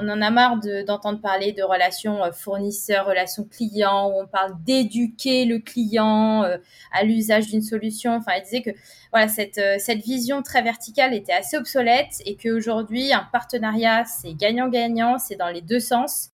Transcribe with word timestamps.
On 0.00 0.08
en 0.08 0.22
a 0.22 0.30
marre 0.30 0.58
d'entendre 0.86 1.20
parler 1.20 1.52
de 1.52 1.62
relations 1.62 2.22
euh, 2.24 2.32
fournisseurs, 2.32 3.06
relations 3.06 3.44
clients, 3.44 4.10
où 4.10 4.20
on 4.22 4.26
parle 4.26 4.54
d'éduquer 4.64 5.44
le 5.44 5.58
client 5.58 6.44
euh, 6.44 6.58
à 6.92 7.04
l'usage 7.04 7.48
d'une 7.48 7.62
solution. 7.62 8.14
Enfin, 8.14 8.32
elle 8.36 8.42
disait 8.42 8.62
que 8.62 8.70
voilà, 9.12 9.28
cette, 9.28 9.58
euh, 9.58 9.76
cette 9.78 10.00
vision 10.00 10.42
très 10.42 10.62
verticale 10.62 11.14
était 11.14 11.32
assez 11.32 11.56
obsolète 11.56 12.22
et 12.24 12.36
qu'aujourd'hui, 12.36 13.12
un 13.12 13.26
partenariat, 13.32 14.04
c'est 14.04 14.34
gagnant-gagnant, 14.34 15.18
c'est 15.18 15.36
dans 15.36 15.48
les 15.48 15.62
deux 15.62 15.80
sens. 15.80 16.30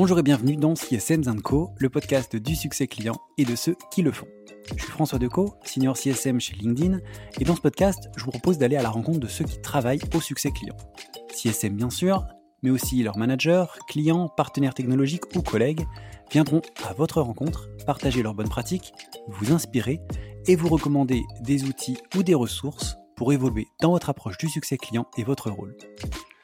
Bonjour 0.00 0.20
et 0.20 0.22
bienvenue 0.22 0.54
dans 0.54 0.76
CSM 0.76 1.42
Co, 1.42 1.70
le 1.76 1.90
podcast 1.90 2.36
du 2.36 2.54
succès 2.54 2.86
client 2.86 3.20
et 3.36 3.44
de 3.44 3.56
ceux 3.56 3.74
qui 3.90 4.02
le 4.02 4.12
font. 4.12 4.28
Je 4.76 4.80
suis 4.80 4.92
François 4.92 5.18
Decaux, 5.18 5.56
senior 5.64 5.96
CSM 5.96 6.38
chez 6.38 6.54
LinkedIn, 6.54 7.00
et 7.40 7.44
dans 7.44 7.56
ce 7.56 7.60
podcast, 7.60 8.08
je 8.16 8.22
vous 8.22 8.30
propose 8.30 8.58
d'aller 8.58 8.76
à 8.76 8.82
la 8.82 8.90
rencontre 8.90 9.18
de 9.18 9.26
ceux 9.26 9.44
qui 9.44 9.60
travaillent 9.60 9.98
au 10.14 10.20
succès 10.20 10.52
client. 10.52 10.76
CSM 11.34 11.74
bien 11.74 11.90
sûr, 11.90 12.24
mais 12.62 12.70
aussi 12.70 13.02
leurs 13.02 13.18
managers, 13.18 13.64
clients, 13.88 14.28
partenaires 14.28 14.72
technologiques 14.72 15.34
ou 15.34 15.42
collègues 15.42 15.84
viendront 16.30 16.62
à 16.88 16.92
votre 16.92 17.20
rencontre, 17.20 17.68
partager 17.84 18.22
leurs 18.22 18.34
bonnes 18.34 18.48
pratiques, 18.48 18.92
vous 19.26 19.50
inspirer 19.52 20.00
et 20.46 20.54
vous 20.54 20.68
recommander 20.68 21.24
des 21.40 21.64
outils 21.64 21.98
ou 22.14 22.22
des 22.22 22.36
ressources 22.36 22.96
pour 23.16 23.32
évoluer 23.32 23.66
dans 23.82 23.90
votre 23.90 24.10
approche 24.10 24.38
du 24.38 24.48
succès 24.48 24.76
client 24.76 25.08
et 25.16 25.24
votre 25.24 25.50
rôle. 25.50 25.76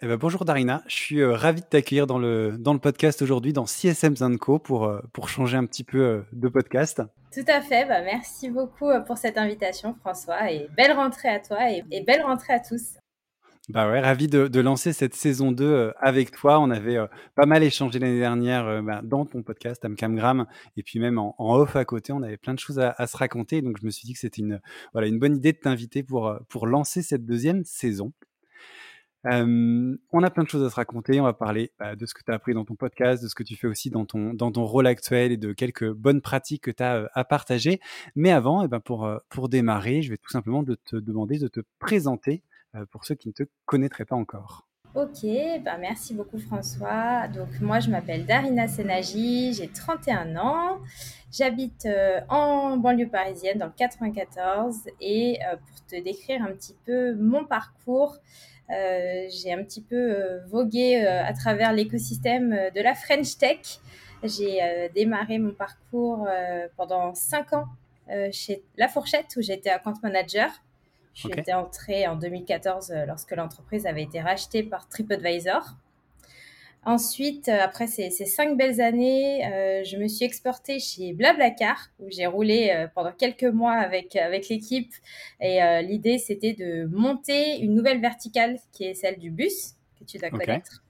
Eh 0.00 0.06
ben, 0.06 0.16
bonjour 0.16 0.44
Darina, 0.44 0.84
je 0.86 0.94
suis 0.94 1.20
euh, 1.20 1.34
ravi 1.34 1.60
de 1.60 1.66
t'accueillir 1.66 2.06
dans 2.06 2.20
le, 2.20 2.56
dans 2.56 2.72
le 2.72 2.78
podcast 2.78 3.20
aujourd'hui, 3.20 3.52
dans 3.52 3.66
CSM 3.66 4.38
Co, 4.38 4.60
pour, 4.60 4.84
euh, 4.84 5.00
pour 5.12 5.28
changer 5.28 5.56
un 5.56 5.66
petit 5.66 5.82
peu 5.82 5.98
euh, 5.98 6.22
de 6.32 6.46
podcast. 6.46 7.02
Tout 7.34 7.44
à 7.48 7.60
fait, 7.60 7.84
bah, 7.84 8.00
merci 8.02 8.48
beaucoup 8.48 8.86
pour 9.08 9.18
cette 9.18 9.36
invitation 9.36 9.96
François, 9.96 10.52
et 10.52 10.68
belle 10.76 10.92
rentrée 10.92 11.30
à 11.30 11.40
toi 11.40 11.72
et, 11.72 11.82
belle 12.06 12.22
rentrée 12.22 12.52
à 12.52 12.60
tous. 12.60 12.94
Bah 13.70 13.90
ouais, 13.90 13.98
ravi 13.98 14.28
de, 14.28 14.46
de, 14.46 14.60
lancer 14.60 14.92
cette 14.92 15.16
saison 15.16 15.50
2 15.50 15.92
avec 15.98 16.30
toi. 16.30 16.60
On 16.60 16.70
avait 16.70 16.96
pas 17.34 17.44
mal 17.44 17.64
échangé 17.64 17.98
l'année 17.98 18.20
dernière 18.20 18.82
bah, 18.84 19.00
dans 19.02 19.26
ton 19.26 19.42
podcast 19.42 19.84
Amcamgram 19.84 20.46
et 20.76 20.84
puis 20.84 21.00
même 21.00 21.18
en, 21.18 21.34
off 21.38 21.74
à 21.74 21.84
côté, 21.84 22.12
on 22.12 22.22
avait 22.22 22.38
plein 22.38 22.54
de 22.54 22.60
choses 22.60 22.78
à, 22.78 22.94
à, 22.96 23.08
se 23.08 23.16
raconter. 23.16 23.62
Donc 23.62 23.78
je 23.80 23.84
me 23.84 23.90
suis 23.90 24.06
dit 24.06 24.12
que 24.14 24.20
c'était 24.20 24.42
une, 24.42 24.60
voilà, 24.92 25.08
une 25.08 25.18
bonne 25.18 25.36
idée 25.36 25.52
de 25.52 25.58
t'inviter 25.58 26.04
pour, 26.04 26.34
pour 26.48 26.68
lancer 26.68 27.02
cette 27.02 27.26
deuxième 27.26 27.64
saison 27.64 28.12
on 29.24 30.22
a 30.22 30.30
plein 30.30 30.44
de 30.44 30.48
choses 30.48 30.64
à 30.64 30.70
se 30.70 30.74
raconter. 30.74 31.20
On 31.20 31.24
va 31.24 31.32
parler 31.32 31.72
bah, 31.78 31.96
de 31.96 32.06
ce 32.06 32.14
que 32.14 32.22
tu 32.24 32.30
as 32.30 32.34
appris 32.34 32.54
dans 32.54 32.64
ton 32.64 32.74
podcast, 32.74 33.22
de 33.22 33.28
ce 33.28 33.34
que 33.34 33.42
tu 33.42 33.56
fais 33.56 33.66
aussi 33.66 33.90
dans 33.90 34.04
ton, 34.04 34.34
dans 34.34 34.52
ton 34.52 34.64
rôle 34.64 34.86
actuel 34.86 35.32
et 35.32 35.36
de 35.36 35.52
quelques 35.52 35.90
bonnes 35.90 36.20
pratiques 36.20 36.64
que 36.64 36.70
tu 36.70 36.82
as 36.82 37.08
à 37.14 37.24
partager. 37.24 37.80
Mais 38.14 38.30
avant, 38.30 38.62
eh 38.62 38.68
ben 38.68 38.80
pour, 38.80 39.10
pour 39.28 39.48
démarrer, 39.48 40.02
je 40.02 40.10
vais 40.10 40.18
tout 40.18 40.30
simplement 40.30 40.64
te 40.64 40.96
demander 40.96 41.38
de 41.38 41.48
te 41.48 41.60
présenter 41.78 42.42
pour 42.90 43.04
ceux 43.04 43.14
qui 43.14 43.28
ne 43.28 43.32
te 43.32 43.44
connaîtraient 43.66 44.04
pas 44.04 44.16
encore. 44.16 44.67
Ok, 44.94 45.26
bah 45.64 45.76
merci 45.78 46.14
beaucoup 46.14 46.38
François. 46.38 47.28
Donc 47.28 47.48
moi 47.60 47.78
je 47.80 47.90
m'appelle 47.90 48.26
Darina 48.26 48.66
Senagi, 48.68 49.52
j'ai 49.52 49.68
31 49.68 50.36
ans, 50.36 50.78
j'habite 51.32 51.86
en 52.28 52.76
banlieue 52.76 53.08
parisienne 53.08 53.58
dans 53.58 53.66
le 53.66 53.72
94 53.76 54.76
et 55.00 55.38
pour 55.66 55.86
te 55.86 56.02
décrire 56.02 56.42
un 56.42 56.52
petit 56.52 56.74
peu 56.84 57.14
mon 57.14 57.44
parcours, 57.44 58.18
euh, 58.70 59.26
j'ai 59.30 59.52
un 59.52 59.64
petit 59.64 59.80
peu 59.80 59.96
euh, 59.96 60.40
vogué 60.46 61.02
euh, 61.02 61.24
à 61.24 61.32
travers 61.32 61.72
l'écosystème 61.72 62.70
de 62.74 62.80
la 62.80 62.94
French 62.94 63.38
Tech. 63.38 63.80
J'ai 64.22 64.90
démarré 64.96 65.38
mon 65.38 65.52
parcours 65.52 66.26
pendant 66.76 67.14
cinq 67.14 67.52
ans 67.52 67.66
chez 68.32 68.64
La 68.76 68.88
Fourchette 68.88 69.36
où 69.36 69.42
j'étais 69.42 69.70
account 69.70 69.94
manager. 70.02 70.50
J'étais 71.20 71.52
entrée 71.52 72.06
en 72.06 72.16
2014 72.16 72.92
lorsque 73.06 73.32
l'entreprise 73.32 73.86
avait 73.86 74.04
été 74.04 74.20
rachetée 74.20 74.62
par 74.62 74.88
TripAdvisor. 74.88 75.76
Ensuite, 76.84 77.48
euh, 77.48 77.58
après 77.60 77.86
ces, 77.86 78.10
cinq 78.10 78.56
belles 78.56 78.80
années, 78.80 79.44
euh, 79.44 79.84
je 79.84 79.96
me 79.96 80.08
suis 80.08 80.24
exportée 80.24 80.78
chez 80.78 81.12
Blablacar, 81.12 81.88
où 81.98 82.06
j'ai 82.08 82.26
roulé 82.26 82.70
euh, 82.70 82.86
pendant 82.94 83.12
quelques 83.12 83.44
mois 83.44 83.72
avec, 83.72 84.16
avec 84.16 84.48
l'équipe. 84.48 84.92
Et 85.40 85.58
l'idée, 85.82 86.18
c'était 86.18 86.54
de 86.54 86.86
monter 86.86 87.58
une 87.60 87.74
nouvelle 87.74 88.00
verticale 88.00 88.58
qui 88.72 88.84
est 88.84 88.94
celle 88.94 89.18
du 89.18 89.30
bus, 89.30 89.74
que 89.98 90.04
tu 90.04 90.18
dois 90.18 90.30
connaître. 90.30 90.82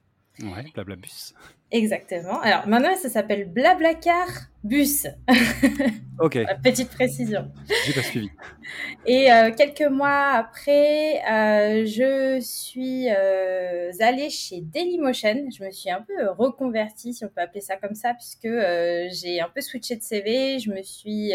Ouais, 0.43 0.65
Blablabus. 0.73 1.33
Exactement. 1.71 2.39
Alors 2.41 2.67
maintenant, 2.67 2.95
ça 2.95 3.09
s'appelle 3.09 3.49
Blablacar 3.49 4.27
Bus. 4.63 5.07
Ok. 6.19 6.37
Petite 6.61 6.89
précision. 6.89 7.49
J'ai 7.85 7.93
pas 7.93 8.01
suivi. 8.01 8.29
Et 9.05 9.31
euh, 9.31 9.51
quelques 9.55 9.89
mois 9.89 10.33
après, 10.33 11.21
euh, 11.23 11.85
je 11.85 12.41
suis 12.41 13.07
euh, 13.09 13.89
allée 14.01 14.29
chez 14.29 14.59
Dailymotion. 14.59 15.47
Je 15.57 15.63
me 15.63 15.71
suis 15.71 15.89
un 15.89 16.01
peu 16.01 16.29
reconvertie, 16.31 17.13
si 17.13 17.23
on 17.23 17.29
peut 17.29 17.39
appeler 17.39 17.61
ça 17.61 17.77
comme 17.77 17.95
ça, 17.95 18.13
puisque 18.13 18.49
j'ai 18.49 19.39
un 19.39 19.47
peu 19.47 19.61
switché 19.61 19.95
de 19.95 20.03
CV. 20.03 20.59
Je 20.59 20.71
me 20.71 20.83
suis 20.83 21.31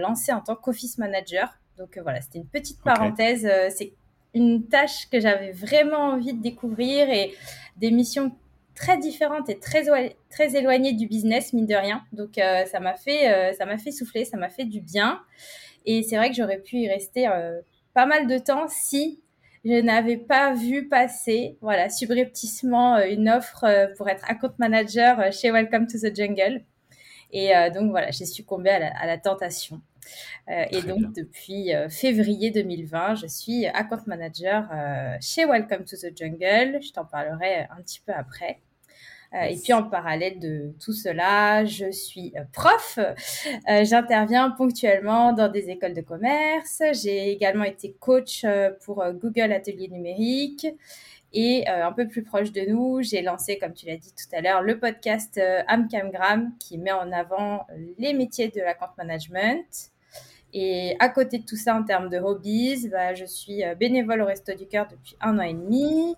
lancée 0.00 0.32
en 0.32 0.40
tant 0.40 0.56
qu'office 0.56 0.98
manager. 0.98 1.56
Donc 1.78 1.96
voilà, 2.02 2.20
c'était 2.20 2.38
une 2.38 2.48
petite 2.48 2.82
parenthèse. 2.82 3.48
C'est 3.76 3.92
une 4.34 4.68
tâche 4.68 5.08
que 5.10 5.20
j'avais 5.20 5.52
vraiment 5.52 6.10
envie 6.10 6.32
de 6.32 6.42
découvrir 6.42 7.10
et 7.10 7.34
des 7.76 7.90
missions 7.90 8.32
très 8.80 8.96
différentes 8.96 9.50
et 9.50 9.58
très, 9.58 9.84
très 10.30 10.56
éloignées 10.56 10.94
du 10.94 11.06
business, 11.06 11.52
mine 11.52 11.66
de 11.66 11.74
rien. 11.74 12.02
Donc, 12.12 12.38
euh, 12.38 12.64
ça 12.64 12.80
m'a 12.80 12.94
fait, 12.94 13.52
euh, 13.52 13.78
fait 13.78 13.90
souffler, 13.90 14.24
ça 14.24 14.38
m'a 14.38 14.48
fait 14.48 14.64
du 14.64 14.80
bien. 14.80 15.20
Et 15.84 16.02
c'est 16.02 16.16
vrai 16.16 16.30
que 16.30 16.36
j'aurais 16.36 16.58
pu 16.58 16.76
y 16.78 16.88
rester 16.88 17.28
euh, 17.28 17.60
pas 17.94 18.06
mal 18.06 18.26
de 18.26 18.38
temps 18.38 18.66
si 18.68 19.20
je 19.64 19.80
n'avais 19.82 20.16
pas 20.16 20.54
vu 20.54 20.88
passer, 20.88 21.58
voilà, 21.60 21.90
subrepticement 21.90 22.98
une 23.00 23.28
offre 23.28 23.66
pour 23.98 24.08
être 24.08 24.24
account 24.26 24.54
manager 24.58 25.30
chez 25.32 25.50
Welcome 25.50 25.86
to 25.86 25.98
the 25.98 26.16
Jungle. 26.16 26.64
Et 27.30 27.52
donc, 27.74 27.90
voilà, 27.90 28.10
j'ai 28.10 28.24
succombé 28.24 28.70
à 28.70 29.06
la 29.06 29.18
tentation. 29.18 29.82
Euh, 30.48 30.64
et 30.70 30.82
donc, 30.82 31.14
depuis 31.14 31.74
euh, 31.74 31.88
février 31.88 32.50
2020, 32.50 33.16
je 33.16 33.26
suis 33.26 33.66
account 33.66 34.02
manager 34.06 34.68
euh, 34.72 35.16
chez 35.20 35.44
Welcome 35.44 35.84
to 35.84 35.96
the 35.96 36.16
Jungle. 36.16 36.80
Je 36.82 36.92
t'en 36.92 37.04
parlerai 37.04 37.66
un 37.70 37.82
petit 37.82 38.00
peu 38.04 38.12
après. 38.12 38.60
et 39.32 39.56
puis 39.62 39.72
en 39.72 39.84
parallèle 39.84 40.40
de 40.40 40.74
tout 40.84 40.92
cela, 40.92 41.64
je 41.64 41.92
suis 41.92 42.34
prof. 42.52 42.98
J'interviens 43.82 44.50
ponctuellement 44.50 45.32
dans 45.32 45.48
des 45.48 45.70
écoles 45.70 45.94
de 45.94 46.00
commerce. 46.00 46.82
J'ai 47.00 47.30
également 47.30 47.62
été 47.62 47.94
coach 48.00 48.44
pour 48.84 49.04
Google 49.12 49.52
Atelier 49.52 49.86
Numérique. 49.86 50.66
Et 51.32 51.68
un 51.68 51.92
peu 51.92 52.08
plus 52.08 52.24
proche 52.24 52.50
de 52.50 52.62
nous, 52.62 53.02
j'ai 53.02 53.22
lancé, 53.22 53.56
comme 53.56 53.72
tu 53.72 53.86
l'as 53.86 53.98
dit 53.98 54.12
tout 54.12 54.34
à 54.34 54.40
l'heure, 54.40 54.62
le 54.62 54.80
podcast 54.80 55.40
Amcamgram 55.68 56.52
qui 56.58 56.76
met 56.76 56.90
en 56.90 57.12
avant 57.12 57.68
les 57.98 58.14
métiers 58.14 58.48
de 58.48 58.60
la 58.60 58.74
compte 58.74 58.96
management. 58.98 59.89
Et 60.52 60.96
à 60.98 61.08
côté 61.08 61.38
de 61.38 61.44
tout 61.44 61.56
ça, 61.56 61.76
en 61.76 61.84
termes 61.84 62.08
de 62.08 62.18
hobbies, 62.18 62.88
bah, 62.88 63.14
je 63.14 63.24
suis 63.24 63.64
euh, 63.64 63.74
bénévole 63.74 64.22
au 64.22 64.26
Resto 64.26 64.54
du 64.54 64.66
Cœur 64.66 64.86
depuis 64.90 65.16
un 65.20 65.38
an 65.38 65.42
et 65.42 65.54
demi. 65.54 66.16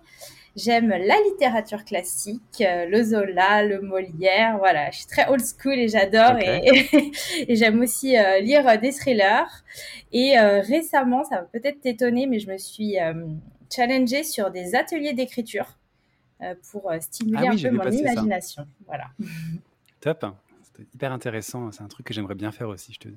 J'aime 0.55 0.89
la 0.89 1.15
littérature 1.29 1.83
classique, 1.83 2.61
euh, 2.61 2.85
le 2.85 3.03
Zola, 3.03 3.63
le 3.63 3.81
Molière. 3.81 4.57
Voilà, 4.57 4.91
je 4.91 4.97
suis 4.97 5.07
très 5.07 5.27
old 5.27 5.43
school 5.43 5.73
et 5.73 5.87
j'adore. 5.87 6.37
Et, 6.39 7.55
j'aime 7.55 7.81
aussi 7.81 8.17
euh, 8.17 8.39
lire 8.39 8.79
des 8.79 8.91
thrillers. 8.91 9.63
Et 10.11 10.37
récemment, 10.37 11.23
ça 11.23 11.37
va 11.37 11.41
peut-être 11.43 11.81
t'étonner, 11.81 12.27
mais 12.27 12.39
je 12.39 12.49
me 12.49 12.57
suis 12.57 12.97
challengée 13.73 14.23
sur 14.23 14.51
des 14.51 14.75
ateliers 14.75 15.13
d'écriture 15.13 15.79
pour 16.71 16.91
stimuler 16.99 17.47
ah 17.47 17.53
un 17.53 17.57
peu 17.57 17.71
mon 17.71 17.89
imagination. 17.89 18.67
Voilà. 18.85 19.05
Top 20.01 20.23
hyper 20.93 21.11
intéressant. 21.11 21.71
C'est 21.71 21.83
un 21.83 21.87
truc 21.87 22.05
que 22.05 22.13
j'aimerais 22.13 22.35
bien 22.35 22.51
faire 22.51 22.69
aussi, 22.69 22.93
je 22.93 22.99
te, 22.99 23.07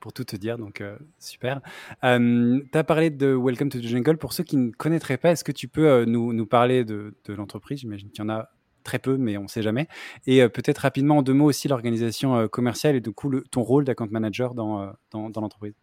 pour 0.00 0.12
tout 0.12 0.24
te 0.24 0.36
dire. 0.36 0.58
Donc, 0.58 0.80
euh, 0.80 0.96
super. 1.18 1.60
Euh, 2.04 2.60
tu 2.72 2.78
as 2.78 2.84
parlé 2.84 3.10
de 3.10 3.34
Welcome 3.34 3.68
to 3.70 3.78
the 3.78 3.86
Jungle. 3.86 4.16
Pour 4.16 4.32
ceux 4.32 4.44
qui 4.44 4.56
ne 4.56 4.70
connaîtraient 4.70 5.18
pas, 5.18 5.30
est-ce 5.30 5.44
que 5.44 5.52
tu 5.52 5.68
peux 5.68 5.88
euh, 5.88 6.04
nous, 6.06 6.46
parler 6.46 6.84
de, 6.84 7.14
l'entreprise? 7.28 7.80
J'imagine 7.80 8.10
qu'il 8.10 8.22
y 8.22 8.26
en 8.26 8.30
a 8.30 8.48
très 8.84 8.98
peu, 8.98 9.16
mais 9.16 9.36
on 9.36 9.44
ne 9.44 9.48
sait 9.48 9.62
jamais. 9.62 9.86
Et 10.26 10.46
peut-être 10.48 10.78
rapidement, 10.78 11.18
en 11.18 11.22
deux 11.22 11.34
mots 11.34 11.46
aussi, 11.46 11.68
l'organisation 11.68 12.48
commerciale 12.48 12.96
et 12.96 13.00
du 13.00 13.12
coup 13.12 13.30
ton 13.50 13.62
rôle 13.62 13.84
d'account 13.84 14.08
manager 14.10 14.54
dans, 14.54 14.92
dans, 15.10 15.28
dans 15.28 15.40
l'entreprise. 15.42 15.74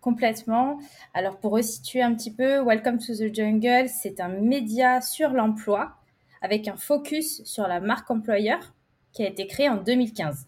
Complètement. 0.00 0.78
Alors 1.14 1.38
pour 1.38 1.52
resituer 1.52 2.02
un 2.02 2.12
petit 2.12 2.34
peu, 2.34 2.60
Welcome 2.64 2.98
to 2.98 3.14
the 3.14 3.32
Jungle, 3.32 3.88
c'est 3.88 4.20
un 4.20 4.28
média 4.28 5.00
sur 5.00 5.30
l'emploi 5.30 5.96
avec 6.42 6.68
un 6.68 6.76
focus 6.76 7.42
sur 7.44 7.66
la 7.66 7.80
marque 7.80 8.10
employeur 8.10 8.73
qui 9.14 9.22
a 9.24 9.28
été 9.28 9.46
créé 9.46 9.70
en 9.70 9.76
2015. 9.76 10.46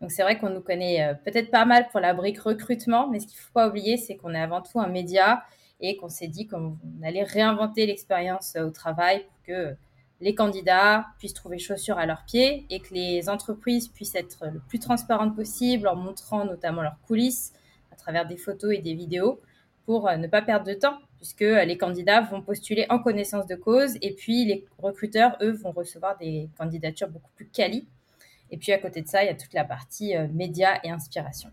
Donc 0.00 0.12
c'est 0.12 0.22
vrai 0.22 0.38
qu'on 0.38 0.50
nous 0.50 0.60
connaît 0.60 1.02
euh, 1.02 1.14
peut-être 1.14 1.50
pas 1.50 1.64
mal 1.64 1.88
pour 1.88 1.98
la 1.98 2.14
brique 2.14 2.38
recrutement, 2.38 3.08
mais 3.08 3.18
ce 3.18 3.26
qu'il 3.26 3.36
ne 3.36 3.42
faut 3.42 3.52
pas 3.52 3.68
oublier, 3.68 3.96
c'est 3.96 4.16
qu'on 4.16 4.32
est 4.32 4.40
avant 4.40 4.62
tout 4.62 4.78
un 4.78 4.86
média 4.86 5.42
et 5.80 5.96
qu'on 5.96 6.08
s'est 6.08 6.28
dit 6.28 6.46
qu'on 6.46 6.76
allait 7.02 7.24
réinventer 7.24 7.86
l'expérience 7.86 8.54
euh, 8.56 8.66
au 8.66 8.70
travail 8.70 9.24
pour 9.24 9.42
que 9.42 9.74
les 10.20 10.34
candidats 10.34 11.06
puissent 11.18 11.34
trouver 11.34 11.58
chaussures 11.58 11.98
à 11.98 12.06
leurs 12.06 12.24
pieds 12.24 12.66
et 12.70 12.80
que 12.80 12.92
les 12.92 13.28
entreprises 13.28 13.88
puissent 13.88 14.16
être 14.16 14.46
le 14.46 14.60
plus 14.68 14.78
transparentes 14.78 15.34
possible 15.34 15.88
en 15.88 15.96
montrant 15.96 16.44
notamment 16.44 16.82
leurs 16.82 17.00
coulisses 17.06 17.52
à 17.92 17.96
travers 17.96 18.26
des 18.26 18.36
photos 18.36 18.74
et 18.74 18.78
des 18.78 18.94
vidéos 18.94 19.40
pour 19.84 20.08
euh, 20.08 20.16
ne 20.16 20.26
pas 20.26 20.42
perdre 20.42 20.66
de 20.66 20.74
temps 20.74 20.98
puisque 21.18 21.40
les 21.40 21.76
candidats 21.76 22.20
vont 22.22 22.42
postuler 22.42 22.86
en 22.88 22.98
connaissance 22.98 23.46
de 23.46 23.54
cause 23.56 23.96
et 24.02 24.14
puis 24.14 24.44
les 24.44 24.64
recruteurs, 24.78 25.36
eux, 25.42 25.52
vont 25.52 25.72
recevoir 25.72 26.16
des 26.18 26.48
candidatures 26.56 27.08
beaucoup 27.08 27.30
plus 27.34 27.46
qualies 27.46 27.86
et 28.50 28.56
puis 28.56 28.72
à 28.72 28.78
côté 28.78 29.02
de 29.02 29.08
ça, 29.08 29.22
il 29.22 29.26
y 29.26 29.30
a 29.30 29.34
toute 29.34 29.52
la 29.52 29.64
partie 29.64 30.16
euh, 30.16 30.26
médias 30.32 30.80
et 30.84 30.90
inspiration. 30.90 31.50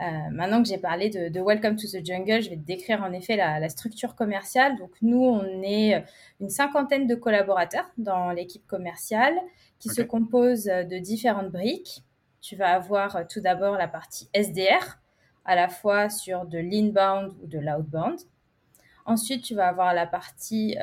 Euh, 0.00 0.04
maintenant 0.30 0.62
que 0.62 0.68
j'ai 0.68 0.78
parlé 0.78 1.10
de, 1.10 1.40
Welcome 1.40 1.76
to 1.76 1.88
the 1.88 2.04
Jungle, 2.04 2.40
je 2.40 2.50
vais 2.50 2.56
te 2.56 2.64
décrire 2.64 3.02
en 3.02 3.12
effet 3.12 3.36
la, 3.36 3.68
structure 3.68 4.14
commerciale. 4.14 4.76
Donc 4.78 4.90
nous, 5.02 5.24
on 5.24 5.62
est 5.62 5.96
euh, 5.96 6.00
une 6.40 6.50
cinquantaine 6.50 7.06
de 7.06 7.14
collaborateurs 7.14 7.90
dans 7.98 8.30
l'équipe 8.30 8.66
commerciale 8.66 9.34
qui 9.80 9.88
se 9.88 10.02
compose 10.02 10.64
de 10.64 10.98
différentes 10.98 11.50
briques. 11.50 12.02
Tu 12.40 12.56
vas 12.56 12.74
avoir 12.74 13.28
tout 13.28 13.40
d'abord 13.40 13.76
la 13.76 13.86
partie 13.86 14.28
SDR, 14.34 14.98
à 15.44 15.54
la 15.54 15.68
fois 15.68 16.10
sur 16.10 16.46
de 16.46 16.58
l'inbound 16.58 17.32
ou 17.42 17.46
de 17.46 17.60
l'outbound. 17.60 18.18
Ensuite, 19.08 19.42
tu 19.42 19.54
vas 19.54 19.68
avoir 19.68 19.94
la 19.94 20.06
partie 20.06 20.76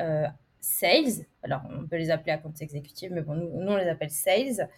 sales. 0.66 1.26
Alors, 1.42 1.62
on 1.70 1.86
peut 1.86 1.96
les 1.96 2.10
appeler 2.10 2.32
account 2.32 2.52
exécutifs, 2.60 3.10
mais 3.10 3.22
bon, 3.22 3.34
nous, 3.34 3.72
on 3.72 3.76
les 3.76 3.88
appelle 3.88 4.10
sales. 4.10 4.68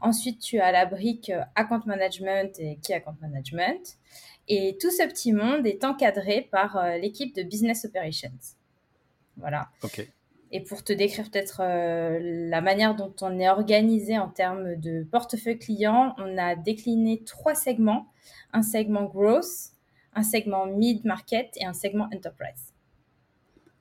Ensuite, 0.00 0.40
tu 0.40 0.60
as 0.60 0.72
la 0.72 0.86
brique 0.86 1.30
euh, 1.30 1.42
account 1.54 1.82
management 1.86 2.58
et 2.58 2.78
key 2.82 2.94
account 2.94 3.16
management. 3.20 3.96
Et 4.46 4.76
tout 4.80 4.90
ce 4.90 5.06
petit 5.06 5.32
monde 5.32 5.66
est 5.66 5.84
encadré 5.84 6.48
par 6.50 6.76
euh, 6.76 6.98
l'équipe 6.98 7.34
de 7.34 7.42
business 7.42 7.84
operations. 7.84 8.32
Voilà. 9.36 9.68
OK. 9.82 10.06
Et 10.50 10.60
pour 10.62 10.82
te 10.82 10.92
décrire 10.92 11.30
peut-être 11.30 11.60
euh, 11.62 12.18
la 12.48 12.60
manière 12.60 12.94
dont 12.94 13.14
on 13.20 13.38
est 13.38 13.48
organisé 13.48 14.18
en 14.18 14.28
termes 14.28 14.76
de 14.76 15.04
portefeuille 15.04 15.58
client, 15.58 16.14
on 16.18 16.38
a 16.38 16.56
décliné 16.56 17.22
trois 17.24 17.54
segments. 17.54 18.06
Un 18.52 18.62
segment 18.62 19.04
growth, 19.04 19.72
un 20.14 20.22
segment 20.22 20.66
mid-market 20.66 21.50
et 21.56 21.66
un 21.66 21.74
segment 21.74 22.08
enterprise. 22.14 22.72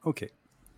Ok, 0.07 0.25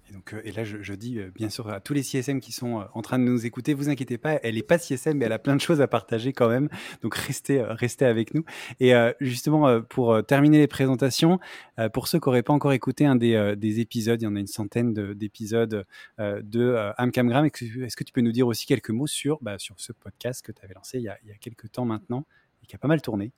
et, 0.09 0.13
donc, 0.13 0.33
euh, 0.33 0.41
et 0.43 0.51
là, 0.51 0.63
je, 0.63 0.93
dis 0.93 1.19
euh, 1.19 1.29
bien 1.33 1.49
sûr 1.49 1.69
à 1.69 1.79
tous 1.79 1.93
les 1.93 2.01
CSM 2.01 2.39
qui 2.39 2.51
sont 2.51 2.81
euh, 2.81 2.85
en 2.93 3.03
train 3.03 3.19
de 3.19 3.23
nous 3.23 3.45
écouter, 3.45 3.75
vous 3.75 3.89
inquiétez 3.89 4.17
pas, 4.17 4.39
elle 4.41 4.55
n'est 4.55 4.63
pas 4.63 4.79
CSM, 4.79 5.17
mais 5.17 5.25
elle 5.25 5.33
a 5.33 5.37
plein 5.39 5.55
de 5.55 5.61
choses 5.61 5.81
à 5.81 5.87
partager 5.87 6.33
quand 6.33 6.49
même. 6.49 6.67
Donc 7.03 7.15
restez, 7.15 7.61
restez 7.61 8.05
avec 8.05 8.33
nous. 8.33 8.43
Et 8.79 8.93
justement, 9.19 9.81
pour 9.81 10.25
terminer 10.25 10.57
les 10.57 10.67
présentations, 10.67 11.39
pour 11.93 12.07
ceux 12.07 12.19
qui 12.19 12.27
n'auraient 12.27 12.43
pas 12.43 12.53
encore 12.53 12.73
écouté 12.73 13.05
un 13.05 13.15
des, 13.15 13.53
des, 13.55 13.79
épisodes, 13.79 14.19
il 14.19 14.25
y 14.25 14.27
en 14.27 14.35
a 14.35 14.39
une 14.39 14.47
centaine 14.47 14.93
d'épisodes 15.13 15.85
de 16.17 16.91
Amcamgram, 16.97 17.45
est-ce 17.45 17.95
que 17.95 18.03
tu 18.03 18.11
peux 18.11 18.21
nous 18.21 18.31
dire 18.31 18.47
aussi 18.47 18.65
quelques 18.65 18.89
mots 18.89 19.07
sur, 19.07 19.37
bah, 19.41 19.59
sur 19.59 19.79
ce 19.79 19.93
podcast 19.93 20.43
que 20.43 20.51
tu 20.51 20.63
avais 20.63 20.73
lancé 20.73 20.97
il 20.97 21.03
y, 21.03 21.09
a, 21.09 21.17
il 21.23 21.29
y 21.29 21.31
a 21.31 21.37
quelques 21.37 21.71
temps 21.71 21.85
maintenant 21.85 22.25
et 22.63 22.67
qui 22.67 22.75
a 22.75 22.79
pas 22.79 22.87
mal 22.87 23.01
tourné? 23.01 23.31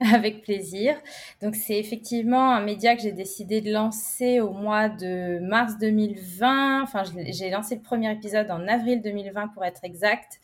Avec 0.14 0.42
plaisir. 0.42 0.96
Donc 1.42 1.56
c'est 1.56 1.76
effectivement 1.76 2.52
un 2.52 2.60
média 2.60 2.94
que 2.94 3.02
j'ai 3.02 3.10
décidé 3.10 3.60
de 3.60 3.72
lancer 3.72 4.40
au 4.40 4.50
mois 4.50 4.88
de 4.88 5.40
mars 5.40 5.76
2020. 5.78 6.82
Enfin, 6.82 7.02
j'ai 7.26 7.50
lancé 7.50 7.74
le 7.74 7.82
premier 7.82 8.12
épisode 8.12 8.48
en 8.52 8.68
avril 8.68 9.02
2020 9.02 9.48
pour 9.48 9.64
être 9.64 9.80
exact. 9.82 10.38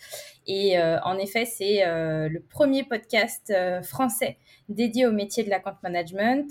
Et 0.46 0.79
euh, 0.79 0.99
en 1.00 1.19
effet, 1.19 1.44
c'est 1.44 1.87
euh, 1.87 2.29
le 2.29 2.41
premier 2.41 2.85
podcast 2.85 3.50
euh, 3.50 3.82
français 3.82 4.37
dédié 4.69 5.06
au 5.06 5.12
métier 5.12 5.44
de 5.44 5.50
la 5.50 5.61
compte 5.61 5.82
management. 5.82 6.46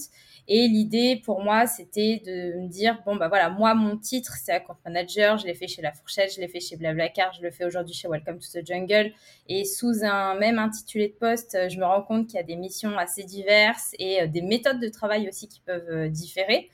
Et 0.47 0.67
l'idée 0.67 1.21
pour 1.23 1.41
moi, 1.41 1.67
c'était 1.67 2.21
de 2.25 2.59
me 2.61 2.67
dire, 2.67 3.01
bon, 3.05 3.15
bah 3.15 3.27
voilà, 3.27 3.49
moi, 3.49 3.75
mon 3.75 3.97
titre, 3.97 4.33
c'est 4.43 4.51
Account 4.51 4.77
Manager. 4.85 5.37
Je 5.37 5.45
l'ai 5.45 5.53
fait 5.53 5.67
chez 5.67 5.81
La 5.81 5.93
Fourchette, 5.93 6.33
je 6.35 6.41
l'ai 6.41 6.47
fait 6.47 6.59
chez 6.59 6.75
Blablacar, 6.75 7.31
je 7.33 7.41
le 7.41 7.49
fais 7.49 7.65
aujourd'hui 7.65 7.93
chez 7.93 8.07
Welcome 8.07 8.39
to 8.39 8.59
the 8.59 8.65
Jungle. 8.65 9.13
Et 9.47 9.63
sous 9.63 10.03
un 10.03 10.35
même 10.35 10.59
intitulé 10.59 11.07
de 11.07 11.13
poste, 11.13 11.57
je 11.69 11.79
me 11.79 11.85
rends 11.85 12.01
compte 12.01 12.27
qu'il 12.27 12.35
y 12.35 12.39
a 12.39 12.43
des 12.43 12.57
missions 12.57 12.97
assez 12.97 13.23
diverses 13.23 13.93
et 13.99 14.27
des 14.27 14.41
méthodes 14.41 14.79
de 14.79 14.89
travail 14.89 15.27
aussi 15.29 15.47
qui 15.47 15.61
peuvent 15.61 16.09
différer. 16.09 16.69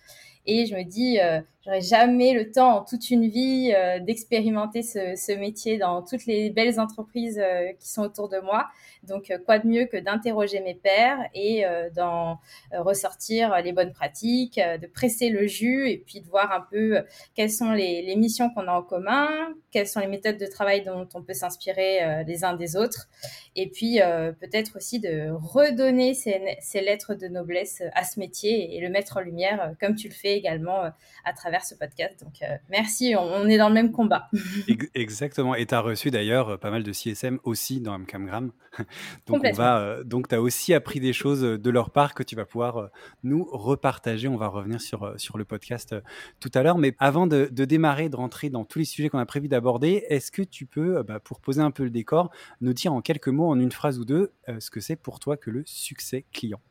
Et 0.45 0.65
je 0.65 0.75
me 0.75 0.83
dis, 0.83 1.19
j'aurais 1.65 1.81
jamais 1.81 2.33
le 2.33 2.51
temps 2.51 2.77
en 2.77 2.83
toute 2.83 3.09
une 3.09 3.27
vie 3.27 3.73
d'expérimenter 4.01 4.81
ce, 4.81 5.15
ce, 5.15 5.31
métier 5.33 5.77
dans 5.77 6.01
toutes 6.01 6.25
les 6.25 6.49
belles 6.49 6.79
entreprises 6.79 7.41
qui 7.79 7.87
sont 7.87 8.03
autour 8.03 8.29
de 8.29 8.39
moi. 8.39 8.67
Donc, 9.03 9.33
quoi 9.45 9.59
de 9.59 9.67
mieux 9.67 9.85
que 9.85 9.97
d'interroger 9.97 10.59
mes 10.61 10.73
pairs 10.73 11.19
et 11.33 11.63
d'en 11.95 12.39
ressortir 12.73 13.61
les 13.61 13.71
bonnes 13.71 13.93
pratiques, 13.93 14.59
de 14.59 14.87
presser 14.87 15.29
le 15.29 15.47
jus 15.47 15.89
et 15.89 15.97
puis 15.97 16.21
de 16.21 16.27
voir 16.27 16.51
un 16.51 16.65
peu 16.69 17.03
quelles 17.35 17.51
sont 17.51 17.71
les, 17.71 18.01
les 18.01 18.15
missions 18.15 18.49
qu'on 18.49 18.67
a 18.67 18.73
en 18.73 18.83
commun, 18.83 19.29
quelles 19.71 19.87
sont 19.87 19.99
les 19.99 20.07
méthodes 20.07 20.37
de 20.37 20.45
travail 20.47 20.83
dont 20.83 21.07
on 21.13 21.21
peut 21.21 21.33
s'inspirer 21.33 22.23
les 22.25 22.43
uns 22.43 22.55
des 22.55 22.75
autres. 22.75 23.07
Et 23.55 23.69
puis, 23.69 23.99
peut-être 24.39 24.77
aussi 24.77 24.99
de 24.99 25.29
redonner 25.31 26.13
ces, 26.13 26.57
ces, 26.59 26.81
lettres 26.81 27.13
de 27.13 27.27
noblesse 27.27 27.83
à 27.93 28.03
ce 28.03 28.19
métier 28.19 28.75
et 28.75 28.81
le 28.81 28.89
mettre 28.89 29.17
en 29.17 29.21
lumière 29.21 29.73
comme 29.79 29.95
tu 29.95 30.07
le 30.07 30.13
fais 30.13 30.35
également 30.35 30.83
euh, 30.83 30.89
à 31.25 31.33
travers 31.33 31.48
ce 31.59 31.75
podcast. 31.75 32.23
Donc, 32.23 32.41
euh, 32.41 32.55
merci, 32.69 33.15
on, 33.17 33.47
est 33.47 33.57
dans 33.57 33.69
le 33.69 33.73
même 33.73 33.91
combat. 33.91 34.29
Exactement. 34.93 35.55
Et 35.55 35.65
tu 35.65 35.73
as 35.73 35.81
reçu 35.81 36.11
d'ailleurs 36.11 36.49
euh, 36.49 36.57
pas 36.57 36.69
mal 36.69 36.83
de 36.83 36.91
CSM 36.91 37.39
aussi 37.43 37.81
dans 37.81 37.97
Mcamgram. 37.97 38.51
donc, 39.27 39.41
on 39.43 39.51
va, 39.53 40.03
donc 40.03 40.27
tu 40.27 40.35
as 40.35 40.41
aussi 40.41 40.73
appris 40.73 40.99
des 40.99 41.13
choses 41.13 41.41
de 41.41 41.69
leur 41.69 41.89
part 41.89 42.13
que 42.13 42.23
tu 42.23 42.35
vas 42.35 42.45
pouvoir 42.45 42.89
nous 43.23 43.43
repartager. 43.51 44.27
On 44.27 44.37
va 44.37 44.47
revenir 44.47 44.79
sur, 44.79 45.13
sur 45.17 45.37
le 45.37 45.45
podcast 45.45 45.95
tout 46.39 46.51
à 46.53 46.61
l'heure. 46.61 46.77
Mais 46.77 46.95
avant 46.99 47.25
de, 47.25 47.47
démarrer, 47.47 48.09
de 48.09 48.15
rentrer 48.15 48.49
dans 48.49 48.65
tous 48.65 48.79
les 48.79 48.85
sujets 48.85 49.09
qu'on 49.09 49.17
a 49.17 49.25
prévu 49.25 49.47
d'aborder, 49.47 50.05
est-ce 50.09 50.31
que 50.31 50.43
tu 50.43 50.65
peux, 50.65 51.01
bah, 51.03 51.19
pour 51.19 51.39
poser 51.39 51.61
un 51.61 51.71
peu 51.71 51.83
le 51.83 51.89
décor, 51.89 52.29
nous 52.61 52.73
dire 52.73 52.93
en 52.93 53.01
quelques 53.01 53.27
mots, 53.27 53.49
en 53.49 53.59
une 53.59 53.71
phrase 53.71 53.97
ou 53.97 54.05
deux, 54.05 54.31
ce 54.59 54.69
que 54.69 54.79
c'est 54.79 54.95
pour 54.95 55.19
toi 55.19 55.35
que 55.35 55.49
le 55.49 55.63
succès 55.65 56.25
client? 56.31 56.61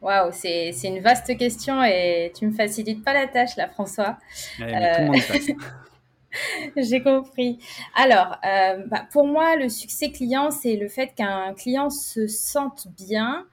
Waouh, 0.00 0.30
c'est 0.32 0.72
une 0.84 1.00
vaste 1.00 1.36
question 1.36 1.82
et 1.82 2.32
tu 2.36 2.46
me 2.46 2.52
facilites 2.52 3.04
pas 3.04 3.12
la 3.12 3.26
tâche 3.26 3.56
là, 3.56 3.68
François. 3.68 4.18
Euh, 4.60 5.12
J'ai 6.76 7.02
compris. 7.02 7.58
Alors, 7.94 8.36
euh, 8.44 8.84
bah, 8.86 9.06
pour 9.10 9.26
moi, 9.26 9.56
le 9.56 9.68
succès 9.68 10.10
client, 10.10 10.50
c'est 10.50 10.76
le 10.76 10.88
fait 10.88 11.14
qu'un 11.14 11.52
client 11.54 11.90
se 11.90 12.26
sente 12.28 12.86
bien. 12.96 13.46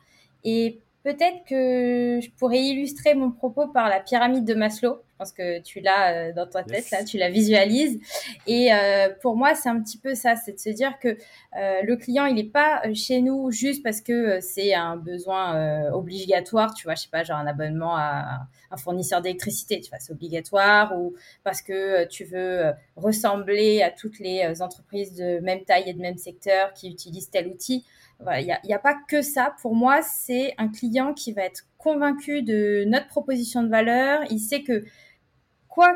Et 0.44 0.80
peut-être 1.06 1.46
que 1.48 2.20
je 2.20 2.32
pourrais 2.32 2.62
illustrer 2.62 3.14
mon 3.14 3.30
propos 3.30 3.68
par 3.68 3.90
la 3.90 4.00
pyramide 4.00 4.44
de 4.44 4.56
Maslow. 4.56 5.04
Je 5.12 5.18
pense 5.20 5.32
que 5.32 5.62
tu 5.62 5.80
l'as 5.80 6.14
euh, 6.30 6.34
dans 6.34 6.48
ta 6.48 6.64
tête, 6.64 6.90
là, 6.90 7.04
tu 7.04 7.20
la 7.20 7.30
visualises. 7.30 8.00
Et 8.48 8.74
euh, 8.74 9.10
pour 9.22 9.38
moi, 9.38 9.54
c'est 9.54 9.70
un 9.70 9.80
petit 9.80 10.00
peu 10.00 10.16
ça, 10.16 10.36
c'est 10.36 10.54
de 10.54 10.60
se 10.60 10.72
dire 10.72 10.98
que 11.00 11.10
euh, 11.10 11.82
le 11.84 11.96
client, 11.96 12.26
il 12.26 12.34
n'est 12.34 12.44
pas 12.44 12.82
chez 12.96 13.22
nous 13.22 13.52
juste 13.52 13.84
parce 13.84 14.02
que 14.02 14.40
c'est 14.42 14.74
un 14.74 14.98
besoin 14.98 15.92
obligatoire, 15.92 16.74
tu 16.74 16.86
vois, 16.86 16.96
je 16.96 17.04
sais 17.04 17.10
pas, 17.12 17.24
genre 17.24 17.38
un 17.38 17.48
abonnement 17.48 17.96
à 17.96 18.48
un 18.72 18.78
fournisseur 18.78 19.22
d'électricité, 19.22 19.80
tu 19.80 19.90
vois, 19.92 20.00
c'est 20.00 20.12
obligatoire, 20.12 20.98
ou 20.98 21.14
parce 21.44 21.62
que 21.62 22.06
tu 22.08 22.24
veux 22.24 22.72
ressembler 22.96 23.84
à 23.84 23.92
toutes 23.92 24.18
les 24.18 24.60
entreprises 24.62 25.16
de 25.16 25.40
même 25.40 25.64
taille 25.66 25.88
et 25.88 25.94
de 25.94 26.02
même 26.02 26.18
secteur 26.18 26.74
qui 26.74 26.90
utilisent 26.90 27.30
tel 27.30 27.48
outil. 27.48 27.86
Il 28.22 28.57
n'y 28.63 28.74
a, 28.74 28.79
pas 28.79 28.95
que 29.07 29.22
ça. 29.22 29.55
Pour 29.62 29.75
moi, 29.75 30.01
c'est 30.01 30.53
un 30.57 30.69
client 30.69 31.13
qui 31.13 31.34
va 31.34 31.43
être 31.43 31.67
convaincu 31.77 32.41
de 32.41 32.84
notre 32.88 33.07
proposition 33.07 33.62
de 33.62 33.69
valeur. 33.69 34.22
Il 34.29 34.39
sait 34.39 34.63
que 34.63 34.84
quoi, 35.67 35.93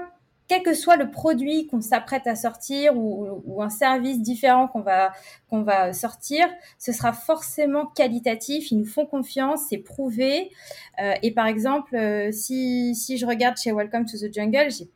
quel 0.47 0.63
que 0.63 0.73
soit 0.73 0.97
le 0.97 1.11
produit 1.11 1.67
qu'on 1.67 1.81
s'apprête 1.81 2.27
à 2.27 2.35
sortir 2.35 2.97
ou, 2.97 3.61
un 3.61 3.69
service 3.69 4.21
différent 4.21 4.67
qu'on 4.67 4.81
va, 4.81 5.13
qu'on 5.49 5.63
va 5.63 5.93
sortir, 5.93 6.47
ce 6.77 6.91
sera 6.91 7.13
forcément 7.13 7.85
qualitatif. 7.85 8.71
Ils 8.71 8.79
nous 8.79 8.85
font 8.85 9.05
confiance, 9.05 9.61
c'est 9.69 9.77
prouvé. 9.77 10.51
Euh, 11.01 11.13
et 11.23 11.31
par 11.31 11.47
exemple, 11.47 11.95
euh, 11.95 12.31
si, 12.31 12.95
si 12.95 13.17
je 13.17 13.25
regarde 13.25 13.57
chez 13.57 13.71
Welcome 13.71 14.05
to 14.05 14.17
the 14.17 14.33
Jungle, 14.33 14.69
j'ai 14.71 14.89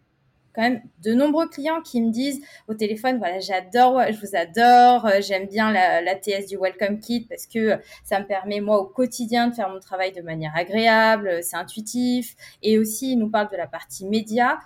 quand 0.53 0.61
même 0.61 0.81
de 1.03 1.13
nombreux 1.13 1.47
clients 1.47 1.81
qui 1.81 2.01
me 2.01 2.11
disent 2.11 2.41
au 2.67 2.73
téléphone, 2.73 3.17
voilà, 3.17 3.39
j'adore, 3.39 4.01
je 4.09 4.19
vous 4.19 4.35
adore, 4.35 5.05
euh, 5.05 5.21
j'aime 5.21 5.47
bien 5.47 5.71
la, 5.71 6.15
TS 6.15 6.47
du 6.47 6.57
Welcome 6.57 6.99
Kit 6.99 7.25
parce 7.27 7.47
que 7.47 7.79
ça 8.03 8.19
me 8.19 8.25
permet 8.25 8.61
moi 8.61 8.79
au 8.79 8.85
quotidien 8.85 9.47
de 9.47 9.55
faire 9.55 9.69
mon 9.69 9.79
travail 9.79 10.11
de 10.11 10.21
manière 10.21 10.55
agréable, 10.55 11.39
c'est 11.41 11.57
intuitif. 11.57 12.35
Et 12.61 12.77
aussi, 12.77 13.13
ils 13.13 13.17
nous 13.17 13.29
parlent 13.29 13.49
de 13.49 13.57
la 13.57 13.67
partie 13.67 14.05
média 14.05 14.59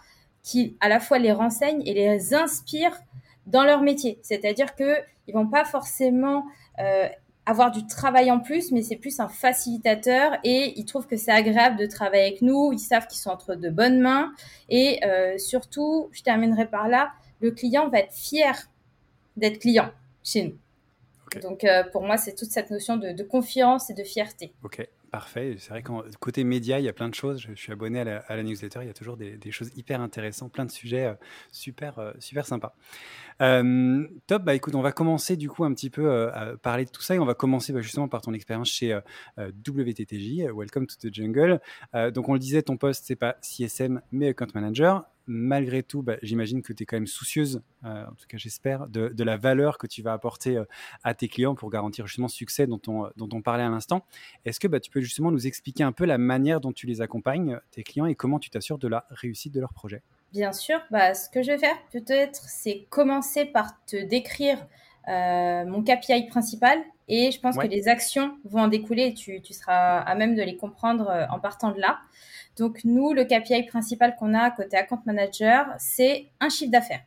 qui 0.43 0.77
à 0.81 0.89
la 0.89 0.99
fois 0.99 1.19
les 1.19 1.31
renseigne 1.31 1.81
et 1.85 1.93
les 1.93 2.33
inspire 2.33 2.91
dans 3.45 3.63
leur 3.63 3.81
métier. 3.81 4.19
C'est-à-dire 4.21 4.75
que 4.75 4.95
ils 5.27 5.33
vont 5.33 5.47
pas 5.47 5.65
forcément 5.65 6.45
avoir 7.47 7.71
du 7.71 7.87
travail 7.87 8.29
en 8.29 8.39
plus, 8.39 8.71
mais 8.73 8.81
c'est 8.81 8.97
plus 8.97 9.21
un 9.21 9.29
facilitateur 9.29 10.37
et 10.43 10.73
ils 10.75 10.83
trouvent 10.83 11.07
que 11.07 11.15
c'est 11.15 11.31
agréable 11.31 11.77
de 11.77 11.85
travailler 11.85 12.23
avec 12.23 12.41
nous. 12.41 12.73
Ils 12.73 12.79
savent 12.79 13.07
qu'ils 13.07 13.19
sont 13.19 13.29
entre 13.29 13.55
de 13.55 13.69
bonnes 13.69 14.01
mains 14.01 14.33
et 14.69 14.99
euh, 15.05 15.37
surtout, 15.37 16.09
je 16.11 16.21
terminerai 16.23 16.67
par 16.67 16.89
là, 16.89 17.13
le 17.39 17.51
client 17.51 17.87
va 17.87 17.99
être 17.99 18.13
fier 18.13 18.69
d'être 19.37 19.59
client 19.59 19.89
chez 20.23 20.43
nous. 20.43 21.39
Donc 21.41 21.63
euh, 21.63 21.83
pour 21.83 22.01
moi, 22.01 22.17
c'est 22.17 22.35
toute 22.35 22.51
cette 22.51 22.69
notion 22.69 22.97
de, 22.97 23.11
de, 23.13 23.23
confiance 23.23 23.89
et 23.89 23.93
de 23.93 24.03
fierté. 24.03 24.51
Ok. 24.63 24.85
Parfait. 25.11 25.55
C'est 25.57 25.69
vrai 25.69 25.83
qu'en 25.83 26.03
côté 26.19 26.43
média, 26.43 26.79
il 26.79 26.85
y 26.85 26.89
a 26.89 26.93
plein 26.93 27.07
de 27.07 27.15
choses. 27.15 27.39
Je, 27.39 27.53
suis 27.53 27.71
abonné 27.71 28.01
à 28.01 28.35
la, 28.35 28.43
newsletter. 28.43 28.79
Il 28.81 28.87
y 28.87 28.89
a 28.89 28.93
toujours 28.93 29.15
des, 29.15 29.51
choses 29.51 29.71
hyper 29.75 30.01
intéressantes, 30.01 30.51
plein 30.51 30.65
de 30.65 30.71
sujets 30.71 31.05
euh, 31.05 31.13
super, 31.51 31.97
euh, 31.99 32.11
super 32.19 32.45
sympas. 32.45 32.75
Euh, 33.41 34.05
top. 34.27 34.43
Bah 34.43 34.53
écoute, 34.53 34.75
on 34.75 34.81
va 34.81 34.91
commencer 34.91 35.37
du 35.37 35.49
coup 35.49 35.63
un 35.63 35.73
petit 35.73 35.89
peu 35.89 36.29
à 36.31 36.57
parler 36.57 36.83
de 36.83 36.89
tout 36.89 37.01
ça 37.01 37.15
et 37.15 37.19
on 37.19 37.25
va 37.25 37.35
commencer 37.35 37.71
bah, 37.71 37.81
justement 37.81 38.09
par 38.09 38.21
ton 38.21 38.33
expérience 38.33 38.69
chez 38.69 38.99
WTTJ, 39.37 40.49
Welcome 40.53 40.87
to 40.87 40.95
the 40.99 41.13
Jungle. 41.13 41.61
donc 42.13 42.27
on 42.27 42.33
le 42.33 42.39
disait, 42.39 42.61
ton 42.61 42.77
poste 42.77 43.05
c'est 43.05 43.15
pas 43.15 43.37
CSM 43.41 44.01
mais 44.11 44.29
Account 44.29 44.47
Manager 44.53 45.05
malgré 45.27 45.83
tout, 45.83 46.01
bah, 46.01 46.15
j'imagine 46.21 46.61
que 46.61 46.73
tu 46.73 46.83
es 46.83 46.85
quand 46.85 46.95
même 46.95 47.07
soucieuse, 47.07 47.61
euh, 47.83 48.05
en 48.05 48.15
tout 48.15 48.25
cas 48.27 48.37
j'espère, 48.37 48.87
de, 48.87 49.23
la 49.23 49.37
valeur 49.37 49.77
que 49.77 49.87
tu 49.87 50.01
vas 50.01 50.13
apporter 50.13 50.57
euh, 50.57 50.65
à 51.03 51.13
tes 51.13 51.27
clients 51.27 51.53
pour 51.53 51.69
garantir 51.69 52.07
justement 52.07 52.27
ce 52.27 52.35
succès 52.35 52.65
dont 52.65 52.81
on, 52.87 53.09
dont 53.17 53.29
on 53.33 53.41
parlait 53.41 53.63
à 53.63 53.69
l'instant. 53.69 54.05
Est-ce 54.45 54.59
que 54.59 54.67
bah, 54.67 54.79
tu 54.79 54.89
peux 54.89 55.01
justement 55.01 55.31
nous 55.31 55.47
expliquer 55.47 55.83
un 55.83 55.91
peu 55.91 56.05
la 56.05 56.17
manière 56.17 56.61
dont 56.61 56.71
tu 56.71 56.87
les 56.87 57.01
accompagnes, 57.01 57.59
tes 57.71 57.83
clients, 57.83 58.05
et 58.05 58.15
comment 58.15 58.39
tu 58.39 58.49
t'assures 58.49 58.77
de 58.77 58.87
la 58.87 59.05
réussite 59.09 59.53
de 59.53 59.59
leur 59.59 59.73
projet? 59.73 60.01
Bien 60.31 60.53
sûr, 60.53 60.79
bah, 60.91 61.13
ce 61.13 61.29
que 61.29 61.41
je 61.41 61.51
vais 61.51 61.57
faire 61.57 61.77
peut-être, 61.91 62.41
c'est 62.47 62.85
commencer 62.89 63.45
par 63.45 63.83
te 63.85 63.95
décrire 64.05 64.57
euh, 65.07 65.65
mon 65.65 65.83
KPI 65.83 66.27
principal 66.27 66.79
et 67.07 67.31
je 67.31 67.39
pense 67.39 67.57
que 67.57 67.67
les 67.67 67.87
actions 67.87 68.37
vont 68.43 68.61
en 68.61 68.67
découler 68.67 69.07
et 69.07 69.13
tu, 69.13 69.41
tu, 69.41 69.53
seras 69.53 69.99
à 69.99 70.15
même 70.15 70.35
de 70.35 70.41
les 70.41 70.57
comprendre 70.57 71.27
en 71.29 71.39
partant 71.39 71.71
de 71.71 71.79
là. 71.79 71.99
Donc 72.57 72.83
nous, 72.83 73.13
le 73.13 73.23
KPI 73.23 73.63
principal 73.63 74.15
qu'on 74.15 74.33
a 74.33 74.51
côté 74.51 74.77
account 74.77 75.01
manager, 75.05 75.67
c'est 75.77 76.27
un 76.39 76.49
chiffre 76.49 76.71
d'affaires. 76.71 77.03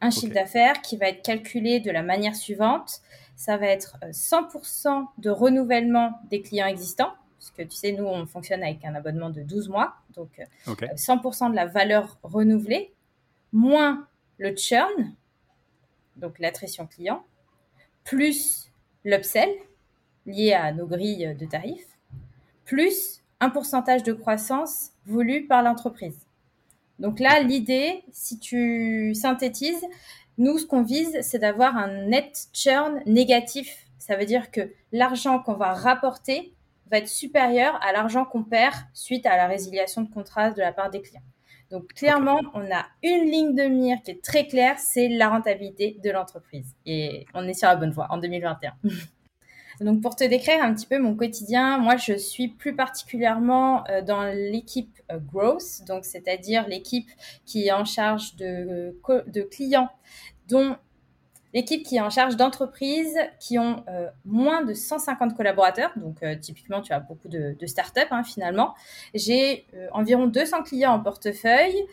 Un 0.00 0.10
chiffre 0.10 0.34
d'affaires 0.34 0.82
qui 0.82 0.96
va 0.96 1.08
être 1.08 1.22
calculé 1.22 1.78
de 1.78 1.90
la 1.90 2.02
manière 2.02 2.34
suivante. 2.34 3.00
Ça 3.36 3.56
va 3.56 3.66
être 3.66 3.96
100% 4.10 4.88
euh, 4.88 5.04
de 5.18 5.30
renouvellement 5.30 6.18
des 6.28 6.42
clients 6.42 6.66
existants, 6.66 7.12
parce 7.38 7.50
que 7.52 7.62
tu 7.62 7.76
sais, 7.76 7.92
nous, 7.92 8.04
on 8.04 8.26
fonctionne 8.26 8.62
avec 8.62 8.84
un 8.84 8.94
abonnement 8.94 9.30
de 9.30 9.42
12 9.42 9.68
mois, 9.68 9.94
donc 10.14 10.40
100% 10.66 11.46
euh, 11.46 11.50
de 11.50 11.54
la 11.54 11.66
valeur 11.66 12.18
renouvelée, 12.22 12.92
moins 13.52 14.06
le 14.38 14.54
churn, 14.56 15.14
donc 16.16 16.38
l'attrition 16.40 16.86
client, 16.86 17.24
plus 18.04 18.71
l'upsell 19.04 19.50
lié 20.26 20.52
à 20.52 20.72
nos 20.72 20.86
grilles 20.86 21.34
de 21.38 21.46
tarifs, 21.46 21.98
plus 22.64 23.20
un 23.40 23.50
pourcentage 23.50 24.02
de 24.02 24.12
croissance 24.12 24.90
voulu 25.06 25.46
par 25.46 25.62
l'entreprise. 25.62 26.26
Donc 26.98 27.18
là, 27.18 27.40
l'idée, 27.40 28.04
si 28.12 28.38
tu 28.38 29.14
synthétises, 29.14 29.84
nous, 30.38 30.58
ce 30.58 30.66
qu'on 30.66 30.82
vise, 30.82 31.18
c'est 31.22 31.40
d'avoir 31.40 31.76
un 31.76 32.06
net 32.06 32.46
churn 32.52 33.02
négatif. 33.06 33.86
Ça 33.98 34.16
veut 34.16 34.24
dire 34.24 34.50
que 34.50 34.72
l'argent 34.92 35.40
qu'on 35.40 35.54
va 35.54 35.74
rapporter 35.74 36.54
va 36.90 36.98
être 36.98 37.08
supérieur 37.08 37.78
à 37.82 37.92
l'argent 37.92 38.24
qu'on 38.24 38.44
perd 38.44 38.74
suite 38.94 39.26
à 39.26 39.36
la 39.36 39.46
résiliation 39.46 40.02
de 40.02 40.10
contrat 40.10 40.50
de 40.50 40.60
la 40.60 40.72
part 40.72 40.90
des 40.90 41.02
clients. 41.02 41.22
Donc 41.72 41.94
clairement, 41.94 42.38
on 42.52 42.70
a 42.70 42.84
une 43.02 43.30
ligne 43.30 43.54
de 43.54 43.62
mire 43.62 43.96
qui 44.04 44.10
est 44.10 44.22
très 44.22 44.46
claire, 44.46 44.78
c'est 44.78 45.08
la 45.08 45.30
rentabilité 45.30 45.96
de 46.04 46.10
l'entreprise. 46.10 46.76
Et 46.84 47.24
on 47.32 47.48
est 47.48 47.54
sur 47.54 47.66
la 47.66 47.76
bonne 47.76 47.92
voie 47.92 48.08
en 48.10 48.18
2021. 48.18 48.74
Donc 49.80 50.02
pour 50.02 50.14
te 50.14 50.22
décrire 50.22 50.62
un 50.62 50.74
petit 50.74 50.86
peu 50.86 50.98
mon 50.98 51.16
quotidien, 51.16 51.78
moi 51.78 51.96
je 51.96 52.12
suis 52.12 52.48
plus 52.48 52.76
particulièrement 52.76 53.88
euh, 53.88 54.02
dans 54.02 54.24
l'équipe 54.24 55.00
euh, 55.10 55.18
growth, 55.18 55.84
donc 55.88 56.04
c'est-à-dire 56.04 56.68
l'équipe 56.68 57.08
qui 57.46 57.66
est 57.66 57.72
en 57.72 57.86
charge 57.86 58.36
de, 58.36 58.94
de 59.26 59.42
clients 59.42 59.88
dont 60.48 60.76
l'équipe 61.54 61.84
qui 61.84 61.96
est 61.96 62.00
en 62.00 62.10
charge 62.10 62.36
d'entreprises 62.36 63.18
qui 63.38 63.58
ont 63.58 63.84
euh, 63.88 64.08
moins 64.24 64.62
de 64.64 64.74
150 64.74 65.36
collaborateurs. 65.36 65.92
Donc, 65.96 66.24
typiquement, 66.40 66.80
tu 66.82 66.92
as 66.92 67.00
beaucoup 67.00 67.28
de, 67.28 67.56
de 67.58 67.66
startups 67.66 68.00
hein, 68.10 68.24
finalement. 68.24 68.74
J'ai 69.14 69.66
environ 69.92 70.26
200 70.26 70.62
clients 70.62 70.92
en 70.92 71.00
portefeuille. 71.00 71.84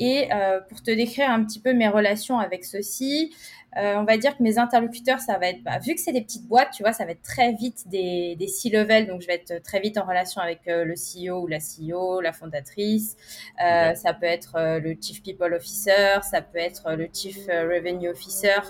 Et 0.00 0.28
pour 0.68 0.82
te 0.82 0.90
décrire 0.90 1.30
un 1.30 1.44
petit 1.44 1.60
peu 1.60 1.72
mes 1.72 1.88
relations 1.88 2.40
avec 2.40 2.64
ceux-ci, 2.64 3.32
euh, 3.76 3.96
on 3.96 4.04
va 4.04 4.16
dire 4.16 4.36
que 4.36 4.42
mes 4.42 4.58
interlocuteurs, 4.58 5.18
ça 5.18 5.36
va 5.38 5.48
être, 5.48 5.62
bah, 5.64 5.78
vu 5.78 5.94
que 5.94 6.00
c'est 6.00 6.12
des 6.12 6.20
petites 6.22 6.46
boîtes, 6.46 6.70
tu 6.72 6.82
vois, 6.82 6.92
ça 6.92 7.04
va 7.04 7.10
être 7.10 7.22
très 7.22 7.52
vite 7.52 7.88
des, 7.88 8.36
des 8.36 8.46
C-level, 8.46 9.08
donc 9.08 9.20
je 9.20 9.26
vais 9.26 9.34
être 9.34 9.62
très 9.62 9.80
vite 9.80 9.98
en 9.98 10.04
relation 10.04 10.40
avec 10.40 10.60
euh, 10.68 10.84
le 10.84 10.94
CEO 10.94 11.42
ou 11.42 11.46
la 11.48 11.58
CEO, 11.58 12.20
la 12.20 12.32
fondatrice. 12.32 13.16
Euh, 13.64 13.94
Ça 13.94 14.14
peut 14.14 14.26
être 14.26 14.54
le 14.80 14.94
Chief 15.00 15.22
People 15.22 15.52
Officer, 15.54 16.20
ça 16.22 16.40
peut 16.40 16.58
être 16.58 16.92
le 16.92 17.08
Chief 17.12 17.46
Revenue 17.48 18.08
Officer 18.08 18.60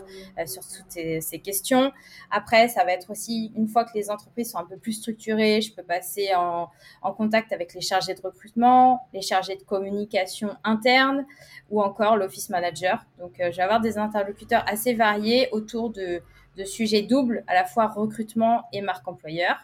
sur 0.46 0.62
toutes 0.62 0.90
ces, 0.90 1.20
ces, 1.20 1.38
questions. 1.38 1.92
Après, 2.30 2.68
ça 2.68 2.84
va 2.84 2.92
être 2.92 3.10
aussi, 3.10 3.52
une 3.56 3.68
fois 3.68 3.84
que 3.84 3.90
les 3.94 4.10
entreprises 4.10 4.52
sont 4.52 4.58
un 4.58 4.64
peu 4.64 4.76
plus 4.76 4.92
structurées, 4.92 5.60
je 5.60 5.74
peux 5.74 5.82
passer 5.82 6.34
en, 6.34 6.68
en 7.02 7.12
contact 7.12 7.52
avec 7.52 7.74
les 7.74 7.80
chargés 7.80 8.14
de 8.14 8.20
recrutement, 8.20 9.06
les 9.12 9.22
chargés 9.22 9.56
de 9.56 9.62
communication 9.62 10.50
interne 10.64 11.26
ou 11.70 11.82
encore 11.82 12.16
l'office 12.16 12.48
manager. 12.48 13.04
Donc, 13.18 13.32
je 13.38 13.56
vais 13.56 13.62
avoir 13.62 13.80
des 13.80 13.98
interlocuteurs 13.98 14.64
assez 14.66 14.93
variés 14.94 15.48
autour 15.52 15.90
de, 15.90 16.22
sujets 16.64 17.02
doubles, 17.02 17.44
à 17.46 17.54
la 17.54 17.64
fois 17.64 17.88
recrutement 17.88 18.64
et 18.72 18.80
marque 18.80 19.06
employeur. 19.08 19.56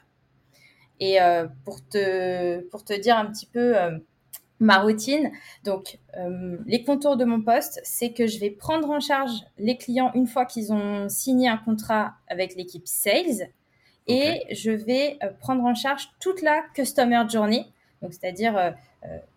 Et 0.99 1.21
euh, 1.21 1.47
pour, 1.65 1.87
te, 1.87 2.61
pour 2.69 2.85
te 2.85 2.93
dire 2.93 3.17
un 3.17 3.27
petit 3.27 3.47
peu 3.47 3.79
euh, 3.79 3.99
ma 4.59 4.79
routine, 4.79 5.31
donc 5.65 5.99
euh, 6.19 6.59
les 6.67 6.85
contours 6.85 7.17
de 7.17 7.25
mon 7.25 7.41
poste, 7.41 7.81
c'est 7.85 8.13
que 8.13 8.27
je 8.27 8.39
vais 8.39 8.51
prendre 8.51 8.91
en 8.91 9.01
charge 9.01 9.33
les 9.59 9.77
clients 9.77 10.11
une 10.15 10.27
fois 10.27 10.45
qu'ils 10.45 10.73
ont 10.73 11.09
signé 11.09 11.49
un 11.49 11.57
contrat 11.57 12.15
avec 12.29 12.55
l'équipe 12.55 12.87
sales 12.87 13.49
et 14.07 14.43
je 14.51 14.73
vais 14.73 15.19
prendre 15.39 15.65
en 15.65 15.75
charge 15.75 16.11
toute 16.21 16.43
la 16.43 16.63
customer 16.75 17.23
journey, 17.29 17.65
donc 18.03 18.13
c'est-à-dire 18.13 18.75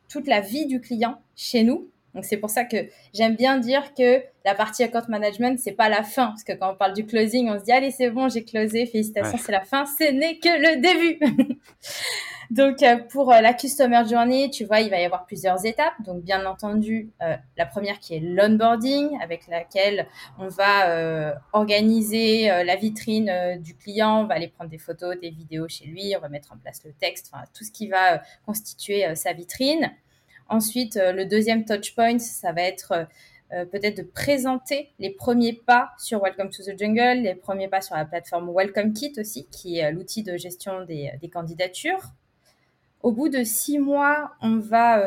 toute 0.09 0.27
la 0.27 0.41
vie 0.41 0.65
du 0.65 0.81
client 0.81 1.21
chez 1.35 1.63
nous 1.63 1.89
donc 2.13 2.25
c'est 2.25 2.37
pour 2.37 2.49
ça 2.49 2.63
que 2.63 2.77
j'aime 3.13 3.35
bien 3.35 3.57
dire 3.57 3.93
que 3.93 4.21
la 4.45 4.55
partie 4.55 4.83
account 4.83 5.05
management 5.07 5.57
c'est 5.59 5.71
pas 5.71 5.89
la 5.89 6.03
fin 6.03 6.27
parce 6.27 6.43
que 6.43 6.53
quand 6.53 6.71
on 6.71 6.75
parle 6.75 6.93
du 6.93 7.05
closing, 7.05 7.49
on 7.49 7.59
se 7.59 7.63
dit 7.63 7.71
allez 7.71 7.91
c'est 7.91 8.09
bon 8.09 8.29
j'ai 8.29 8.43
closé, 8.43 8.85
félicitations 8.85 9.37
c'est 9.37 9.51
la 9.51 9.63
fin, 9.63 9.85
ce 9.85 10.11
n'est 10.11 10.37
que 10.37 10.49
le 10.49 10.81
début. 10.81 11.57
donc 12.51 12.83
euh, 12.83 12.97
pour 13.09 13.31
euh, 13.31 13.41
la 13.41 13.53
customer 13.53 14.03
journey, 14.07 14.49
tu 14.51 14.65
vois 14.65 14.81
il 14.81 14.89
va 14.89 14.99
y 14.99 15.05
avoir 15.05 15.25
plusieurs 15.25 15.65
étapes. 15.65 15.93
Donc 16.05 16.23
bien 16.23 16.45
entendu 16.45 17.09
euh, 17.21 17.35
la 17.57 17.65
première 17.65 17.99
qui 17.99 18.15
est 18.15 18.19
l'onboarding 18.19 19.17
avec 19.21 19.47
laquelle 19.47 20.07
on 20.37 20.47
va 20.49 21.33
organiser 21.53 22.47
la 22.47 22.75
vitrine 22.75 23.59
du 23.59 23.75
client, 23.75 24.21
on 24.21 24.25
va 24.25 24.35
aller 24.35 24.49
prendre 24.49 24.69
des 24.69 24.77
photos, 24.77 25.19
des 25.19 25.29
vidéos 25.29 25.67
chez 25.67 25.85
lui, 25.85 26.13
on 26.15 26.19
va 26.19 26.29
mettre 26.29 26.53
en 26.53 26.57
place 26.57 26.81
le 26.85 26.93
texte, 26.93 27.31
enfin 27.33 27.43
tout 27.57 27.63
ce 27.63 27.71
qui 27.71 27.87
va 27.87 28.21
constituer 28.45 29.15
sa 29.15 29.33
vitrine. 29.33 29.91
Ensuite, 30.53 30.97
euh, 30.97 31.13
le 31.13 31.25
deuxième 31.25 31.65
touch 31.65 31.95
point, 31.95 32.19
ça 32.19 32.51
va 32.51 32.61
être 32.61 32.91
euh, 32.91 33.05
euh, 33.53 33.65
peut-être 33.65 33.97
de 33.97 34.03
présenter 34.03 34.91
les 34.99 35.09
premiers 35.09 35.53
pas 35.53 35.89
sur 35.97 36.21
Welcome 36.21 36.51
to 36.51 36.61
the 36.61 36.77
Jungle, 36.77 37.23
les 37.23 37.33
premiers 37.33 37.67
pas 37.67 37.81
sur 37.81 37.95
la 37.95 38.05
plateforme 38.05 38.51
Welcome 38.55 38.93
Kit 38.93 39.13
aussi, 39.17 39.47
qui 39.49 39.79
est 39.79 39.91
l'outil 39.91 40.21
de 40.21 40.37
gestion 40.37 40.85
des, 40.85 41.11
candidatures. 41.33 42.03
Au 43.01 43.11
bout 43.11 43.29
de 43.29 43.43
six 43.43 43.79
mois, 43.79 44.33
on 44.41 44.59
va 44.59 45.03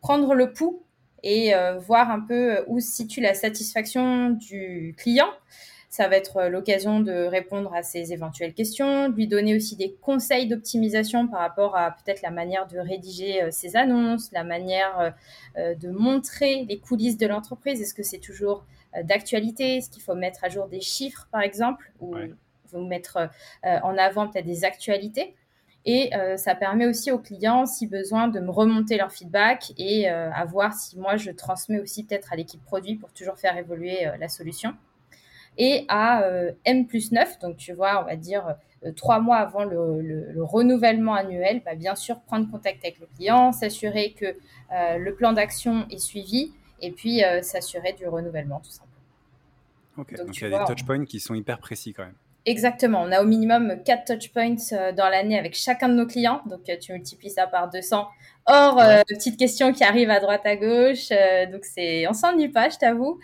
prendre 0.00 0.34
le 0.34 0.52
pouls 0.52 0.82
et 1.22 1.52
voir 1.78 2.10
un 2.10 2.20
peu 2.20 2.64
où 2.66 2.80
se 2.80 2.90
situe 2.90 3.20
la 3.20 3.34
satisfaction 3.34 4.30
du 4.30 4.94
client. 4.98 5.30
Ça 5.98 6.06
va 6.06 6.14
être 6.14 6.36
euh, 6.36 6.48
l'occasion 6.48 7.00
de 7.00 7.24
répondre 7.24 7.74
à 7.74 7.82
ses 7.82 8.12
éventuelles 8.12 8.54
questions, 8.54 9.08
de 9.08 9.16
lui 9.16 9.26
donner 9.26 9.56
aussi 9.56 9.74
des 9.74 9.96
conseils 10.00 10.46
d'optimisation 10.46 11.26
par 11.26 11.40
rapport 11.40 11.76
à 11.76 11.90
peut-être 11.90 12.22
la 12.22 12.30
manière 12.30 12.68
de 12.68 12.78
rédiger 12.78 13.42
euh, 13.42 13.50
ses 13.50 13.74
annonces, 13.74 14.30
la 14.30 14.44
manière 14.44 15.12
euh, 15.56 15.74
de 15.74 15.90
montrer 15.90 16.64
les 16.68 16.78
coulisses 16.78 17.18
de 17.18 17.26
l'entreprise. 17.26 17.82
Est-ce 17.82 17.94
que 17.94 18.04
c'est 18.04 18.20
toujours 18.20 18.64
d'actualité? 19.02 19.78
Est-ce 19.78 19.90
qu'il 19.90 20.00
faut 20.00 20.14
mettre 20.14 20.44
à 20.44 20.48
jour 20.48 20.68
des 20.68 20.80
chiffres, 20.80 21.26
par 21.32 21.40
exemple, 21.40 21.90
ou 21.98 22.14
vous 22.70 22.84
mettre 22.86 23.28
en 23.64 23.98
avant 23.98 24.28
peut-être 24.28 24.46
des 24.46 24.64
actualités? 24.64 25.34
Et 25.84 26.10
ça 26.36 26.54
permet 26.54 26.86
aussi 26.86 27.10
aux 27.10 27.18
clients, 27.18 27.66
si 27.66 27.86
besoin, 27.86 28.28
de 28.28 28.40
me 28.40 28.50
remonter 28.50 28.96
leur 28.96 29.12
feedback 29.12 29.72
et 29.76 30.08
à 30.08 30.44
voir 30.46 30.72
si 30.72 30.98
moi 30.98 31.16
je 31.16 31.30
transmets 31.30 31.80
aussi 31.80 32.04
peut-être 32.04 32.32
à 32.32 32.36
l'équipe 32.36 32.64
produit 32.64 32.94
pour 32.94 33.12
toujours 33.12 33.38
faire 33.38 33.56
évoluer 33.56 34.06
la 34.18 34.28
solution 34.28 34.74
et 35.58 35.84
à 35.88 36.22
euh, 36.22 36.52
M 36.64 36.86
plus 36.86 37.12
9, 37.12 37.40
donc 37.40 37.56
tu 37.56 37.72
vois, 37.72 38.00
on 38.02 38.06
va 38.06 38.16
dire 38.16 38.54
euh, 38.86 38.92
trois 38.92 39.18
mois 39.18 39.38
avant 39.38 39.64
le, 39.64 40.32
renouvellement 40.38 41.14
annuel, 41.14 41.60
bah, 41.64 41.74
bien 41.74 41.96
sûr 41.96 42.20
prendre 42.20 42.48
contact 42.50 42.84
avec 42.84 43.00
le 43.00 43.06
client, 43.16 43.52
s'assurer 43.52 44.12
que 44.12 44.26
euh, 44.26 44.98
le 44.98 45.14
plan 45.14 45.32
d'action 45.32 45.86
est 45.90 45.98
suivi 45.98 46.52
et 46.80 46.92
puis 46.92 47.22
s'assurer 47.42 47.92
du 47.92 48.06
renouvellement 48.06 48.60
tout 48.60 48.70
simplement. 48.70 48.94
Ok, 49.96 50.16
donc, 50.16 50.36
il 50.36 50.48
y 50.48 50.54
a 50.54 50.60
des 50.60 50.64
touchpoints 50.64 51.04
qui 51.04 51.18
sont 51.18 51.34
hyper 51.34 51.58
précis 51.58 51.92
quand 51.92 52.04
même. 52.04 52.14
Exactement, 52.46 53.02
on 53.02 53.10
a 53.10 53.20
au 53.20 53.26
minimum 53.26 53.82
4 53.84 54.14
touchpoints 54.14 54.92
dans 54.96 55.08
l'année 55.08 55.36
avec 55.36 55.56
chacun 55.56 55.88
de 55.88 55.94
nos 55.94 56.06
clients, 56.06 56.40
donc 56.46 56.60
tu 56.80 56.92
multiplies 56.92 57.30
ça 57.30 57.48
par 57.48 57.68
200. 57.68 58.06
Or, 58.46 58.80
petites 59.08 59.36
questions 59.36 59.72
qui 59.72 59.82
arrivent 59.82 60.08
à 60.08 60.20
droite 60.20 60.46
à 60.46 60.54
gauche, 60.54 61.08
donc 61.50 61.64
c'est, 61.64 62.06
on 62.06 62.12
s'ennuie 62.12 62.48
pas, 62.48 62.68
je 62.68 62.78
t'avoue. 62.78 63.18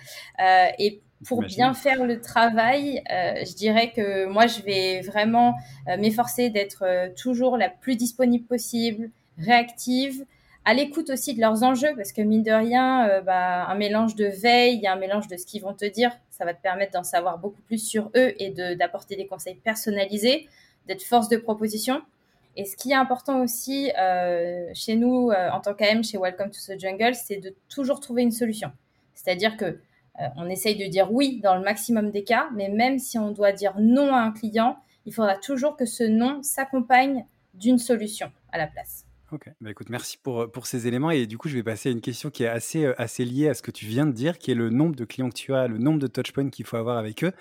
et 0.81 1.01
pour 1.27 1.43
bien 1.43 1.75
faire 1.75 2.05
le 2.05 2.21
travail, 2.21 3.03
euh, 3.11 3.45
je 3.45 3.55
dirais 3.55 3.93
que 3.93 4.27
moi, 4.27 4.47
je 4.47 4.63
vais 4.63 5.01
vraiment 5.01 5.55
euh, 5.89 5.97
m'efforcer 5.97 6.51
d'être 6.51 6.85
euh, 6.85 7.09
toujours 7.17 7.57
la 7.57 7.69
plus 7.69 7.97
disponible 7.97 8.47
possible, 8.47 9.11
réactive, 9.39 10.25
à 10.65 10.73
l'écoute 10.73 11.11
aussi 11.11 11.35
de 11.35 11.41
leurs 11.41 11.63
enjeux, 11.63 11.95
parce 11.97 12.13
que 12.13 12.23
mine 12.23 12.43
de 12.43 12.51
rien, 12.51 13.21
bah, 13.21 13.67
un 13.67 13.75
mélange 13.75 14.15
de 14.15 14.25
veille, 14.25 14.87
un 14.87 14.97
mélange 14.97 15.29
de 15.29 15.37
ce 15.37 15.45
qu'ils 15.45 15.61
vont 15.61 15.75
te 15.75 15.85
dire, 15.85 16.11
ça 16.31 16.47
va 16.47 16.55
te 16.55 16.63
permettre 16.63 16.93
d'en 16.93 17.05
savoir 17.05 17.39
beaucoup 17.39 17.61
plus 17.67 17.77
sur 17.77 18.11
eux 18.17 18.33
et 18.39 18.49
d'apporter 18.75 19.15
des 19.15 19.27
conseils 19.27 19.57
personnalisés, 19.57 20.49
d'être 20.87 21.03
force 21.03 21.29
de 21.29 21.37
proposition. 21.37 22.01
Et 22.57 22.65
ce 22.65 22.77
qui 22.77 22.93
est 22.93 22.95
important 22.95 23.43
aussi 23.43 23.91
chez 24.73 24.97
nous, 24.97 25.33
en 25.33 25.61
tant 25.61 25.75
qu'AM, 25.75 26.03
chez 26.03 26.17
Welcome 26.17 26.51
to 26.51 26.59
the 26.67 26.81
Jungle, 26.81 27.15
c'est 27.15 27.37
de 27.37 27.55
toujours 27.69 28.01
trouver 28.01 28.23
une 28.23 28.33
solution. 28.33 28.73
C'est-à-dire 29.13 29.59
que 29.59 29.79
euh, 30.21 30.27
on 30.37 30.49
essaye 30.49 30.77
de 30.77 30.87
dire 30.87 31.13
oui 31.13 31.41
dans 31.43 31.57
le 31.57 31.63
maximum 31.63 32.11
des 32.11 32.25
cas, 32.25 32.49
mais 32.55 32.69
même 32.69 32.99
si 32.99 33.19
on 33.19 33.31
doit 33.31 33.53
dire 33.53 33.75
non 33.79 34.15
à 34.15 34.21
un 34.21 34.33
client, 34.33 34.77
il 35.07 35.13
faudra 35.13 35.37
toujours 35.37 35.77
que 35.77 35.87
ce 35.87 36.05
non 36.05 36.43
s'accompagne 36.43 37.27
d'une 37.55 37.79
solution 37.79 38.31
à 38.53 38.59
la 38.59 38.67
place. 38.67 39.07
Ok, 39.33 39.51
bah 39.61 39.71
écoute, 39.71 39.89
merci 39.89 40.17
pour, 40.19 40.51
pour 40.53 40.67
ces 40.67 40.87
éléments. 40.87 41.11
Et 41.11 41.27
du 41.27 41.39
coup, 41.39 41.49
je 41.49 41.55
vais 41.55 41.63
passer 41.63 41.89
à 41.89 41.93
une 41.93 42.01
question 42.01 42.31
qui 42.31 42.45
est 42.45 42.49
assez, 42.49 42.85
euh, 42.85 42.95
assez 42.99 43.25
liée 43.25 43.49
à 43.49 43.55
ce 43.55 43.63
que 43.63 43.71
tu 43.71 43.87
viens 43.87 44.07
de 44.07 44.13
dire, 44.13 44.39
qui 44.39 44.53
est 44.53 44.55
le 44.55 44.71
nombre 44.71 44.95
de 44.95 45.05
clients 45.05 45.29
que 45.29 45.35
tu 45.35 45.53
as, 45.55 45.67
le 45.67 45.79
nombre 45.79 45.99
de 45.99 46.07
touchpoints 46.07 46.51
qu'il 46.51 46.65
faut 46.65 46.77
avoir 46.77 46.99
avec 46.99 47.25
eux. 47.25 47.33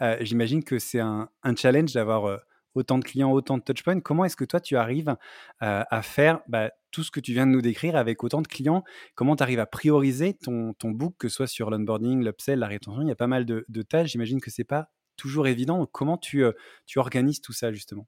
Euh, 0.00 0.16
j'imagine 0.20 0.64
que 0.64 0.78
c'est 0.78 1.00
un, 1.00 1.28
challenge 1.56 1.92
d'avoir 1.92 2.40
autant 2.74 2.98
de 2.98 3.04
clients, 3.04 3.32
autant 3.32 3.58
de 3.58 3.62
touchpoints. 3.62 4.00
Comment 4.00 4.24
est-ce 4.24 4.36
que 4.36 4.44
toi, 4.44 4.60
tu 4.60 4.76
arrives 4.76 5.14
à 5.60 6.02
faire 6.02 6.40
bah, 6.48 6.70
tout 6.92 7.02
ce 7.02 7.10
que 7.10 7.20
tu 7.20 7.32
viens 7.32 7.46
de 7.46 7.52
nous 7.52 7.62
décrire 7.62 7.96
avec 7.96 8.22
autant 8.22 8.42
de 8.42 8.46
clients, 8.46 8.84
comment 9.14 9.34
tu 9.34 9.42
arrives 9.42 9.60
à 9.60 9.66
prioriser 9.66 10.34
ton, 10.34 10.74
ton 10.74 10.90
book, 10.90 11.14
que 11.18 11.28
ce 11.28 11.36
soit 11.36 11.46
sur 11.46 11.70
l'onboarding, 11.70 12.22
l'upsell, 12.22 12.58
la 12.58 12.68
rétention? 12.68 13.02
Il 13.02 13.08
y 13.08 13.12
a 13.12 13.16
pas 13.16 13.26
mal 13.26 13.44
de, 13.44 13.82
tâches. 13.82 14.10
J'imagine 14.10 14.40
que 14.40 14.50
c'est 14.50 14.64
pas 14.64 14.90
toujours 15.16 15.48
évident. 15.48 15.86
comment 15.86 16.16
tu, 16.16 16.44
euh, 16.44 16.52
tu 16.86 16.98
organises 16.98 17.40
tout 17.40 17.52
ça 17.52 17.72
justement? 17.72 18.06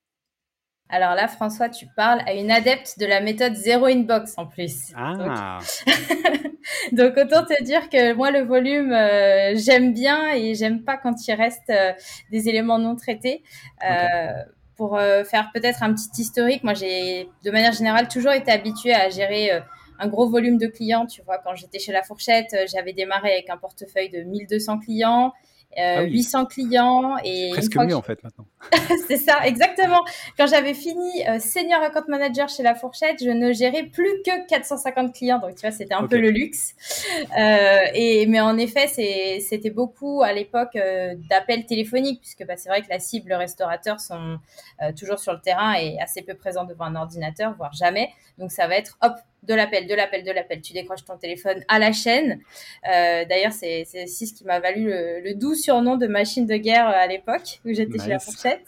Alors 0.90 1.14
là, 1.14 1.28
François, 1.28 1.68
tu 1.68 1.86
parles 1.96 2.20
à 2.26 2.34
une 2.34 2.50
adepte 2.50 2.98
de 2.98 3.06
la 3.06 3.20
méthode 3.20 3.54
zéro 3.54 3.86
inbox 3.86 4.34
en 4.36 4.46
plus. 4.46 4.92
Ah. 4.94 5.58
Donc, 6.92 7.16
autant 7.16 7.44
te 7.44 7.62
dire 7.64 7.88
que 7.88 8.12
moi, 8.14 8.30
le 8.30 8.40
volume, 8.40 8.92
euh, 8.92 9.54
j'aime 9.56 9.92
bien 9.92 10.34
et 10.34 10.54
j'aime 10.54 10.84
pas 10.84 10.96
quand 10.96 11.26
il 11.26 11.34
reste 11.34 11.70
euh, 11.70 11.92
des 12.30 12.48
éléments 12.48 12.78
non 12.78 12.96
traités 12.96 13.42
pour 14.76 14.96
euh, 14.96 15.24
faire 15.24 15.50
peut-être 15.52 15.82
un 15.82 15.94
petit 15.94 16.22
historique, 16.22 16.64
moi 16.64 16.74
j'ai 16.74 17.28
de 17.44 17.50
manière 17.50 17.72
générale 17.72 18.08
toujours 18.08 18.32
été 18.32 18.50
habituée 18.50 18.94
à 18.94 19.08
gérer 19.08 19.52
euh, 19.52 19.60
un 19.98 20.08
gros 20.08 20.28
volume 20.28 20.58
de 20.58 20.66
clients. 20.66 21.06
Tu 21.06 21.22
vois, 21.22 21.38
quand 21.38 21.54
j'étais 21.54 21.78
chez 21.78 21.92
La 21.92 22.02
Fourchette, 22.02 22.52
euh, 22.54 22.64
j'avais 22.70 22.92
démarré 22.92 23.32
avec 23.32 23.50
un 23.50 23.56
portefeuille 23.56 24.10
de 24.10 24.22
1200 24.22 24.80
clients. 24.80 25.32
800 25.76 26.38
ah 26.42 26.46
clients 26.46 27.16
et 27.24 27.50
presque 27.52 27.76
mieux 27.76 27.94
en 27.94 28.02
fait 28.02 28.22
maintenant. 28.22 28.46
c'est 29.08 29.16
ça, 29.16 29.46
exactement. 29.46 30.04
Quand 30.38 30.46
j'avais 30.46 30.74
fini 30.74 31.22
senior 31.40 31.82
account 31.82 32.04
manager 32.08 32.48
chez 32.48 32.62
La 32.62 32.74
Fourchette, 32.74 33.22
je 33.22 33.30
ne 33.30 33.52
gérais 33.52 33.84
plus 33.84 34.22
que 34.24 34.46
450 34.48 35.14
clients, 35.14 35.38
donc 35.38 35.54
tu 35.54 35.60
vois, 35.60 35.70
c'était 35.70 35.94
un 35.94 36.06
peu 36.06 36.18
le 36.18 36.30
luxe. 36.30 36.74
et 37.94 38.26
mais 38.26 38.40
en 38.40 38.56
effet, 38.58 38.86
c'était 39.40 39.70
beaucoup 39.70 40.22
à 40.22 40.32
l'époque 40.32 40.78
d'appels 41.28 41.66
téléphoniques, 41.66 42.20
puisque 42.20 42.46
bah, 42.46 42.56
c'est 42.56 42.68
vrai 42.68 42.82
que 42.82 42.88
la 42.88 42.98
cible 42.98 43.32
restaurateur 43.32 44.00
sont 44.00 44.38
toujours 44.98 45.18
sur 45.18 45.32
le 45.32 45.40
terrain 45.40 45.74
et 45.74 45.98
assez 46.00 46.22
peu 46.22 46.34
présents 46.34 46.64
devant 46.64 46.84
un 46.84 46.96
ordinateur, 46.96 47.54
voire 47.56 47.72
jamais. 47.72 48.10
Donc 48.38 48.50
ça 48.50 48.66
va 48.66 48.76
être 48.76 48.98
hop, 49.02 49.14
de 49.46 49.54
l'appel, 49.54 49.86
de 49.86 49.94
l'appel, 49.94 50.24
de 50.24 50.30
l'appel. 50.30 50.60
Tu 50.60 50.72
décroches 50.72 51.04
ton 51.04 51.16
téléphone 51.16 51.62
à 51.68 51.78
la 51.78 51.92
chaîne. 51.92 52.40
Euh, 52.88 53.24
d'ailleurs, 53.24 53.52
c'est 53.52 53.86
aussi 54.04 54.26
ce 54.26 54.34
qui 54.34 54.44
m'a 54.44 54.60
valu 54.60 54.86
le, 54.86 55.34
doux 55.34 55.54
surnom 55.54 55.96
de 55.96 56.06
machine 56.06 56.46
de 56.46 56.56
guerre 56.56 56.88
euh, 56.88 56.92
à 56.94 57.06
l'époque 57.06 57.60
où 57.64 57.72
j'étais 57.72 57.98
chez 57.98 58.08
la 58.08 58.18
fourchette. 58.18 58.64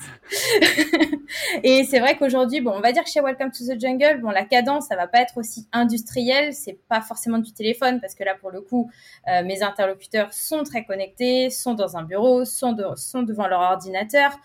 et 1.63 1.85
c'est 1.85 2.01
vrai 2.01 2.17
qu'aujourd'hui, 2.17 2.61
bon, 2.61 2.73
on 2.73 2.81
va 2.81 2.93
dire 2.93 3.05
que 3.05 3.11
chez 3.11 3.21
Welcome 3.21 3.51
to 3.51 3.65
the 3.65 3.81
Jungle, 3.81 4.21
bon, 4.21 4.31
la 4.31 4.45
cadence, 4.45 4.89
ça 4.89 4.97
va 4.97 5.07
pas 5.07 5.21
être 5.21 5.39
aussi 5.39 5.69
industrielle. 5.73 6.53
C'est 6.53 6.79
pas 6.89 7.01
forcément 7.01 7.39
du 7.39 7.53
téléphone 7.53 8.01
parce 8.01 8.15
que 8.15 8.25
là, 8.25 8.35
pour 8.35 8.51
le 8.51 8.61
coup, 8.61 8.91
euh, 9.29 9.43
mes 9.45 9.63
interlocuteurs 9.63 10.33
sont 10.33 10.65
très 10.65 10.85
connectés, 10.85 11.51
sont 11.51 11.75
dans 11.75 11.97
un 11.97 12.03
bureau, 12.03 12.45
sont, 12.45 12.77
sont 12.97 13.23
devant 13.23 13.47
leur 13.47 13.61
ordinateur. 13.61 14.39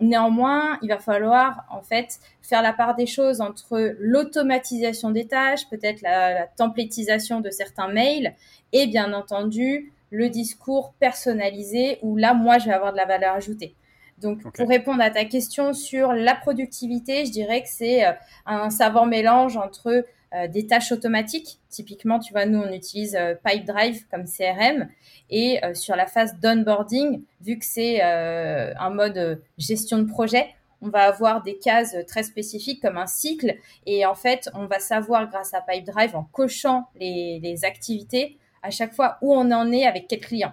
néanmoins, 0.00 0.78
il 0.82 0.88
va 0.88 0.98
falloir 0.98 1.64
en 1.70 1.82
fait 1.82 2.18
faire 2.46 2.62
la 2.62 2.72
part 2.72 2.94
des 2.94 3.06
choses 3.06 3.40
entre 3.40 3.94
l'automatisation 3.98 5.10
des 5.10 5.26
tâches, 5.26 5.68
peut-être 5.68 6.00
la, 6.02 6.46
templétisation 6.56 7.40
de 7.40 7.50
certains 7.50 7.88
mails, 7.88 8.34
et 8.72 8.86
bien 8.86 9.12
entendu 9.12 9.92
le 10.10 10.28
discours 10.28 10.94
personnalisé 10.98 11.98
où 12.02 12.16
là, 12.16 12.34
moi, 12.34 12.58
je 12.58 12.66
vais 12.66 12.72
avoir 12.72 12.92
de 12.92 12.96
la 12.96 13.06
valeur 13.06 13.34
ajoutée. 13.34 13.74
Donc, 14.18 14.50
pour 14.52 14.68
répondre 14.68 15.02
à 15.02 15.10
ta 15.10 15.24
question 15.24 15.72
sur 15.72 16.12
la 16.12 16.34
productivité, 16.34 17.26
je 17.26 17.32
dirais 17.32 17.62
que 17.62 17.68
c'est 17.68 18.06
euh, 18.06 18.12
un 18.46 18.70
savant 18.70 19.04
mélange 19.04 19.58
entre 19.58 20.04
euh, 20.34 20.48
des 20.48 20.66
tâches 20.66 20.90
automatiques. 20.90 21.58
Typiquement, 21.68 22.18
tu 22.18 22.32
vois, 22.32 22.46
nous, 22.46 22.60
on 22.60 22.72
utilise 22.72 23.14
euh, 23.14 23.34
Pipedrive 23.44 24.06
comme 24.10 24.24
CRM. 24.24 24.88
Et 25.28 25.60
sur 25.74 25.96
la 25.96 26.06
phase 26.06 26.36
d'onboarding, 26.40 27.20
vu 27.40 27.58
que 27.58 27.64
c'est 27.64 28.00
un 28.00 28.90
mode 28.90 29.42
gestion 29.58 29.98
de 29.98 30.04
projet, 30.04 30.54
on 30.82 30.88
va 30.88 31.04
avoir 31.04 31.42
des 31.42 31.58
cases 31.58 31.96
très 32.06 32.22
spécifiques 32.22 32.82
comme 32.82 32.98
un 32.98 33.06
cycle 33.06 33.56
et 33.86 34.04
en 34.04 34.14
fait, 34.14 34.50
on 34.54 34.66
va 34.66 34.78
savoir 34.78 35.28
grâce 35.28 35.54
à 35.54 35.60
Pipedrive 35.60 36.16
en 36.16 36.24
cochant 36.24 36.88
les, 37.00 37.64
activités 37.64 38.38
à 38.62 38.70
chaque 38.70 38.94
fois 38.94 39.18
où 39.22 39.34
on 39.34 39.50
en 39.52 39.72
est 39.72 39.86
avec 39.86 40.06
quel 40.08 40.20
client. 40.20 40.52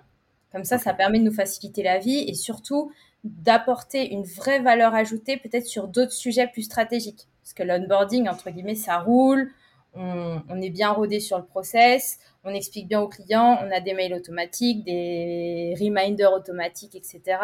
Comme 0.52 0.64
ça, 0.64 0.78
ça 0.78 0.94
permet 0.94 1.20
de 1.20 1.26
nous 1.26 1.34
faciliter 1.34 1.84
la 1.84 2.00
vie 2.00 2.26
et 2.28 2.34
surtout 2.34 2.92
d'apporter 3.24 4.12
une 4.14 4.24
vraie 4.24 4.60
valeur 4.60 4.94
ajoutée 4.94 5.38
peut-être 5.38 5.66
sur 5.66 5.88
d'autres 5.88 6.12
sujets 6.12 6.48
plus 6.48 6.64
stratégiques. 6.64 7.28
Parce 7.42 7.54
que 7.54 7.64
l'onboarding, 7.64 8.30
entre 8.30 8.50
guillemets, 8.52 8.76
ça 8.76 9.00
roule, 9.00 9.52
on, 9.96 10.42
on, 10.50 10.62
est 10.62 10.70
bien 10.70 10.92
rodé 10.92 11.20
sur 11.20 11.38
le 11.38 11.46
process, 11.46 12.20
on 12.44 12.54
explique 12.54 12.88
bien 12.88 13.02
aux 13.02 13.08
clients, 13.08 13.60
on 13.62 13.72
a 13.72 13.80
des 13.80 13.94
mails 13.94 14.14
automatiques, 14.14 14.84
des 14.84 15.76
reminders 15.80 16.34
automatiques, 16.34 16.96
etc. 16.96 17.38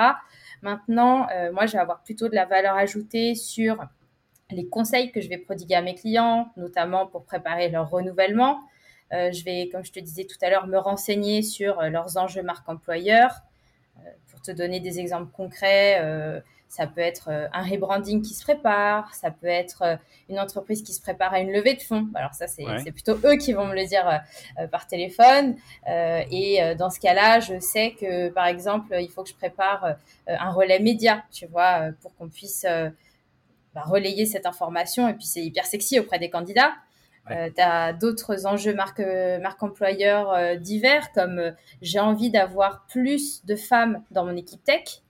Maintenant, 0.62 1.28
euh, 1.30 1.52
moi, 1.52 1.66
je 1.66 1.74
vais 1.74 1.80
avoir 1.80 2.04
plutôt 2.04 2.28
de 2.28 2.36
la 2.36 2.46
valeur 2.46 2.76
ajoutée 2.76 3.36
sur 3.36 3.84
les 4.52 4.68
conseils 4.68 5.12
que 5.12 5.22
je 5.22 5.30
vais 5.30 5.38
prodiguer 5.38 5.76
à 5.76 5.82
mes 5.82 5.96
clients, 5.96 6.52
notamment 6.58 7.08
pour 7.08 7.24
préparer 7.24 7.70
leur 7.70 7.90
renouvellement. 7.90 8.60
Euh, 9.14 9.32
je 9.32 9.44
vais, 9.44 9.70
comme 9.72 9.84
je 9.84 9.92
te 9.92 10.00
disais 10.00 10.26
tout 10.26 10.38
à 10.42 10.50
l'heure, 10.50 10.68
me 10.68 10.78
renseigner 10.78 11.42
sur 11.42 11.80
euh, 11.80 11.90
leurs 11.90 12.18
enjeux 12.18 12.44
marque 12.44 12.68
employeur. 12.68 13.42
pour 14.28 14.42
te 14.42 14.52
donner 14.52 14.80
des 14.80 15.00
exemples 15.00 15.32
concrets, 15.32 16.02
ça 16.70 16.86
peut 16.86 17.02
être 17.02 17.30
euh, 17.30 17.48
un 17.52 17.64
rebranding 17.64 18.22
qui 18.22 18.36
se 18.36 18.44
prépare, 18.44 19.14
ça 19.16 19.32
peut 19.32 19.48
être 19.48 19.82
euh, 19.82 19.96
une 20.30 20.40
entreprise 20.40 20.84
qui 20.84 20.94
se 20.94 21.02
prépare 21.02 21.34
à 21.34 21.40
une 21.40 21.52
levée 21.52 21.74
de 21.74 21.82
fonds. 21.82 22.08
Alors 22.14 22.36
ça, 22.36 22.48
c'est 22.48 22.92
plutôt 22.92 23.16
eux 23.26 23.38
qui 23.38 23.54
vont 23.54 23.66
me 23.66 23.74
le 23.74 23.86
dire 23.88 24.22
euh, 24.60 24.68
par 24.68 24.86
téléphone. 24.86 25.56
et 25.88 26.76
dans 26.78 26.92
ce 26.92 27.00
cas-là, 27.00 27.40
je 27.40 27.60
sais 27.60 27.96
que, 28.00 28.30
par 28.30 28.46
exemple, 28.46 28.96
il 29.00 29.10
faut 29.10 29.24
que 29.24 29.30
je 29.30 29.34
prépare 29.34 29.96
un 30.28 30.52
relais 30.52 30.80
média, 30.80 31.24
tu 31.32 31.48
vois, 31.48 31.90
pour 32.02 32.16
qu'on 32.16 32.30
puisse 32.30 32.66
bah, 33.74 33.82
relayer 33.86 34.28
cette 34.28 34.46
information. 34.46 35.08
Et 35.08 35.14
puis, 35.14 35.26
c'est 35.26 35.42
hyper 35.42 35.66
sexy 35.66 36.00
auprès 36.00 36.20
des 36.20 36.30
candidats. 36.30 36.74
tu 37.28 37.62
as 37.62 37.94
d'autres 37.94 38.46
enjeux 38.46 38.76
marque, 38.76 39.02
marque 39.42 39.64
employeur 39.64 40.58
divers, 40.60 41.12
comme 41.14 41.56
j'ai 41.82 42.00
envie 42.00 42.30
d'avoir 42.30 42.86
plus 42.88 43.44
de 43.46 43.56
femmes 43.56 44.04
dans 44.12 44.26
mon 44.26 44.38
équipe 44.38 44.64
tech. 44.64 45.02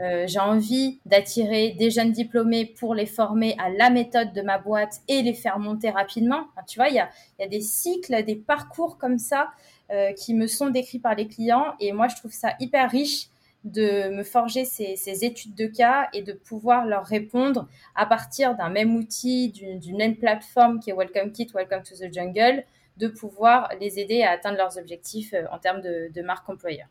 Euh, 0.00 0.26
j'ai 0.26 0.38
envie 0.38 1.00
d'attirer 1.06 1.70
des 1.78 1.90
jeunes 1.90 2.12
diplômés 2.12 2.66
pour 2.66 2.94
les 2.94 3.06
former 3.06 3.56
à 3.58 3.70
la 3.70 3.90
méthode 3.90 4.32
de 4.32 4.42
ma 4.42 4.58
boîte 4.58 5.00
et 5.08 5.22
les 5.22 5.34
faire 5.34 5.58
monter 5.58 5.90
rapidement. 5.90 6.46
tu 6.66 6.78
vois, 6.78 6.88
il 6.88 6.94
y 6.94 7.00
a, 7.00 7.48
des 7.48 7.60
cycles, 7.60 8.22
des 8.24 8.36
parcours 8.36 8.98
comme 8.98 9.18
ça 9.18 9.50
euh, 9.90 10.12
qui 10.12 10.34
me 10.34 10.46
sont 10.46 10.70
décrits 10.70 10.98
par 10.98 11.14
les 11.14 11.26
clients 11.26 11.74
et 11.80 11.92
moi, 11.92 12.08
je 12.08 12.16
trouve 12.16 12.32
ça 12.32 12.54
hyper 12.60 12.90
riche 12.90 13.28
de 13.64 14.10
me 14.10 14.22
forger 14.22 14.66
ces, 14.66 15.24
études 15.24 15.54
de 15.54 15.66
cas 15.66 16.08
et 16.12 16.22
de 16.22 16.34
pouvoir 16.34 16.84
leur 16.84 17.06
répondre 17.06 17.66
à 17.94 18.04
partir 18.04 18.56
d'un 18.56 18.68
même 18.68 18.94
outil, 18.94 19.50
d'une 19.50 19.96
même 19.96 20.16
plateforme 20.16 20.80
qui 20.80 20.90
est 20.90 20.94
Welcome 20.94 21.32
Kit, 21.32 21.48
Welcome 21.54 21.82
to 21.82 21.94
the 21.96 22.12
Jungle, 22.12 22.64
de 22.98 23.08
pouvoir 23.08 23.70
les 23.80 23.98
aider 23.98 24.22
à 24.22 24.32
atteindre 24.32 24.58
leurs 24.58 24.76
objectifs 24.76 25.32
euh, 25.32 25.44
en 25.50 25.58
termes 25.58 25.80
de, 25.80 26.10
de 26.14 26.22
marque 26.22 26.48
employeur. 26.48 26.86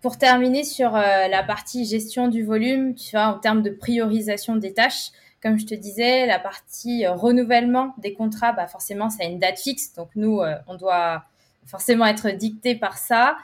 Pour 0.00 0.16
terminer 0.16 0.62
sur 0.62 0.94
euh, 0.94 1.26
la 1.26 1.42
partie 1.42 1.84
gestion 1.84 2.28
du 2.28 2.44
volume, 2.44 2.94
tu 2.94 3.16
vois, 3.16 3.26
en 3.26 3.38
termes 3.40 3.62
de 3.62 3.70
priorisation 3.70 4.54
des 4.54 4.72
tâches, 4.72 5.10
comme 5.42 5.58
je 5.58 5.66
te 5.66 5.74
disais, 5.74 6.24
la 6.24 6.38
partie 6.38 7.04
euh, 7.04 7.14
renouvellement 7.14 7.94
des 7.98 8.14
contrats, 8.14 8.52
bah 8.52 8.68
forcément, 8.68 9.10
ça 9.10 9.24
a 9.24 9.26
une 9.26 9.40
date 9.40 9.58
fixe. 9.58 9.94
Donc 9.94 10.10
nous, 10.14 10.40
euh, 10.40 10.54
on 10.68 10.76
doit 10.76 11.24
forcément 11.66 12.06
être 12.06 12.30
dicté 12.30 12.76
par 12.76 12.96
ça. 12.96 13.36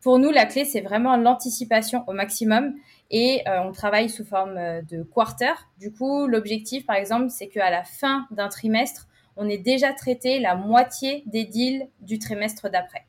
pour 0.00 0.18
nous, 0.18 0.30
la 0.30 0.46
clé, 0.46 0.64
c'est 0.64 0.80
vraiment 0.80 1.16
l'anticipation 1.16 2.02
au 2.08 2.12
maximum 2.12 2.74
et 3.12 3.42
on 3.46 3.72
travaille 3.72 4.08
sous 4.08 4.24
forme 4.24 4.54
de 4.88 5.02
quarter. 5.02 5.52
Du 5.78 5.92
coup, 5.92 6.26
l'objectif, 6.26 6.86
par 6.86 6.96
exemple, 6.96 7.28
c'est 7.30 7.48
qu'à 7.48 7.70
la 7.70 7.84
fin 7.84 8.26
d'un 8.30 8.48
trimestre, 8.48 9.08
on 9.36 9.48
ait 9.48 9.58
déjà 9.58 9.92
traité 9.92 10.40
la 10.40 10.54
moitié 10.54 11.22
des 11.26 11.44
deals 11.44 11.88
du 12.00 12.18
trimestre 12.18 12.70
d'après. 12.70 13.04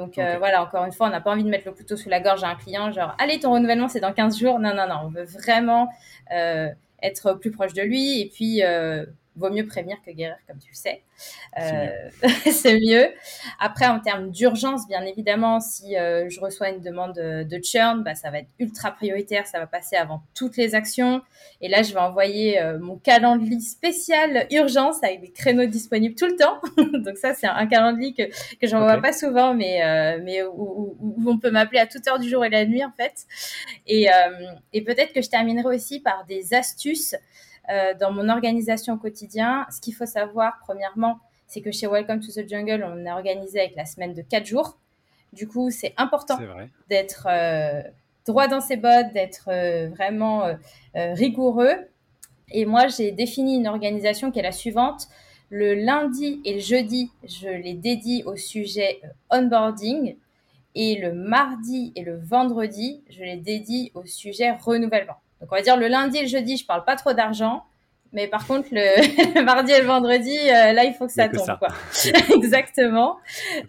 Donc 0.00 0.16
euh, 0.16 0.36
voilà, 0.38 0.62
encore 0.62 0.84
une 0.86 0.92
fois, 0.92 1.08
on 1.08 1.10
n'a 1.10 1.20
pas 1.20 1.30
envie 1.30 1.44
de 1.44 1.50
mettre 1.50 1.66
le 1.66 1.72
couteau 1.72 1.94
sous 1.94 2.08
la 2.08 2.20
gorge 2.20 2.42
à 2.42 2.48
un 2.48 2.54
client, 2.54 2.90
genre, 2.90 3.14
allez, 3.18 3.38
ton 3.38 3.52
renouvellement, 3.52 3.88
c'est 3.88 4.00
dans 4.00 4.14
15 4.14 4.38
jours. 4.38 4.58
Non, 4.58 4.74
non, 4.74 4.88
non, 4.88 5.00
on 5.04 5.08
veut 5.08 5.24
vraiment 5.24 5.88
être 7.02 7.34
plus 7.34 7.50
proche 7.50 7.74
de 7.74 7.82
lui 7.82 8.20
et 8.20 8.30
puis 8.32 8.62
vaut 9.40 9.50
mieux 9.50 9.66
prévenir 9.66 9.96
que 10.04 10.10
guérir, 10.10 10.36
comme 10.46 10.58
tu 10.58 10.70
le 10.70 10.76
sais. 10.76 11.02
c'est 12.50 12.78
mieux. 12.78 13.00
Euh, 13.00 13.08
Après, 13.58 13.86
en 13.86 14.00
termes 14.00 14.30
d'urgence, 14.30 14.86
bien 14.86 15.02
évidemment, 15.04 15.60
si 15.60 15.96
euh, 15.96 16.28
je 16.28 16.40
reçois 16.40 16.70
une 16.70 16.80
demande 16.80 17.14
de, 17.14 17.60
churn, 17.62 18.02
bah, 18.02 18.14
ça 18.14 18.30
va 18.30 18.40
être 18.40 18.48
ultra 18.58 18.90
prioritaire, 18.90 19.46
ça 19.46 19.58
va 19.58 19.66
passer 19.66 19.96
avant 19.96 20.22
toutes 20.34 20.56
les 20.56 20.74
actions. 20.74 21.22
Et 21.60 21.68
là, 21.68 21.82
je 21.82 21.92
vais 21.92 22.00
envoyer 22.00 22.60
euh, 22.60 22.78
mon 22.78 22.96
calendrier 22.96 23.60
spécial 23.60 24.46
urgence 24.50 25.02
avec 25.02 25.20
des 25.20 25.30
créneaux 25.30 25.66
disponibles 25.66 26.14
tout 26.14 26.26
le 26.26 26.36
temps. 26.36 26.60
Donc 27.04 27.16
ça, 27.16 27.32
c'est 27.34 27.46
un, 27.46 27.66
calendrier 27.66 28.12
que, 28.12 28.24
que 28.56 28.66
j'envoie 28.66 28.94
vois 28.94 29.02
pas 29.02 29.12
souvent, 29.12 29.54
mais, 29.54 29.80
mais 30.22 30.42
où, 30.42 30.96
on 31.26 31.38
peut 31.38 31.50
m'appeler 31.50 31.80
à 31.80 31.86
toute 31.86 32.06
heure 32.08 32.18
du 32.18 32.28
jour 32.28 32.44
et 32.44 32.50
la 32.50 32.66
nuit, 32.66 32.84
en 32.84 32.92
fait. 32.92 33.26
Et, 33.86 34.08
et 34.72 34.82
peut-être 34.82 35.12
que 35.12 35.22
je 35.22 35.28
terminerai 35.28 35.74
aussi 35.74 36.00
par 36.00 36.24
des 36.26 36.54
astuces 36.54 37.14
dans 37.68 38.10
mon 38.10 38.28
organisation 38.28 38.94
au 38.94 38.96
quotidien, 38.96 39.66
ce 39.70 39.80
qu'il 39.80 39.94
faut 39.94 40.06
savoir, 40.06 40.54
premièrement, 40.62 41.20
c'est 41.46 41.60
que 41.60 41.70
chez 41.70 41.86
Welcome 41.86 42.20
to 42.20 42.32
the 42.32 42.48
Jungle, 42.48 42.84
on 42.84 43.04
est 43.06 43.12
organisé 43.12 43.60
avec 43.60 43.76
la 43.76 43.84
semaine 43.84 44.12
de 44.12 44.22
4 44.22 44.44
jours. 44.46 44.78
Du 45.32 45.46
coup, 45.46 45.70
c'est 45.70 45.94
important 45.96 46.38
d'être 46.88 47.28
euh, 47.30 47.82
droit 48.26 48.48
dans 48.48 48.60
ses 48.60 48.76
bottes, 48.76 49.12
d'être 49.14 49.48
euh, 49.48 49.88
vraiment 49.90 50.52
rigoureux. 50.94 51.76
Et 52.50 52.64
moi, 52.64 52.88
j'ai 52.88 53.12
défini 53.12 53.56
une 53.56 53.68
organisation 53.68 54.30
qui 54.30 54.38
est 54.38 54.42
la 54.42 54.52
suivante. 54.52 55.08
Le 55.50 55.74
lundi 55.74 56.40
et 56.44 56.54
le 56.54 56.60
jeudi, 56.60 57.10
je 57.24 57.48
les 57.48 57.74
dédie 57.74 58.22
au 58.24 58.36
sujet 58.36 59.00
onboarding. 59.30 60.16
Et 60.76 60.96
le 60.96 61.12
mardi 61.12 61.92
et 61.96 62.02
le 62.02 62.16
vendredi, 62.16 63.02
je 63.10 63.22
les 63.22 63.36
dédie 63.36 63.90
au 63.94 64.04
sujet 64.04 64.52
renouvellement. 64.52 65.16
Donc 65.40 65.50
on 65.52 65.56
va 65.56 65.62
dire 65.62 65.76
le 65.76 65.88
lundi 65.88 66.18
et 66.18 66.22
le 66.22 66.28
jeudi, 66.28 66.56
je 66.56 66.66
parle 66.66 66.84
pas 66.84 66.96
trop 66.96 67.12
d'argent. 67.12 67.64
Mais 68.12 68.26
par 68.26 68.46
contre, 68.46 68.68
le, 68.72 69.42
mardi 69.44 69.72
et 69.72 69.80
le 69.80 69.86
vendredi, 69.86 70.36
euh, 70.36 70.72
là, 70.72 70.84
il 70.84 70.94
faut 70.94 71.06
que 71.06 71.12
ça 71.12 71.28
tombe. 71.28 71.58
Quoi. 71.58 71.68
Exactement. 72.34 73.18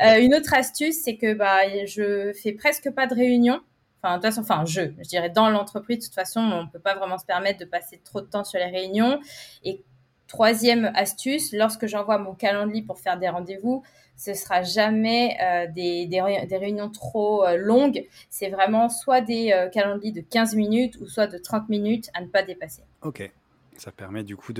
Euh, 0.02 0.20
une 0.20 0.34
autre 0.34 0.54
astuce, 0.54 1.02
c'est 1.04 1.16
que 1.16 1.34
bah, 1.34 1.86
je 1.86 2.34
fais 2.42 2.54
presque 2.54 2.90
pas 2.92 3.08
de 3.08 3.14
réunions. 3.14 3.62
Enfin, 4.02 4.18
de 4.18 4.22
toute 4.22 4.34
façon, 4.34 4.42
enfin, 4.42 4.66
je, 4.66 4.82
je 4.98 5.08
dirais 5.08 5.30
dans 5.30 5.50
l'entreprise, 5.50 6.00
de 6.00 6.04
toute 6.06 6.16
façon, 6.16 6.40
on 6.42 6.68
peut 6.68 6.80
pas 6.80 6.96
vraiment 6.96 7.20
se 7.20 7.26
permettre 7.26 7.60
de 7.60 7.66
passer 7.66 8.02
trop 8.04 8.22
de 8.22 8.26
temps 8.26 8.44
sur 8.44 8.58
les 8.58 8.66
réunions. 8.66 9.20
Et 9.64 9.84
troisième 10.28 10.92
astuce, 10.96 11.54
lorsque 11.54 11.86
j'envoie 11.86 12.18
mon 12.18 12.34
calendrier 12.34 12.82
pour 12.82 13.00
faire 13.00 13.20
des 13.20 13.30
rendez-vous, 13.30 13.84
ce 14.22 14.36
sera 14.36 14.62
jamais 14.62 15.36
euh, 15.42 15.66
des, 15.66 16.06
des, 16.06 16.22
des, 16.48 16.58
réunions 16.58 16.92
trop 16.92 17.44
euh, 17.44 17.58
longues. 17.58 18.06
C'est 18.30 18.50
vraiment 18.50 18.88
soit 18.88 19.22
des 19.22 19.52
euh, 19.52 19.68
calendriers 19.68 20.12
de 20.12 20.22
15 20.22 20.56
minutes 20.56 20.98
ou 21.02 21.08
soit 21.08 21.26
de 21.26 21.40
30 21.40 21.70
minutes 21.70 22.12
à 22.14 22.22
ne 22.22 22.28
pas 22.28 22.44
dépasser. 22.44 22.84
Ok. 23.02 23.32
Ça 23.78 23.92
permet 23.92 24.24
du 24.24 24.36
coup 24.36 24.54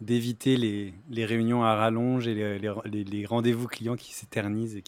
d'éviter 0.00 0.56
les, 0.56 0.94
les, 1.10 1.26
réunions 1.26 1.62
à 1.62 1.74
rallonge 1.74 2.26
et 2.26 2.34
les, 2.34 2.58
les, 2.58 3.04
les 3.04 3.26
rendez-vous 3.26 3.66
clients 3.66 3.96
qui 3.96 4.14
s'éternisent 4.14 4.76
et 4.76 4.82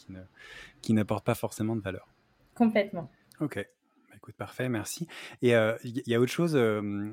qui 0.81 0.93
n'apportent 0.95 1.27
pas 1.27 1.35
forcément 1.35 1.77
de 1.77 1.83
valeur. 1.83 2.09
Complètement. 2.55 3.11
Ok 3.41 3.67
parfait, 4.33 4.69
merci. 4.69 5.07
Et 5.43 5.49
il 5.49 5.55
euh, 5.55 5.77
y, 5.85 6.15
a 6.15 6.21
autre 6.21 6.33
chose, 6.33 6.55
euh, 6.57 7.11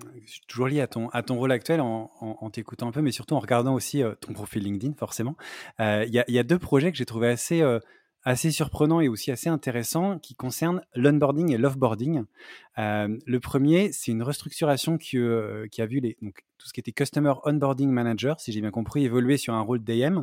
toujours 0.47 0.67
lié 0.67 0.81
à 0.81 0.87
ton, 0.87 1.09
à 1.09 1.23
ton 1.23 1.35
rôle 1.35 1.51
actuel, 1.51 1.81
en, 1.81 2.49
t'écoutant 2.51 2.87
un 2.87 2.91
peu, 2.91 3.01
mais 3.01 3.11
surtout 3.11 3.35
en 3.35 3.39
regardant 3.39 3.73
aussi 3.73 4.03
euh, 4.03 4.15
ton 4.15 4.33
profil 4.33 4.63
LinkedIn, 4.63 4.93
forcément. 4.93 5.35
Il 5.79 6.09
y, 6.09 6.31
y, 6.31 6.39
a 6.39 6.43
deux 6.43 6.59
projets 6.59 6.91
que 6.91 6.97
j'ai 6.97 7.05
trouvé 7.05 7.29
assez 7.29 7.61
assez 8.23 8.51
surprenant 8.51 9.01
et 9.01 9.07
aussi 9.07 9.31
assez 9.31 9.49
intéressant 9.49 10.19
qui 10.19 10.35
concerne 10.35 10.81
l'onboarding 10.95 11.51
et 11.51 11.57
l'offboarding. 11.57 12.23
Euh, 12.77 13.17
le 13.25 13.39
premier, 13.39 13.91
c'est 13.91 14.11
une 14.11 14.23
restructuration 14.23 14.97
qui, 14.97 15.17
euh, 15.17 15.67
qui 15.67 15.81
a 15.81 15.85
vu 15.85 15.99
les, 15.99 16.17
donc, 16.21 16.45
tout 16.57 16.67
ce 16.67 16.73
qui 16.73 16.79
était 16.79 16.91
Customer 16.91 17.33
Onboarding 17.43 17.89
Manager, 17.89 18.39
si 18.39 18.51
j'ai 18.51 18.61
bien 18.61 18.69
compris, 18.69 19.03
évoluer 19.03 19.37
sur 19.37 19.55
un 19.55 19.61
rôle 19.61 19.83
DM. 19.83 20.19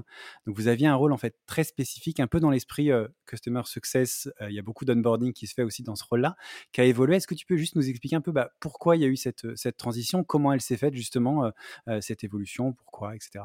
Donc 0.47 0.57
vous 0.57 0.69
aviez 0.69 0.87
un 0.87 0.95
rôle 0.95 1.13
en 1.13 1.17
fait 1.17 1.37
très 1.47 1.65
spécifique, 1.65 2.21
un 2.21 2.29
peu 2.29 2.39
dans 2.39 2.51
l'esprit 2.51 2.93
euh, 2.93 3.09
Customer 3.27 3.63
Success. 3.65 4.31
il 4.49 4.55
y 4.55 4.59
a 4.59 4.63
beaucoup 4.63 4.85
d'onboarding 4.85 5.33
qui 5.33 5.49
se 5.49 5.55
fait 5.55 5.65
aussi 5.65 5.83
dans 5.83 5.97
ce 5.97 6.05
rôle-là, 6.05 6.37
qui 6.73 6.81
a 6.81 6.85
évolué. 6.85 7.17
Est-ce 7.17 7.27
que 7.27 7.35
tu 7.35 7.47
peux 7.47 7.57
juste 7.57 7.75
nous 7.75 7.89
expliquer 7.89 8.17
un 8.17 8.21
peu 8.21 8.31
bah, 8.31 8.53
pourquoi 8.61 8.97
il 8.97 9.03
y 9.03 9.05
a 9.05 9.09
eu 9.09 9.17
cette 9.17 9.77
transition, 9.77 10.23
comment 10.23 10.53
elle 10.53 10.61
s'est 10.61 10.77
faite 10.77 10.95
justement, 10.95 11.51
cette 12.01 12.23
évolution, 12.23 12.73
pourquoi, 12.73 13.17
etc. 13.17 13.45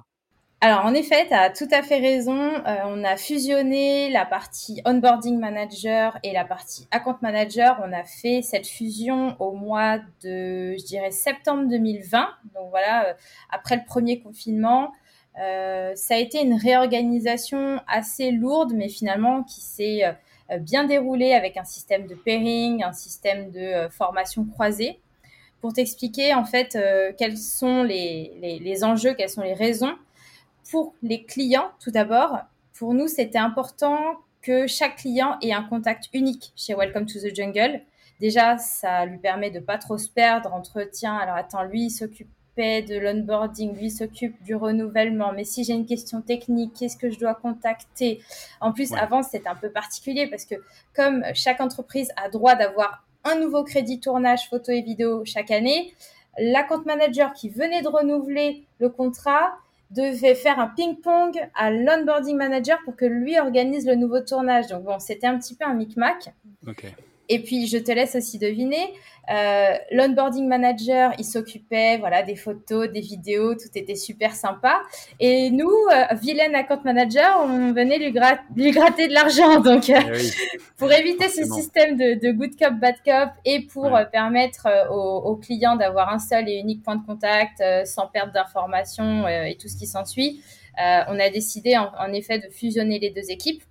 Alors, 0.66 0.86
en 0.86 0.94
effet, 0.94 1.28
tu 1.28 1.34
as 1.34 1.50
tout 1.50 1.68
à 1.72 1.82
fait 1.84 1.98
raison. 1.98 2.40
Euh, 2.40 2.76
on 2.86 3.04
a 3.04 3.18
fusionné 3.18 4.10
la 4.10 4.26
partie 4.26 4.82
onboarding 4.86 5.38
manager 5.38 6.18
et 6.24 6.32
la 6.32 6.46
partie 6.46 6.88
account 6.90 7.18
manager. 7.22 7.82
On 7.86 7.92
a 7.92 8.06
fait 8.06 8.42
cette 8.42 8.66
fusion 8.66 9.36
au 9.42 9.52
mois 9.52 9.98
de, 10.24 10.78
je 10.78 10.86
dirais, 10.86 11.12
septembre 11.12 11.68
2020. 11.68 12.30
Donc 12.56 12.70
voilà, 12.70 13.10
euh, 13.10 13.14
après 13.50 13.76
le 13.76 13.82
premier 13.86 14.22
confinement. 14.22 14.94
Euh, 15.38 15.92
ça 15.96 16.16
a 16.16 16.18
été 16.18 16.42
une 16.42 16.54
réorganisation 16.54 17.82
assez 17.86 18.32
lourde, 18.32 18.72
mais 18.74 18.88
finalement 18.88 19.44
qui 19.44 19.60
s'est 19.60 20.04
bien 20.62 20.86
déroulée 20.86 21.34
avec 21.34 21.58
un 21.58 21.66
système 21.66 22.08
de 22.08 22.16
pairing, 22.16 22.86
un 22.86 22.94
système 22.94 23.52
de 23.52 23.90
formation 23.90 24.46
croisée. 24.46 25.02
Pour 25.60 25.74
t'expliquer 25.74 26.34
en 26.34 26.46
fait 26.46 26.78
quels 27.18 27.38
sont 27.38 27.84
les, 27.84 28.60
les 28.62 28.84
enjeux, 28.86 29.14
quelles 29.14 29.30
sont 29.30 29.42
les 29.42 29.56
raisons 29.56 29.98
pour 30.70 30.94
les 31.02 31.24
clients, 31.24 31.72
tout 31.80 31.92
d'abord, 31.92 32.40
pour 32.78 32.94
nous, 32.94 33.08
c'était 33.08 33.38
important 33.38 33.98
que 34.42 34.68
chaque 34.68 34.98
client 34.98 35.38
ait 35.42 35.54
un 35.54 35.64
contact 35.64 36.10
unique 36.14 36.52
chez 36.56 36.76
Welcome 36.76 37.06
to 37.06 37.20
the 37.20 37.34
Jungle. 37.34 37.82
Déjà, 38.20 38.58
ça 38.58 39.06
lui 39.06 39.18
permet 39.18 39.52
de 39.52 39.60
pas 39.60 39.78
trop 39.78 39.98
se 39.98 40.10
perdre 40.10 40.54
entre 40.54 40.84
tiens, 40.84 41.16
alors 41.16 41.36
attends, 41.36 41.64
lui 41.64 41.86
il 41.86 41.92
s'occupait 41.92 42.82
de 42.82 42.98
l'onboarding, 42.98 43.76
lui 43.76 43.90
s'occupe 43.90 44.42
du 44.44 44.54
renouvellement, 44.54 45.32
mais 45.34 45.44
si 45.44 45.64
j'ai 45.64 45.74
une 45.74 45.86
question 45.86 46.22
technique, 46.22 46.74
qu'est-ce 46.78 46.98
que 46.98 47.10
je 47.10 47.18
dois 47.18 47.34
contacter? 47.34 48.22
En 48.62 48.72
plus, 48.72 48.94
avant, 48.94 49.24
c'était 49.24 49.48
un 49.48 49.56
peu 49.56 49.70
particulier 49.70 50.28
parce 50.28 50.46
que 50.46 50.56
comme 50.96 51.24
chaque 51.34 51.62
entreprise 51.62 52.12
a 52.16 52.30
droit 52.30 52.56
d'avoir 52.56 53.06
un 53.24 53.36
nouveau 53.40 53.64
crédit 53.64 54.00
tournage 54.00 54.50
photo 54.50 54.72
et 54.72 54.82
vidéo 54.82 55.24
chaque 55.26 55.50
année, 55.50 55.94
l'account 56.38 56.84
manager 56.86 57.34
qui 57.34 57.50
venait 57.50 57.82
de 57.82 57.88
renouveler 57.88 58.66
le 58.80 58.90
contrat 58.90 59.54
devait 59.94 60.36
faire 60.36 60.60
un 60.60 60.68
ping-pong 60.68 61.40
à 61.56 61.72
l'onboarding 61.72 62.36
manager 62.36 62.80
pour 62.84 62.96
que 62.96 63.06
lui 63.06 63.40
organise 63.40 63.86
le 63.86 63.96
nouveau 63.96 64.22
tournage. 64.22 64.68
Donc 64.68 64.84
bon, 64.84 65.00
c'était 65.00 65.28
un 65.28 65.38
petit 65.38 65.56
peu 65.56 65.66
un 65.66 65.74
micmac. 65.74 66.34
Et 67.30 67.40
puis, 67.42 67.68
je 67.68 67.78
te 67.78 67.92
laisse 67.92 68.16
aussi 68.16 68.38
deviner, 68.38 68.94
euh, 69.30 69.76
l'onboarding 69.92 70.48
manager, 70.48 71.14
il 71.18 71.24
s'occupait 71.24 71.98
voilà, 71.98 72.24
des 72.24 72.36
photos, 72.36 72.92
des 72.92 73.00
vidéos, 73.00 73.56
tout 73.56 73.70
était 73.76 73.96
super 73.96 74.36
sympa. 74.36 74.82
Et 75.20 75.50
nous, 75.50 75.70
euh, 75.70 76.14
vilaine 76.16 76.56
account 76.56 76.82
manager, 76.84 77.42
on 77.46 77.72
venait 77.72 77.98
lui, 77.98 78.14
lui 78.56 78.72
gratter 78.72 79.08
de 79.08 79.14
l'argent. 79.14 79.60
Donc, 79.62 79.90
euh, 79.90 79.96
eh 80.14 80.58
pour 80.78 80.92
éviter 80.92 81.30
ce 81.30 81.46
système 81.46 81.96
de, 81.96 82.20
de, 82.20 82.32
good 82.32 82.58
cop, 82.60 82.74
bad 82.74 82.96
cop 83.06 83.30
et 83.46 83.62
pour 83.62 83.96
euh, 83.96 84.04
permettre 84.04 84.68
aux, 84.92 85.30
aux, 85.30 85.36
clients 85.38 85.78
d'avoir 85.78 86.14
un 86.14 86.20
seul 86.20 86.50
et 86.50 86.56
unique 86.56 86.84
point 86.84 86.98
de 86.98 87.06
contact 87.06 87.64
sans 87.86 88.08
perte 88.08 88.34
d'informations 88.34 89.28
et 89.28 89.58
tout 89.60 89.68
ce 89.68 89.78
qui 89.78 89.88
s'ensuit, 89.88 90.42
on 90.78 91.20
a 91.20 91.30
décidé 91.30 91.78
en, 91.78 91.92
en 91.98 92.12
effet 92.14 92.40
de 92.40 92.50
fusionner 92.50 93.00
les 93.00 93.10
deux 93.10 93.30
équipes. 93.32 93.64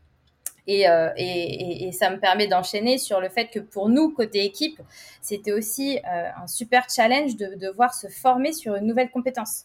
Euh, 0.68 1.10
et, 1.16 1.90
ça 1.92 2.10
me 2.10 2.18
permet 2.18 2.46
d'enchaîner 2.46 2.98
sur 2.98 3.20
le 3.20 3.28
fait 3.28 3.48
que 3.48 3.58
pour 3.58 3.88
nous, 3.88 4.10
côté 4.10 4.44
équipe, 4.44 4.80
c'était 5.20 5.52
aussi 5.52 5.98
euh, 5.98 6.30
un 6.36 6.46
super 6.46 6.88
challenge 6.88 7.36
de 7.36 7.54
devoir 7.56 7.94
se 7.94 8.08
former 8.08 8.52
sur 8.52 8.76
une 8.76 8.86
nouvelle 8.86 9.10
compétence. 9.10 9.64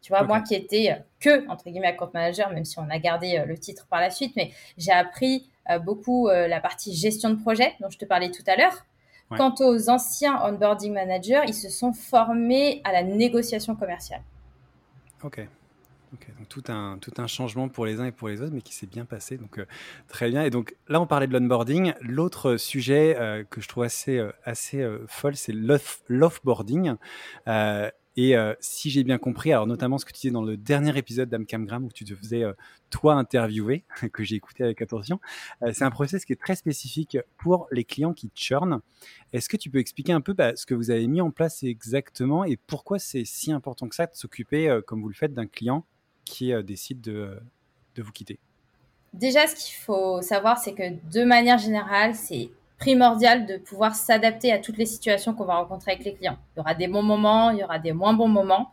Tu 0.00 0.08
vois, 0.08 0.24
moi 0.24 0.40
qui 0.40 0.54
étais 0.54 1.00
que, 1.20 1.48
entre 1.48 1.70
guillemets, 1.70 1.86
account 1.86 2.10
manager, 2.12 2.50
même 2.50 2.64
si 2.64 2.76
on 2.80 2.90
a 2.90 2.98
gardé 2.98 3.38
euh, 3.38 3.44
le 3.44 3.56
titre 3.56 3.86
par 3.88 4.00
la 4.00 4.10
suite, 4.10 4.34
mais 4.36 4.50
j'ai 4.76 4.92
appris 4.92 5.48
beaucoup 5.84 6.28
la 6.28 6.60
partie 6.60 6.92
gestion 6.92 7.30
de 7.30 7.36
projet 7.36 7.74
dont 7.78 7.88
je 7.88 7.96
te 7.96 8.04
parlais 8.04 8.32
tout 8.32 8.42
à 8.48 8.56
l'heure. 8.56 8.84
Quant 9.30 9.54
aux 9.60 9.88
anciens 9.88 10.42
onboarding 10.44 10.92
managers, 10.92 11.42
ils 11.46 11.54
se 11.54 11.68
sont 11.68 11.92
formés 11.92 12.80
à 12.82 12.90
la 12.90 13.04
négociation 13.04 13.76
commerciale. 13.76 14.22
Ok 15.22 15.46
donc 16.12 16.48
tout 16.48 16.62
un, 16.68 16.98
tout 16.98 17.12
un 17.18 17.26
changement 17.26 17.68
pour 17.68 17.86
les 17.86 18.00
uns 18.00 18.04
et 18.04 18.12
pour 18.12 18.28
les 18.28 18.40
autres, 18.40 18.52
mais 18.52 18.62
qui 18.62 18.74
s'est 18.74 18.86
bien 18.86 19.04
passé. 19.04 19.38
Donc 19.38 19.58
euh, 19.58 19.66
très 20.08 20.28
bien. 20.30 20.44
Et 20.44 20.50
donc 20.50 20.76
là, 20.88 21.00
on 21.00 21.06
parlait 21.06 21.26
de 21.26 21.32
l'onboarding. 21.32 21.94
L'autre 22.00 22.56
sujet 22.56 23.16
euh, 23.18 23.44
que 23.44 23.60
je 23.60 23.68
trouve 23.68 23.84
assez, 23.84 24.18
euh, 24.18 24.32
assez 24.44 24.86
folle, 25.08 25.36
c'est 25.36 25.54
l'offboarding. 26.08 26.96
Et 28.16 28.36
euh, 28.36 28.54
si 28.60 28.90
j'ai 28.90 29.04
bien 29.04 29.16
compris, 29.16 29.52
alors 29.52 29.66
notamment 29.66 29.96
ce 29.96 30.04
que 30.04 30.12
tu 30.12 30.20
disais 30.20 30.32
dans 30.32 30.42
le 30.42 30.56
dernier 30.56 30.96
épisode 30.98 31.30
d'Amcamgram 31.30 31.84
où 31.84 31.90
tu 31.90 32.04
te 32.04 32.14
faisais 32.14 32.44
euh, 32.44 32.52
toi 32.90 33.14
interviewer, 33.14 33.84
que 34.12 34.22
j'ai 34.22 34.36
écouté 34.36 34.64
avec 34.64 34.82
attention, 34.82 35.18
euh, 35.62 35.72
c'est 35.72 35.84
un 35.84 35.90
process 35.90 36.24
qui 36.26 36.34
est 36.34 36.40
très 36.40 36.54
spécifique 36.54 37.16
pour 37.38 37.68
les 37.70 37.84
clients 37.84 38.12
qui 38.12 38.30
churn. 38.34 38.80
Est-ce 39.32 39.48
que 39.48 39.56
tu 39.56 39.70
peux 39.70 39.78
expliquer 39.78 40.12
un 40.12 40.20
peu 40.20 40.34
bah, 40.34 40.54
ce 40.56 40.66
que 40.66 40.74
vous 40.74 40.90
avez 40.90 41.06
mis 41.06 41.22
en 41.22 41.30
place 41.30 41.62
exactement 41.62 42.44
et 42.44 42.56
pourquoi 42.56 42.98
c'est 42.98 43.24
si 43.24 43.50
important 43.50 43.88
que 43.88 43.94
ça 43.94 44.06
de 44.06 44.14
s'occuper, 44.14 44.80
comme 44.86 45.00
vous 45.00 45.08
le 45.08 45.14
faites, 45.14 45.32
d'un 45.32 45.46
client 45.46 45.86
qui 46.24 46.52
décide 46.64 47.00
de, 47.00 47.40
de 47.94 48.02
vous 48.02 48.12
quitter 48.12 48.38
Déjà, 49.12 49.46
ce 49.46 49.54
qu'il 49.54 49.74
faut 49.74 50.22
savoir, 50.22 50.58
c'est 50.58 50.72
que 50.72 50.84
de 51.12 51.24
manière 51.24 51.58
générale, 51.58 52.14
c'est 52.14 52.50
primordial 52.78 53.46
de 53.46 53.58
pouvoir 53.58 53.94
s'adapter 53.94 54.50
à 54.50 54.58
toutes 54.58 54.76
les 54.76 54.86
situations 54.86 55.34
qu'on 55.34 55.44
va 55.44 55.56
rencontrer 55.56 55.92
avec 55.92 56.04
les 56.04 56.14
clients. 56.14 56.38
Il 56.54 56.58
y 56.58 56.60
aura 56.60 56.74
des 56.74 56.88
bons 56.88 57.02
moments, 57.02 57.50
il 57.50 57.58
y 57.58 57.64
aura 57.64 57.78
des 57.78 57.92
moins 57.92 58.14
bons 58.14 58.28
moments. 58.28 58.72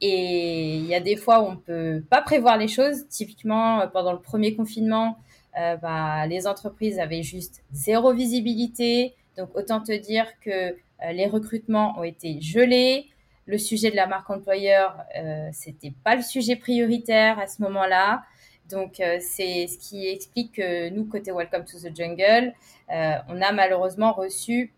Et 0.00 0.76
il 0.76 0.86
y 0.86 0.94
a 0.94 1.00
des 1.00 1.16
fois 1.16 1.40
où 1.42 1.46
on 1.46 1.56
peut 1.56 2.02
pas 2.08 2.22
prévoir 2.22 2.56
les 2.56 2.68
choses. 2.68 3.06
Typiquement, 3.08 3.80
euh, 3.80 3.86
pendant 3.86 4.12
le 4.12 4.20
premier 4.20 4.54
confinement, 4.54 5.18
euh, 5.58 5.76
bah, 5.76 6.26
les 6.26 6.46
entreprises 6.46 6.98
avaient 6.98 7.22
juste 7.22 7.62
zéro 7.72 8.12
visibilité. 8.12 9.14
Donc, 9.36 9.50
autant 9.54 9.80
te 9.80 9.92
dire 9.92 10.26
que 10.40 10.50
euh, 10.50 11.12
les 11.12 11.26
recrutements 11.26 11.98
ont 11.98 12.04
été 12.04 12.40
gelés. 12.40 13.06
Le 13.48 13.58
sujet 13.58 13.90
de 13.90 13.96
la 13.96 14.06
marque 14.06 14.30
employeur, 14.30 14.96
euh, 15.16 15.48
c'était 15.52 15.94
pas 16.04 16.14
le 16.14 16.22
sujet 16.22 16.54
prioritaire 16.54 17.38
à 17.38 17.46
ce 17.46 17.60
moment-là. 17.62 18.22
Donc, 18.68 19.00
euh, 19.00 19.18
c'est 19.20 19.66
ce 19.66 19.78
qui 19.78 20.06
explique 20.06 20.56
que 20.56 20.90
nous, 20.90 21.06
côté 21.06 21.32
Welcome 21.32 21.64
to 21.64 21.78
the 21.78 21.94
Jungle, 21.96 22.52
euh, 22.92 23.12
on 23.28 23.40
a 23.40 23.52
malheureusement 23.52 24.12
reçu 24.12 24.72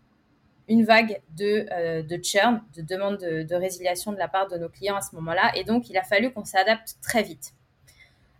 une 0.69 0.85
vague 0.85 1.21
de, 1.35 1.65
euh, 1.71 2.01
de 2.01 2.23
churn, 2.23 2.61
de 2.77 2.81
demande 2.81 3.17
de, 3.17 3.55
résiliation 3.55 4.13
de 4.13 4.17
la 4.17 4.29
part 4.29 4.47
de 4.47 4.57
nos 4.57 4.69
clients 4.69 4.95
à 4.95 5.01
ce 5.01 5.13
moment-là. 5.15 5.51
Et 5.55 5.65
donc, 5.65 5.89
il 5.89 5.97
a 5.97 6.03
fallu 6.03 6.31
qu'on 6.31 6.45
s'adapte 6.45 6.95
très 7.01 7.23
vite. 7.23 7.53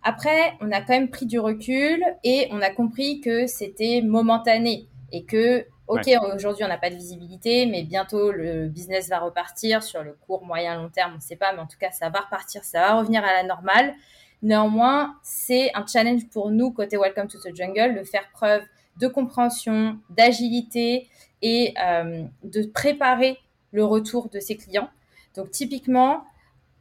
Après, 0.03 0.53
on 0.61 0.71
a 0.71 0.79
quand 0.79 0.93
même 0.93 1.09
pris 1.09 1.25
du 1.25 1.39
recul 1.39 2.01
et 2.23 2.47
on 2.51 2.61
a 2.61 2.69
compris 2.69 3.19
que 3.19 3.47
c'était 3.47 4.01
momentané 4.01 4.87
et 5.11 5.25
que, 5.25 5.65
OK, 5.91 6.09
aujourd'hui, 6.35 6.63
on 6.63 6.69
n'a 6.69 6.77
pas 6.77 6.89
de 6.89 6.95
visibilité, 6.95 7.65
mais 7.65 7.83
bientôt, 7.83 8.31
le 8.31 8.69
business 8.69 9.09
va 9.09 9.19
repartir 9.19 9.83
sur 9.83 10.03
le 10.03 10.13
court, 10.13 10.45
moyen, 10.45 10.81
long 10.81 10.89
terme, 10.89 11.11
on 11.13 11.15
ne 11.17 11.21
sait 11.21 11.35
pas, 11.35 11.51
mais 11.51 11.59
en 11.59 11.67
tout 11.67 11.77
cas, 11.77 11.91
ça 11.91 12.09
va 12.09 12.21
repartir, 12.21 12.63
ça 12.63 12.79
va 12.79 12.99
revenir 12.99 13.23
à 13.25 13.33
la 13.33 13.43
normale. 13.43 13.93
Néanmoins, 14.41 15.17
c'est 15.21 15.69
un 15.75 15.85
challenge 15.85 16.27
pour 16.29 16.49
nous, 16.49 16.71
côté 16.71 16.97
Welcome 16.97 17.27
to 17.27 17.39
the 17.39 17.53
Jungle, 17.53 17.99
de 17.99 18.03
faire 18.03 18.29
preuve 18.31 18.63
de 18.99 19.07
compréhension, 19.07 19.99
d'agilité 20.09 21.09
et 21.41 21.73
euh, 21.83 22.23
de 22.43 22.63
préparer 22.63 23.37
le 23.73 23.83
retour 23.83 24.29
de 24.29 24.39
ses 24.39 24.55
clients. 24.55 24.89
Donc, 25.35 25.51
typiquement, 25.51 26.23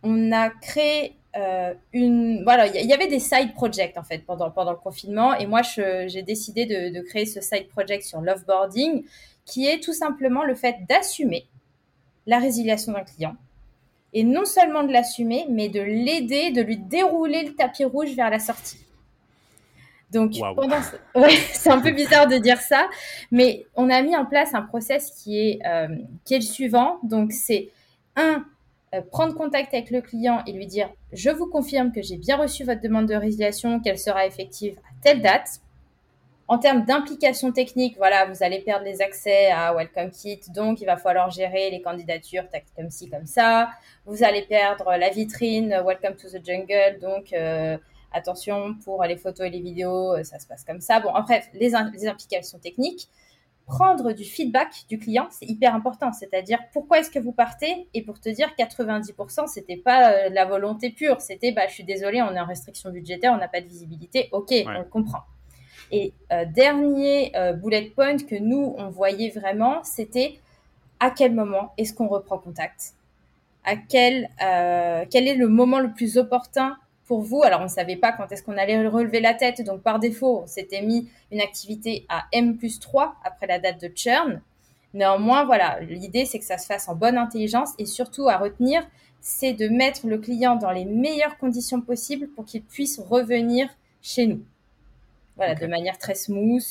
on 0.02 0.32
a 0.32 0.50
créé 0.50 1.16
euh, 1.36 1.74
une. 1.92 2.42
Voilà, 2.44 2.66
il 2.66 2.86
y, 2.86 2.92
avait 2.92 3.06
des 3.06 3.20
side 3.20 3.54
projects 3.54 3.96
en 3.96 4.02
fait 4.02 4.18
pendant, 4.18 4.50
pendant 4.50 4.72
le 4.72 4.76
confinement. 4.76 5.34
Et 5.34 5.46
moi, 5.46 5.62
j'ai 5.62 6.22
décidé 6.22 6.66
de, 6.66 6.92
de, 6.96 7.00
créer 7.02 7.26
ce 7.26 7.40
side 7.40 7.68
project 7.68 8.04
sur 8.04 8.20
l'offboarding, 8.20 9.04
qui 9.44 9.66
est 9.66 9.80
tout 9.80 9.92
simplement 9.92 10.44
le 10.44 10.54
fait 10.54 10.76
d'assumer 10.88 11.46
la 12.26 12.38
résiliation 12.38 12.92
d'un 12.92 13.04
client, 13.04 13.36
et 14.12 14.24
non 14.24 14.44
seulement 14.44 14.82
de 14.82 14.92
l'assumer, 14.92 15.46
mais 15.48 15.68
de 15.68 15.80
l'aider, 15.80 16.50
de 16.50 16.62
lui 16.62 16.76
dérouler 16.76 17.44
le 17.44 17.54
tapis 17.54 17.84
rouge 17.84 18.10
vers 18.14 18.30
la 18.30 18.38
sortie. 18.38 18.78
Donc, 20.10 20.32
pendant... 20.56 20.78
c'est 21.52 21.70
un 21.70 21.80
peu 21.80 21.92
bizarre 21.92 22.26
de 22.26 22.36
dire 22.36 22.60
ça, 22.60 22.88
mais 23.30 23.66
on 23.76 23.88
a 23.90 24.02
mis 24.02 24.16
en 24.16 24.26
place 24.26 24.54
un 24.54 24.62
process 24.62 25.12
qui 25.12 25.38
est, 25.38 25.60
euh, 25.64 25.88
qui 26.24 26.34
est 26.34 26.38
le 26.38 26.44
suivant. 26.44 26.98
Donc, 27.04 27.32
c'est 27.32 27.68
un, 28.16 28.44
euh, 28.94 29.02
prendre 29.02 29.34
contact 29.34 29.72
avec 29.72 29.90
le 29.90 30.00
client 30.00 30.42
et 30.46 30.52
lui 30.52 30.66
dire 30.66 30.90
Je 31.12 31.30
vous 31.30 31.46
confirme 31.46 31.92
que 31.92 32.02
j'ai 32.02 32.16
bien 32.16 32.36
reçu 32.36 32.64
votre 32.64 32.80
demande 32.80 33.06
de 33.06 33.14
résiliation, 33.14 33.80
qu'elle 33.80 33.98
sera 33.98 34.26
effective 34.26 34.76
à 34.78 35.02
telle 35.02 35.22
date. 35.22 35.60
En 36.48 36.58
termes 36.58 36.84
d'implication 36.84 37.52
technique, 37.52 37.96
voilà, 37.96 38.24
vous 38.24 38.42
allez 38.42 38.58
perdre 38.58 38.84
les 38.84 39.00
accès 39.00 39.52
à 39.52 39.72
Welcome 39.72 40.10
Kit, 40.10 40.40
donc 40.52 40.80
il 40.80 40.86
va 40.86 40.96
falloir 40.96 41.30
gérer 41.30 41.70
les 41.70 41.80
candidatures 41.80 42.42
comme 42.74 42.90
ci, 42.90 43.08
comme 43.08 43.26
ça. 43.26 43.70
Vous 44.04 44.24
allez 44.24 44.42
perdre 44.42 44.96
la 44.96 45.10
vitrine 45.10 45.68
Welcome 45.86 46.16
to 46.16 46.28
the 46.28 46.44
Jungle, 46.44 46.98
donc 47.00 47.32
euh, 47.32 47.78
attention 48.12 48.74
pour 48.84 49.04
les 49.04 49.16
photos 49.16 49.46
et 49.46 49.50
les 49.50 49.60
vidéos, 49.60 50.16
euh, 50.16 50.24
ça 50.24 50.40
se 50.40 50.48
passe 50.48 50.64
comme 50.64 50.80
ça. 50.80 50.98
Bon, 50.98 51.14
après, 51.14 51.44
les, 51.54 51.70
les 51.92 52.08
implications 52.08 52.58
techniques. 52.58 53.08
Prendre 53.70 54.12
du 54.12 54.24
feedback 54.24 54.84
du 54.88 54.98
client, 54.98 55.28
c'est 55.30 55.46
hyper 55.46 55.76
important. 55.76 56.12
C'est-à-dire, 56.12 56.58
pourquoi 56.72 56.98
est-ce 56.98 57.10
que 57.10 57.20
vous 57.20 57.30
partez? 57.30 57.86
Et 57.94 58.02
pour 58.02 58.18
te 58.18 58.28
dire, 58.28 58.48
90%, 58.58 59.46
c'était 59.46 59.76
pas 59.76 60.10
euh, 60.10 60.28
la 60.28 60.44
volonté 60.44 60.90
pure. 60.90 61.20
C'était, 61.20 61.52
bah, 61.52 61.68
je 61.68 61.74
suis 61.74 61.84
désolée, 61.84 62.20
on 62.20 62.34
est 62.34 62.40
en 62.40 62.46
restriction 62.46 62.90
budgétaire, 62.90 63.32
on 63.32 63.36
n'a 63.36 63.46
pas 63.46 63.60
de 63.60 63.68
visibilité. 63.68 64.28
Ok, 64.32 64.52
on 64.66 64.70
le 64.70 64.84
comprend. 64.84 65.20
Et 65.92 66.12
euh, 66.32 66.44
dernier 66.46 67.30
euh, 67.36 67.52
bullet 67.52 67.92
point 67.94 68.16
que 68.16 68.34
nous, 68.34 68.74
on 68.76 68.88
voyait 68.88 69.30
vraiment, 69.30 69.84
c'était 69.84 70.40
à 70.98 71.12
quel 71.12 71.32
moment 71.32 71.72
est-ce 71.78 71.94
qu'on 71.94 72.08
reprend 72.08 72.38
contact? 72.38 72.94
À 73.64 73.76
quel, 73.76 74.28
quel 74.38 75.28
est 75.28 75.34
le 75.34 75.46
moment 75.46 75.78
le 75.78 75.92
plus 75.92 76.16
opportun 76.16 76.76
pour 77.10 77.22
vous 77.22 77.42
Alors, 77.42 77.58
on 77.58 77.64
ne 77.64 77.68
savait 77.68 77.96
pas 77.96 78.12
quand 78.12 78.30
est-ce 78.30 78.44
qu'on 78.44 78.56
allait 78.56 78.86
relever 78.86 79.18
la 79.18 79.34
tête, 79.34 79.62
donc 79.62 79.82
par 79.82 79.98
défaut, 79.98 80.42
on 80.44 80.46
s'était 80.46 80.80
mis 80.80 81.08
une 81.32 81.40
activité 81.40 82.06
à 82.08 82.26
M 82.30 82.56
plus 82.56 82.78
3 82.78 83.16
après 83.24 83.48
la 83.48 83.58
date 83.58 83.80
de 83.80 83.90
churn. 83.92 84.40
Néanmoins, 84.94 85.44
voilà, 85.44 85.80
l'idée, 85.80 86.24
c'est 86.24 86.38
que 86.38 86.44
ça 86.44 86.56
se 86.56 86.66
fasse 86.66 86.88
en 86.88 86.94
bonne 86.94 87.18
intelligence 87.18 87.70
et 87.80 87.84
surtout 87.84 88.28
à 88.28 88.36
retenir, 88.36 88.86
c'est 89.20 89.54
de 89.54 89.66
mettre 89.66 90.06
le 90.06 90.18
client 90.18 90.54
dans 90.54 90.70
les 90.70 90.84
meilleures 90.84 91.36
conditions 91.36 91.80
possibles 91.80 92.28
pour 92.28 92.44
qu'il 92.44 92.62
puisse 92.62 93.00
revenir 93.00 93.68
chez 94.00 94.28
nous 94.28 94.44
voilà, 95.34 95.56
de 95.56 95.66
manière 95.66 95.98
très 95.98 96.14
smooth. 96.14 96.62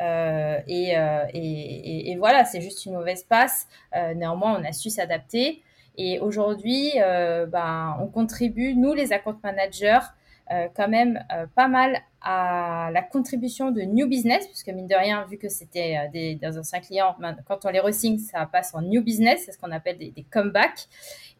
Euh, 0.00 0.58
euh, 0.68 1.24
et, 1.34 2.12
et, 2.12 2.16
voilà, 2.16 2.44
c'est 2.44 2.60
juste 2.60 2.86
une 2.86 2.92
mauvaise 2.92 3.24
passe. 3.24 3.66
Euh, 3.96 4.14
néanmoins, 4.14 4.56
on 4.60 4.64
a 4.64 4.70
su 4.72 4.88
s'adapter. 4.88 5.62
Et 6.02 6.18
aujourd'hui, 6.20 6.92
ben, 6.96 7.96
on 8.00 8.06
contribue, 8.06 8.74
nous 8.74 8.94
les 8.94 9.12
account 9.12 9.38
managers, 9.44 10.00
quand 10.48 10.88
même 10.88 11.22
pas 11.54 11.68
mal 11.68 12.00
à 12.22 12.90
la 12.92 13.02
contribution 13.02 13.70
de 13.70 13.82
new 13.82 14.08
business, 14.08 14.46
puisque 14.46 14.68
mine 14.68 14.86
de 14.86 14.94
rien, 14.94 15.26
vu 15.30 15.36
que 15.36 15.50
c'était 15.50 16.08
des, 16.10 16.38
anciens 16.58 16.80
clients, 16.80 17.16
ben, 17.20 17.36
quand 17.46 17.66
on 17.66 17.68
les 17.68 17.80
re-signe, 17.80 18.18
ça 18.18 18.46
passe 18.46 18.74
en 18.74 18.80
new 18.80 19.02
business, 19.02 19.42
c'est 19.44 19.52
ce 19.52 19.58
qu'on 19.58 19.72
appelle 19.72 19.98
des, 19.98 20.10
des 20.10 20.24
comebacks. 20.24 20.88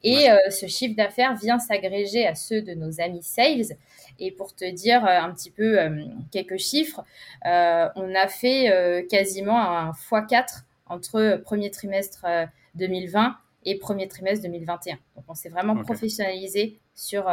Et 0.03 0.29
ce 0.51 0.67
chiffre 0.67 0.95
d'affaires 0.95 1.35
vient 1.37 1.59
s'agréger 1.59 2.27
à 2.27 2.35
ceux 2.35 2.61
de 2.61 2.75
nos 2.75 3.01
amis 3.01 3.23
sales. 3.23 3.77
Et 4.21 4.31
pour 4.31 4.55
te 4.55 4.71
dire 4.71 5.05
euh, 5.05 5.19
un 5.21 5.33
petit 5.33 5.51
peu 5.51 5.81
euh, 5.81 6.05
quelques 6.31 6.59
chiffres, 6.59 7.03
euh, 7.47 7.89
on 7.97 8.15
a 8.15 8.29
fait 8.29 9.07
quasiment 9.09 9.59
un 9.59 9.93
x4 9.93 10.63
entre 10.87 11.41
premier 11.45 11.71
trimestre 11.71 12.27
2020 12.75 13.37
et 13.65 13.79
premier 13.79 14.09
trimestre 14.09 14.45
2021. 14.45 14.99
Donc 15.17 15.25
on 15.29 15.35
s'est 15.35 15.49
vraiment 15.49 15.77
professionnalisé 15.83 16.79
sur 16.95 17.25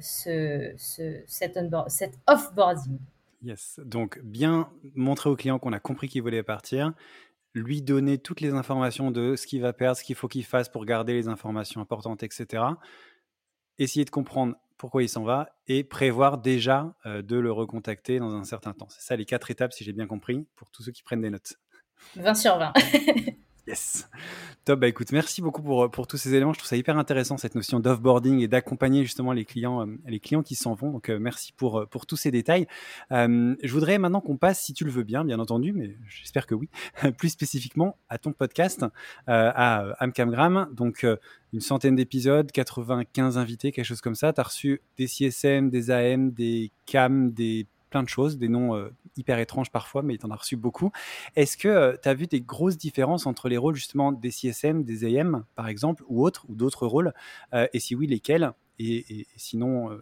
ce, 0.00 0.72
ce, 0.76 1.22
cet, 1.26 1.58
cet 1.88 2.18
offboarding. 2.26 2.98
Yes, 3.42 3.80
donc 3.84 4.20
bien 4.22 4.70
montrer 4.94 5.28
au 5.28 5.34
client 5.34 5.58
qu'on 5.58 5.72
a 5.72 5.80
compris 5.80 6.08
qu'il 6.08 6.22
voulait 6.22 6.44
partir, 6.44 6.92
lui 7.54 7.82
donner 7.82 8.18
toutes 8.18 8.40
les 8.40 8.54
informations 8.54 9.10
de 9.10 9.36
ce 9.36 9.46
qu'il 9.46 9.60
va 9.60 9.72
perdre, 9.72 9.96
ce 9.96 10.04
qu'il 10.04 10.14
faut 10.14 10.28
qu'il 10.28 10.44
fasse 10.44 10.68
pour 10.68 10.84
garder 10.84 11.12
les 11.12 11.28
informations 11.28 11.80
importantes, 11.80 12.22
etc. 12.22 12.64
Essayer 13.78 14.04
de 14.04 14.10
comprendre 14.10 14.54
pourquoi 14.78 15.02
il 15.02 15.08
s'en 15.08 15.24
va 15.24 15.50
et 15.66 15.84
prévoir 15.84 16.38
déjà 16.38 16.94
euh, 17.06 17.22
de 17.22 17.36
le 17.36 17.52
recontacter 17.52 18.18
dans 18.18 18.34
un 18.34 18.44
certain 18.44 18.72
temps. 18.72 18.88
C'est 18.90 19.02
ça 19.02 19.16
les 19.16 19.24
quatre 19.24 19.50
étapes, 19.50 19.72
si 19.72 19.84
j'ai 19.84 19.92
bien 19.92 20.06
compris, 20.06 20.46
pour 20.56 20.70
tous 20.70 20.82
ceux 20.82 20.92
qui 20.92 21.02
prennent 21.02 21.20
des 21.20 21.30
notes. 21.30 21.54
20 22.16 22.34
sur 22.34 22.58
20. 22.58 22.72
Yes. 23.68 24.08
Top. 24.64 24.80
Bah 24.80 24.88
écoute, 24.88 25.12
merci 25.12 25.40
beaucoup 25.40 25.62
pour, 25.62 25.88
pour 25.88 26.08
tous 26.08 26.16
ces 26.16 26.34
éléments. 26.34 26.52
Je 26.52 26.58
trouve 26.58 26.68
ça 26.68 26.76
hyper 26.76 26.98
intéressant 26.98 27.36
cette 27.36 27.54
notion 27.54 27.78
d'offboarding 27.78 28.40
et 28.40 28.48
d'accompagner 28.48 29.04
justement 29.04 29.32
les 29.32 29.44
clients, 29.44 29.86
euh, 29.86 29.98
les 30.06 30.18
clients 30.18 30.42
qui 30.42 30.56
s'en 30.56 30.74
vont. 30.74 30.90
Donc 30.90 31.08
euh, 31.08 31.18
merci 31.20 31.52
pour, 31.52 31.78
euh, 31.78 31.86
pour 31.86 32.06
tous 32.06 32.16
ces 32.16 32.32
détails. 32.32 32.66
je 33.10 33.72
voudrais 33.72 33.98
maintenant 33.98 34.20
qu'on 34.20 34.36
passe, 34.36 34.62
si 34.62 34.74
tu 34.74 34.84
le 34.84 34.90
veux 34.90 35.04
bien, 35.04 35.24
bien 35.24 35.38
entendu, 35.38 35.72
mais 35.72 35.96
j'espère 36.08 36.46
que 36.46 36.56
oui, 36.56 36.68
plus 37.18 37.28
spécifiquement 37.28 37.98
à 38.08 38.18
ton 38.18 38.32
podcast, 38.32 38.84
à 39.26 39.94
Amcamgram. 40.00 40.68
Donc 40.72 41.06
une 41.52 41.60
centaine 41.60 41.94
d'épisodes, 41.94 42.50
95 42.50 43.38
invités, 43.38 43.72
quelque 43.72 43.84
chose 43.84 44.00
comme 44.00 44.14
ça. 44.14 44.32
Tu 44.32 44.40
as 44.40 44.44
reçu 44.44 44.82
des 44.96 45.06
CSM, 45.06 45.70
des 45.70 45.90
AM, 45.90 46.32
des 46.32 46.72
CAM, 46.86 47.30
des 47.32 47.66
plein 47.92 48.02
de 48.02 48.08
choses, 48.08 48.38
des 48.38 48.48
noms 48.48 48.74
euh, 48.74 48.88
hyper 49.16 49.38
étranges 49.38 49.70
parfois, 49.70 50.02
mais 50.02 50.16
tu 50.16 50.26
en 50.26 50.30
as 50.30 50.36
reçu 50.36 50.56
beaucoup. 50.56 50.90
Est-ce 51.36 51.56
que 51.56 51.68
euh, 51.68 51.96
tu 52.02 52.08
as 52.08 52.14
vu 52.14 52.26
des 52.26 52.40
grosses 52.40 52.78
différences 52.78 53.26
entre 53.26 53.48
les 53.48 53.58
rôles 53.58 53.76
justement 53.76 54.10
des 54.10 54.30
CSM, 54.30 54.82
des 54.82 55.16
AM 55.16 55.44
par 55.54 55.68
exemple, 55.68 56.02
ou 56.08 56.24
autres, 56.24 56.46
ou 56.48 56.56
d'autres 56.56 56.86
rôles 56.86 57.12
euh, 57.54 57.68
Et 57.72 57.78
si 57.78 57.94
oui, 57.94 58.06
lesquels? 58.08 58.50
Et, 58.78 59.28
sinon, 59.36 59.96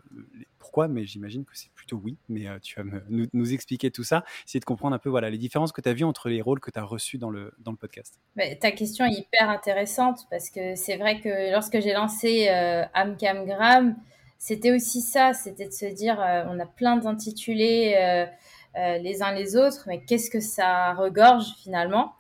pourquoi? 0.58 0.88
Mais 0.88 1.04
j'imagine 1.04 1.44
que 1.44 1.50
c'est 1.52 1.70
plutôt 1.72 2.00
oui. 2.02 2.16
Mais 2.30 2.46
tu 2.60 2.80
vas 2.80 3.00
nous, 3.10 3.52
expliquer 3.52 3.90
tout 3.90 4.04
ça, 4.04 4.24
essayer 4.46 4.60
de 4.60 4.64
comprendre 4.64 4.94
un 4.94 4.98
peu 4.98 5.10
voilà, 5.10 5.28
les 5.28 5.36
différences 5.36 5.72
que 5.72 5.82
tu 5.82 5.88
as 5.90 5.92
vues 5.92 6.04
entre 6.04 6.30
les 6.30 6.40
rôles 6.40 6.60
que 6.60 6.70
tu 6.70 6.78
as 6.78 6.84
reçus 6.84 7.18
dans 7.18 7.28
le, 7.28 7.52
dans 7.58 7.72
le 7.72 7.76
podcast. 7.76 8.18
ta 8.58 8.70
question 8.70 9.04
est 9.04 9.12
hyper 9.12 9.50
intéressante 9.50 10.20
parce 10.30 10.48
que 10.48 10.76
c'est 10.76 10.96
vrai 10.96 11.20
que 11.20 11.52
lorsque 11.52 11.78
j'ai 11.80 11.92
lancé 11.92 12.48
Amcamgram, 12.94 13.96
c'était 14.42 14.72
aussi 14.72 15.02
ça, 15.02 15.34
c'était 15.34 15.66
de 15.66 15.72
se 15.72 15.84
dire, 15.84 16.16
on 16.48 16.58
a 16.58 16.64
plein 16.64 16.96
d'intitulés 16.96 18.26
les 18.74 19.22
uns 19.22 19.32
les 19.32 19.54
autres, 19.54 19.84
mais 19.86 20.00
qu'est-ce 20.02 20.30
que 20.30 20.40
ça 20.40 20.94
regorge 20.94 21.44
finalement? 21.62 22.14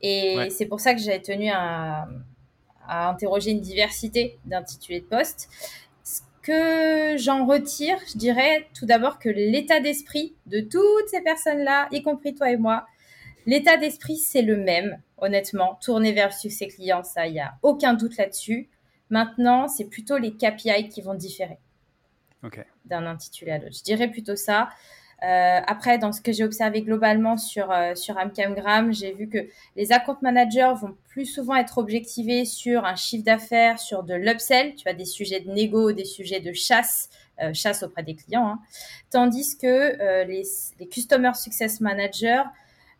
Et 0.00 0.48
c'est 0.50 0.66
pour 0.66 0.80
ça 0.80 0.94
que 0.94 1.00
j'ai 1.00 1.20
tenu 1.20 1.50
à, 1.50 2.08
interroger 2.88 3.50
une 3.50 3.60
diversité 3.60 4.38
d'intitulés 4.46 5.00
de 5.00 5.06
poste. 5.06 5.48
Ce 6.02 6.20
que 6.42 7.18
j'en 7.18 7.44
retire, 7.44 7.98
je 8.10 8.16
dirais 8.16 8.68
tout 8.74 8.86
d'abord 8.86 9.18
que 9.18 9.28
l'état 9.28 9.80
d'esprit 9.80 10.34
de 10.46 10.60
toutes 10.60 11.08
ces 11.08 11.20
personnes-là, 11.20 11.88
y 11.92 12.02
compris 12.02 12.34
toi 12.34 12.50
et 12.50 12.56
moi, 12.56 12.86
l'état 13.44 13.76
d'esprit, 13.76 14.16
c'est 14.16 14.42
le 14.42 14.56
même, 14.56 14.98
honnêtement. 15.18 15.78
Tourner 15.82 16.12
vers 16.12 16.28
le 16.28 16.32
succès 16.32 16.68
client, 16.68 17.02
ça, 17.02 17.26
il 17.26 17.34
n'y 17.34 17.40
a 17.40 17.58
aucun 17.62 17.92
doute 17.92 18.16
là-dessus. 18.16 18.70
Maintenant, 19.10 19.68
c'est 19.68 19.84
plutôt 19.86 20.16
les 20.16 20.32
KPI 20.32 20.88
qui 20.88 21.02
vont 21.02 21.14
différer 21.14 21.58
d'un 22.84 23.06
intitulé 23.06 23.52
à 23.52 23.58
l'autre. 23.58 23.76
Je 23.76 23.82
dirais 23.82 24.08
plutôt 24.08 24.36
ça. 24.36 24.68
Euh, 25.22 25.60
après, 25.66 25.98
dans 25.98 26.12
ce 26.12 26.20
que 26.20 26.30
j'ai 26.30 26.44
observé 26.44 26.82
globalement 26.82 27.38
sur, 27.38 27.70
euh, 27.70 27.94
sur 27.94 28.18
Amcamgram, 28.18 28.92
j'ai 28.92 29.14
vu 29.14 29.28
que 29.28 29.38
les 29.74 29.92
account 29.92 30.18
managers 30.20 30.74
vont 30.80 30.94
plus 31.08 31.24
souvent 31.24 31.56
être 31.56 31.78
objectivés 31.78 32.44
sur 32.44 32.84
un 32.84 32.96
chiffre 32.96 33.24
d'affaires, 33.24 33.78
sur 33.78 34.02
de 34.02 34.14
l'upsell, 34.14 34.74
tu 34.74 34.86
as 34.88 34.92
des 34.92 35.06
sujets 35.06 35.40
de 35.40 35.50
négo, 35.50 35.92
des 35.92 36.04
sujets 36.04 36.40
de 36.40 36.52
chasse, 36.52 37.08
euh, 37.42 37.54
chasse 37.54 37.82
auprès 37.82 38.02
des 38.02 38.14
clients, 38.14 38.46
hein. 38.46 38.58
tandis 39.10 39.56
que 39.56 40.24
les, 40.24 40.42
les 40.78 40.86
Customer 40.86 41.32
Success 41.34 41.80
Managers 41.80 42.44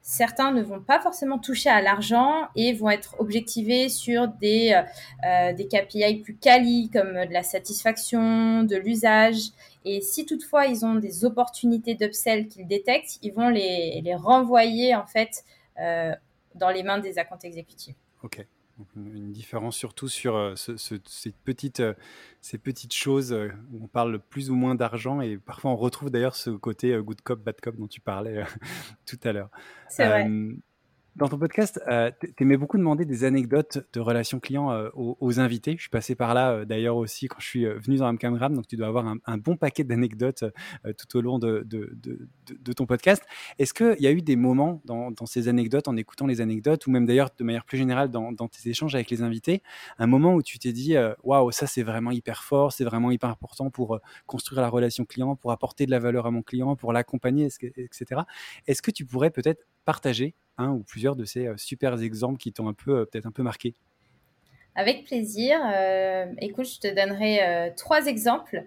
certains 0.07 0.53
ne 0.53 0.63
vont 0.63 0.81
pas 0.81 1.01
forcément 1.01 1.37
toucher 1.37 1.69
à 1.69 1.83
l'argent 1.83 2.47
et 2.55 2.73
vont 2.73 2.91
être 2.91 3.17
objectivés 3.19 3.89
sur 3.89 4.29
des, 4.29 4.81
euh, 5.27 5.53
des 5.53 5.67
KPI 5.67 6.21
plus 6.23 6.37
quali 6.37 6.91
comme 6.93 7.13
de 7.13 7.33
la 7.33 7.43
satisfaction, 7.43 8.63
de 8.63 8.77
l'usage. 8.77 9.51
Et 9.85 10.01
si 10.01 10.25
toutefois 10.25 10.67
ils 10.67 10.87
ont 10.87 10.95
des 10.95 11.25
opportunités 11.25 11.97
d'upsell 11.97 12.47
qu'ils 12.47 12.69
détectent, 12.69 13.19
ils 13.23 13.33
vont 13.33 13.49
les, 13.49 14.01
les 14.01 14.15
renvoyer 14.15 14.95
en 14.95 15.07
fait 15.07 15.45
euh, 15.81 16.15
dans 16.55 16.71
les 16.71 16.85
mains 16.85 17.01
des 17.01 17.19
accounts 17.19 17.41
exécutifs. 17.43 17.97
Ok 18.23 18.47
une 18.97 19.33
différence 19.33 19.77
surtout 19.77 20.09
sur 20.09 20.37
euh, 20.37 20.55
ces, 20.57 21.33
petites, 21.45 21.81
euh, 21.81 21.95
ces 22.41 22.59
petites 22.59 22.95
choses 22.95 23.33
euh, 23.33 23.49
où 23.73 23.85
on 23.85 23.89
parle 23.89 24.19
plus 24.19 24.51
ou 24.51 24.55
moins 24.55 24.75
d'argent 24.75 25.21
et 25.21 25.39
parfois 25.39 25.71
on 25.71 25.77
retrouve 25.77 26.11
d'ailleurs 26.11 26.37
ce 26.37 26.51
côté 26.51 26.97
good 27.03 27.21
cop, 27.23 27.43
bad 27.43 27.61
cop 27.61 27.77
dont 27.77 27.87
tu 27.87 28.01
parlais 28.01 28.45
tout 29.07 29.19
à 29.25 29.33
l'heure. 29.33 29.51
C'est 29.89 30.07
vrai. 30.07 30.29
Dans 31.17 31.29
ton 31.29 31.39
podcast, 31.39 31.81
euh, 31.89 32.11
tu 32.21 32.43
aimais 32.43 32.59
beaucoup 32.59 32.77
demander 32.77 33.07
des 33.07 33.25
anecdotes 33.25 33.79
de 33.95 34.01
relations 34.01 34.39
clients 34.39 34.71
euh, 34.71 34.91
aux, 34.95 35.41
invités. 35.41 35.73
Je 35.79 35.81
suis 35.81 35.89
passé 35.89 36.15
par 36.15 36.35
là 36.35 36.51
euh, 36.53 36.65
d'ailleurs 36.67 36.97
aussi 36.97 37.27
quand 37.27 37.41
je 37.41 37.47
suis 37.47 37.65
venu 37.65 37.97
dans 37.97 38.07
Amcamgram, 38.07 38.55
donc 38.55 38.67
tu 38.67 38.77
dois 38.77 38.89
avoir 38.89 39.07
un, 39.25 39.39
bon 39.39 39.57
paquet 39.57 39.83
d'anecdotes 39.83 40.45
tout 40.99 41.17
au 41.17 41.23
long 41.23 41.39
de, 41.39 41.67
ton 42.77 42.85
podcast. 42.85 43.25
Est-ce 43.59 43.73
qu'il 43.73 43.97
y 43.99 44.07
a 44.07 44.13
eu 44.13 44.21
des 44.21 44.37
moments 44.37 44.83
dans, 44.85 45.15
ces 45.25 45.49
anecdotes, 45.49 45.89
en 45.89 45.97
écoutant 45.97 46.27
les 46.27 46.43
anecdotes, 46.43 46.87
ou 46.87 46.91
même 46.91 47.07
d'ailleurs 47.07 47.31
de 47.39 47.45
manière 47.45 47.65
plus 47.65 47.79
générale 47.79 48.11
dans, 48.11 48.35
tes 48.35 48.69
échanges 48.69 48.95
avec 48.95 49.09
les 49.09 49.23
invités, 49.23 49.63
un 49.99 50.07
moment 50.07 50.35
où 50.35 50.43
tu 50.43 50.59
t'es 50.59 50.73
dit 50.73 50.97
waouh, 51.23 51.51
ça 51.51 51.67
c'est 51.67 51.83
vraiment 51.83 52.11
hyper 52.11 52.45
fort, 52.45 52.73
c'est 52.73 52.85
vraiment 52.85 53.11
hyper 53.11 53.31
important 53.31 53.71
pour 53.71 54.01
construire 54.27 54.61
la 54.61 54.69
relation 54.69 55.07
client, 55.07 55.35
pour 55.35 55.51
apporter 55.51 55.87
de 55.87 55.91
la 55.93 55.99
valeur 55.99 56.27
à 56.27 56.31
mon 56.31 56.43
client, 56.43 56.77
pour 56.77 56.93
l'accompagner, 56.93 57.47
etc. 57.47 58.21
Est-ce 58.67 58.83
que 58.83 58.91
tu 58.91 59.07
pourrais 59.07 59.31
peut-être 59.31 59.63
partager 59.87 60.35
un 60.59 60.71
ou 60.71 60.83
plusieurs 60.83 61.17
de 61.17 61.25
ces 61.25 61.47
euh, 61.47 61.57
super 61.57 61.99
exemples 62.01 62.39
qui 62.39 62.53
t'ont 62.53 62.69
un 62.69 62.75
peu, 62.75 62.99
euh, 62.99 63.05
peut-être 63.05 63.27
un 63.27 63.33
peu 63.33 63.43
marqué 63.43 63.75
avec 64.79 65.05
plaisir. 65.05 65.59
Euh, 65.73 66.27
écoute, 66.39 66.67
je 66.67 66.81
te 66.81 66.95
donnerai 66.95 67.73
trois 67.79 68.05
exemples 68.09 68.63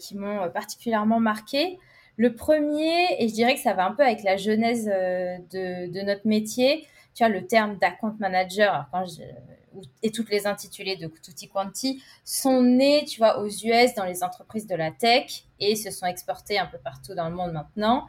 qui 0.00 0.16
m'ont 0.16 0.48
particulièrement 0.48 1.20
marqué. 1.20 1.78
Le 2.16 2.34
premier, 2.34 3.22
et 3.22 3.28
je 3.28 3.34
dirais 3.34 3.52
que 3.52 3.60
ça 3.60 3.74
va 3.74 3.84
un 3.84 3.92
peu 3.92 4.02
avec 4.02 4.22
la 4.22 4.38
genèse 4.38 4.86
de, 4.86 6.04
notre 6.04 6.26
métier, 6.26 6.86
tu 7.14 7.22
vois, 7.22 7.28
le 7.28 7.46
terme 7.46 7.76
d'account 7.76 8.16
manager 8.18 8.88
et 10.02 10.10
toutes 10.10 10.30
les 10.30 10.46
intitulés 10.46 10.96
de 10.96 11.06
Tutti 11.06 11.50
Quanti 11.50 12.02
sont 12.24 12.62
nés, 12.62 13.04
tu 13.06 13.18
vois, 13.18 13.38
aux 13.38 13.46
US 13.46 13.94
dans 13.94 14.06
les 14.06 14.22
entreprises 14.22 14.66
de 14.66 14.74
la 14.74 14.90
tech 14.90 15.44
et 15.60 15.76
se 15.76 15.90
sont 15.90 16.06
exportés 16.06 16.58
un 16.58 16.66
peu 16.66 16.78
partout 16.78 17.14
dans 17.14 17.28
le 17.28 17.34
monde 17.34 17.52
maintenant. 17.52 18.06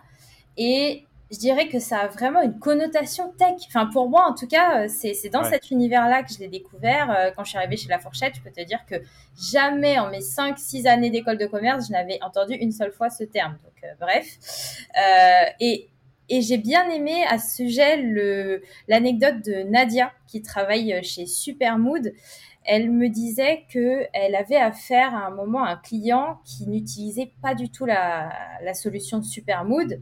Et 0.55 1.05
je 1.31 1.39
dirais 1.39 1.67
que 1.67 1.79
ça 1.79 1.97
a 1.99 2.07
vraiment 2.07 2.41
une 2.41 2.59
connotation 2.59 3.33
tech. 3.37 3.55
Enfin, 3.67 3.87
pour 3.87 4.09
moi, 4.09 4.25
en 4.29 4.35
tout 4.35 4.47
cas, 4.47 4.83
euh, 4.83 4.87
c'est 4.87 5.29
dans 5.29 5.43
cet 5.43 5.71
univers-là 5.71 6.23
que 6.23 6.31
je 6.33 6.39
l'ai 6.39 6.47
découvert. 6.47 7.09
Euh, 7.09 7.31
quand 7.35 7.43
je 7.43 7.49
suis 7.49 7.57
arrivée 7.57 7.77
chez 7.77 7.89
La 7.89 7.99
Fourchette, 7.99 8.35
je 8.35 8.41
peux 8.41 8.51
te 8.51 8.61
dire 8.61 8.85
que 8.85 8.95
jamais 9.51 9.97
en 9.97 10.09
mes 10.09 10.19
5-6 10.19 10.87
années 10.87 11.09
d'école 11.09 11.37
de 11.37 11.47
commerce, 11.47 11.87
je 11.87 11.91
n'avais 11.91 12.21
entendu 12.21 12.53
une 12.53 12.71
seule 12.71 12.91
fois 12.91 13.09
ce 13.09 13.23
terme. 13.23 13.57
Donc, 13.63 13.83
euh, 13.83 13.93
bref. 13.99 14.25
et, 15.59 15.89
et 16.29 16.41
j'ai 16.41 16.57
bien 16.57 16.87
aimé 16.89 17.23
à 17.29 17.39
ce 17.39 17.63
sujet 17.63 17.97
l'anecdote 18.87 19.43
de 19.43 19.63
Nadia, 19.63 20.11
qui 20.27 20.41
travaille 20.41 21.03
chez 21.03 21.25
Supermood. 21.25 22.13
Elle 22.65 22.91
me 22.91 23.09
disait 23.09 23.65
qu'elle 23.69 24.35
avait 24.35 24.55
affaire 24.55 25.13
à 25.15 25.25
un 25.25 25.31
moment 25.31 25.63
à 25.65 25.71
un 25.71 25.75
client 25.77 26.39
qui 26.45 26.67
n'utilisait 26.67 27.31
pas 27.41 27.55
du 27.55 27.69
tout 27.69 27.85
la, 27.85 28.31
la 28.63 28.73
solution 28.73 29.21
Supermood 29.21 29.99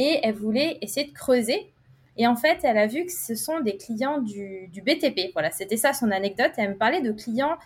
et 0.00 0.18
elle 0.22 0.34
voulait 0.34 0.78
essayer 0.80 1.06
de 1.06 1.12
creuser. 1.12 1.70
Et 2.16 2.26
en 2.26 2.34
fait, 2.34 2.60
elle 2.62 2.78
a 2.78 2.86
vu 2.86 3.04
que 3.04 3.12
ce 3.12 3.34
sont 3.34 3.60
des 3.60 3.76
clients 3.76 4.18
du, 4.18 4.70
BTP. 4.74 5.32
Voilà, 5.34 5.50
c'était 5.50 5.76
ça 5.76 5.92
son 5.92 6.10
anecdote. 6.10 6.52
Elle 6.56 6.70
me 6.70 6.76
parlait 6.76 7.02
de 7.02 7.12
clients 7.12 7.58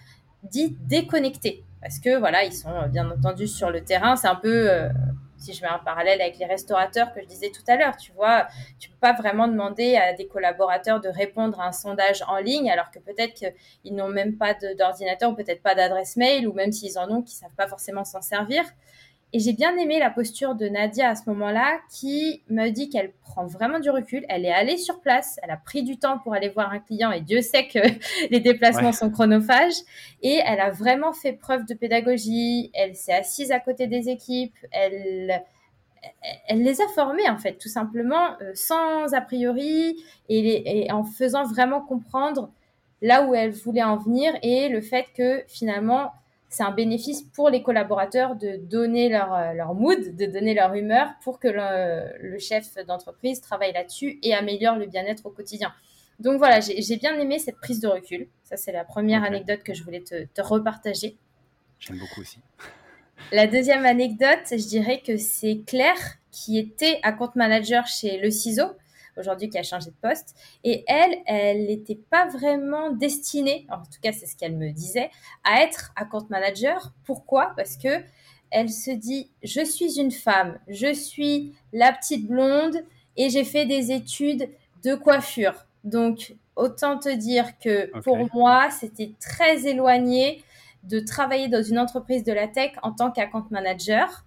dits 0.42 0.76
déconnectés. 0.80 1.62
Parce 1.80 2.00
que 2.00 2.18
voilà, 2.18 2.42
ils 2.42 2.52
sont 2.52 2.74
euh, 2.74 2.88
bien 2.88 3.08
entendu 3.08 3.46
sur 3.46 3.70
le 3.70 3.84
terrain. 3.84 4.16
C'est 4.16 4.26
un 4.26 4.34
peu, 4.34 4.68
euh, 4.68 4.88
si 5.38 5.52
je 5.52 5.62
mets 5.62 5.68
un 5.68 5.78
parallèle 5.78 6.20
avec 6.20 6.36
les 6.38 6.46
restaurateurs 6.46 7.12
que 7.14 7.20
je 7.20 7.26
disais 7.26 7.50
tout 7.50 7.62
à 7.68 7.76
l'heure, 7.76 7.96
tu 7.96 8.10
vois, 8.12 8.48
tu 8.80 8.90
peux 8.90 8.98
pas 9.00 9.12
vraiment 9.12 9.46
demander 9.46 9.94
à 9.94 10.12
des 10.12 10.26
collaborateurs 10.26 11.00
de 11.00 11.08
répondre 11.08 11.60
à 11.60 11.68
un 11.68 11.72
sondage 11.72 12.24
en 12.26 12.38
ligne, 12.38 12.68
alors 12.68 12.90
que 12.90 12.98
peut-être 12.98 13.34
qu'ils 13.34 13.94
n'ont 13.94 14.08
même 14.08 14.36
pas 14.36 14.54
d'ordinateur 14.76 15.30
ou 15.30 15.34
peut-être 15.34 15.62
pas 15.62 15.76
d'adresse 15.76 16.16
mail, 16.16 16.48
ou 16.48 16.52
même 16.52 16.72
s'ils 16.72 16.98
en 16.98 17.08
ont, 17.10 17.22
qu'ils 17.22 17.36
savent 17.36 17.54
pas 17.56 17.68
forcément 17.68 18.04
s'en 18.04 18.22
servir. 18.22 18.64
Et 19.34 19.40
j'ai 19.40 19.52
bien 19.52 19.76
aimé 19.78 19.98
la 19.98 20.10
posture 20.10 20.54
de 20.54 20.68
Nadia 20.68 21.08
à 21.08 21.16
ce 21.16 21.28
moment-là, 21.28 21.80
qui 21.90 22.44
me 22.48 22.68
dit 22.68 22.88
qu'elle 22.88 23.10
prend 23.10 23.46
vraiment 23.46 23.80
du 23.80 23.90
recul. 23.90 24.24
Elle 24.28 24.44
est 24.44 24.52
allée 24.52 24.78
sur 24.78 25.00
place, 25.00 25.40
elle 25.42 25.50
a 25.50 25.56
pris 25.56 25.82
du 25.82 25.98
temps 25.98 26.18
pour 26.20 26.34
aller 26.34 26.50
voir 26.50 26.70
un 26.70 26.78
client, 26.78 27.10
et 27.10 27.20
Dieu 27.20 27.42
sait 27.42 27.66
que 27.66 27.80
les 28.30 28.38
déplacements 28.38 28.92
sont 28.92 29.10
chronophages. 29.10 29.74
Et 30.22 30.40
elle 30.46 30.60
a 30.60 30.70
vraiment 30.70 31.12
fait 31.12 31.32
preuve 31.32 31.66
de 31.66 31.74
pédagogie. 31.74 32.70
Elle 32.74 32.94
s'est 32.94 33.12
assise 33.12 33.50
à 33.50 33.58
côté 33.58 33.88
des 33.88 34.08
équipes. 34.08 34.54
Elle, 34.70 35.42
elle 36.46 36.62
les 36.62 36.80
a 36.80 36.86
formés 36.94 37.28
en 37.28 37.36
fait, 37.36 37.58
tout 37.58 37.68
simplement, 37.68 38.40
euh, 38.40 38.52
sans 38.54 39.14
a 39.14 39.20
priori, 39.20 39.96
et, 40.28 40.84
et 40.84 40.92
en 40.92 41.02
faisant 41.02 41.42
vraiment 41.42 41.80
comprendre 41.80 42.52
là 43.02 43.26
où 43.26 43.34
elle 43.34 43.50
voulait 43.50 43.82
en 43.82 43.96
venir 43.96 44.32
et 44.42 44.68
le 44.68 44.80
fait 44.80 45.06
que 45.16 45.42
finalement 45.48 46.12
c'est 46.54 46.62
un 46.62 46.70
bénéfice 46.70 47.22
pour 47.22 47.50
les 47.50 47.64
collaborateurs 47.64 48.36
de 48.36 48.56
donner 48.56 49.08
leur, 49.08 49.34
euh, 49.34 49.52
leur 49.54 49.74
mood, 49.74 50.14
de 50.14 50.26
donner 50.26 50.54
leur 50.54 50.72
humeur 50.74 51.08
pour 51.22 51.40
que 51.40 51.48
le, 51.48 52.38
chef 52.38 52.76
d'entreprise 52.86 53.40
travaille 53.40 53.72
là-dessus 53.72 54.20
et 54.22 54.34
améliore 54.34 54.76
le 54.76 54.86
bien-être 54.86 55.26
au 55.26 55.30
quotidien. 55.30 55.72
Donc 56.20 56.38
voilà, 56.38 56.60
j'ai 56.60 56.96
bien 56.96 57.18
aimé 57.18 57.40
cette 57.40 57.56
prise 57.56 57.80
de 57.80 57.88
recul. 57.88 58.28
Ça, 58.44 58.56
c'est 58.56 58.70
la 58.70 58.84
première 58.84 59.24
anecdote 59.24 59.64
que 59.64 59.74
je 59.74 59.82
voulais 59.82 60.02
te, 60.02 60.26
te 60.26 60.42
repartager. 60.42 61.16
J'aime 61.80 61.98
beaucoup 61.98 62.20
aussi. 62.20 62.38
La 63.32 63.48
deuxième 63.48 63.84
anecdote, 63.84 64.46
je 64.52 64.68
dirais 64.68 65.02
que 65.04 65.16
c'est 65.16 65.62
Claire 65.66 66.18
qui 66.30 66.56
était 66.56 67.00
account 67.02 67.32
manager 67.34 67.88
chez 67.88 68.18
Le 68.18 68.30
Ciseau 68.30 68.76
aujourd'hui 69.16 69.48
qui 69.48 69.58
a 69.58 69.62
changé 69.62 69.90
de 69.90 69.96
poste. 70.08 70.34
Et 70.64 70.84
elle, 70.86 71.16
elle 71.26 71.66
n'était 71.66 71.98
pas 72.10 72.26
vraiment 72.28 72.90
destinée, 72.90 73.66
en 73.70 73.78
tout 73.78 74.00
cas 74.02 74.12
c'est 74.12 74.26
ce 74.26 74.36
qu'elle 74.36 74.56
me 74.56 74.70
disait, 74.70 75.10
à 75.44 75.62
être 75.62 75.92
account 75.96 76.26
manager. 76.30 76.92
Pourquoi? 77.04 77.52
Parce 77.56 77.76
que 77.76 78.02
elle 78.50 78.70
se 78.70 78.92
dit, 78.92 79.30
je 79.42 79.64
suis 79.64 79.98
une 79.98 80.12
femme, 80.12 80.58
je 80.68 80.92
suis 80.94 81.54
la 81.72 81.92
petite 81.92 82.28
blonde 82.28 82.76
et 83.16 83.28
j'ai 83.28 83.44
fait 83.44 83.66
des 83.66 83.90
études 83.90 84.48
de 84.84 84.94
coiffure. 84.94 85.66
Donc, 85.82 86.36
autant 86.56 86.98
te 86.98 87.08
dire 87.08 87.58
que 87.58 87.90
pour 88.00 88.32
moi, 88.32 88.70
c'était 88.70 89.12
très 89.20 89.66
éloigné 89.66 90.42
de 90.84 91.00
travailler 91.00 91.48
dans 91.48 91.62
une 91.62 91.78
entreprise 91.78 92.24
de 92.24 92.32
la 92.32 92.46
tech 92.46 92.72
en 92.82 92.92
tant 92.92 93.10
qu'account 93.10 93.46
manager. 93.50 94.23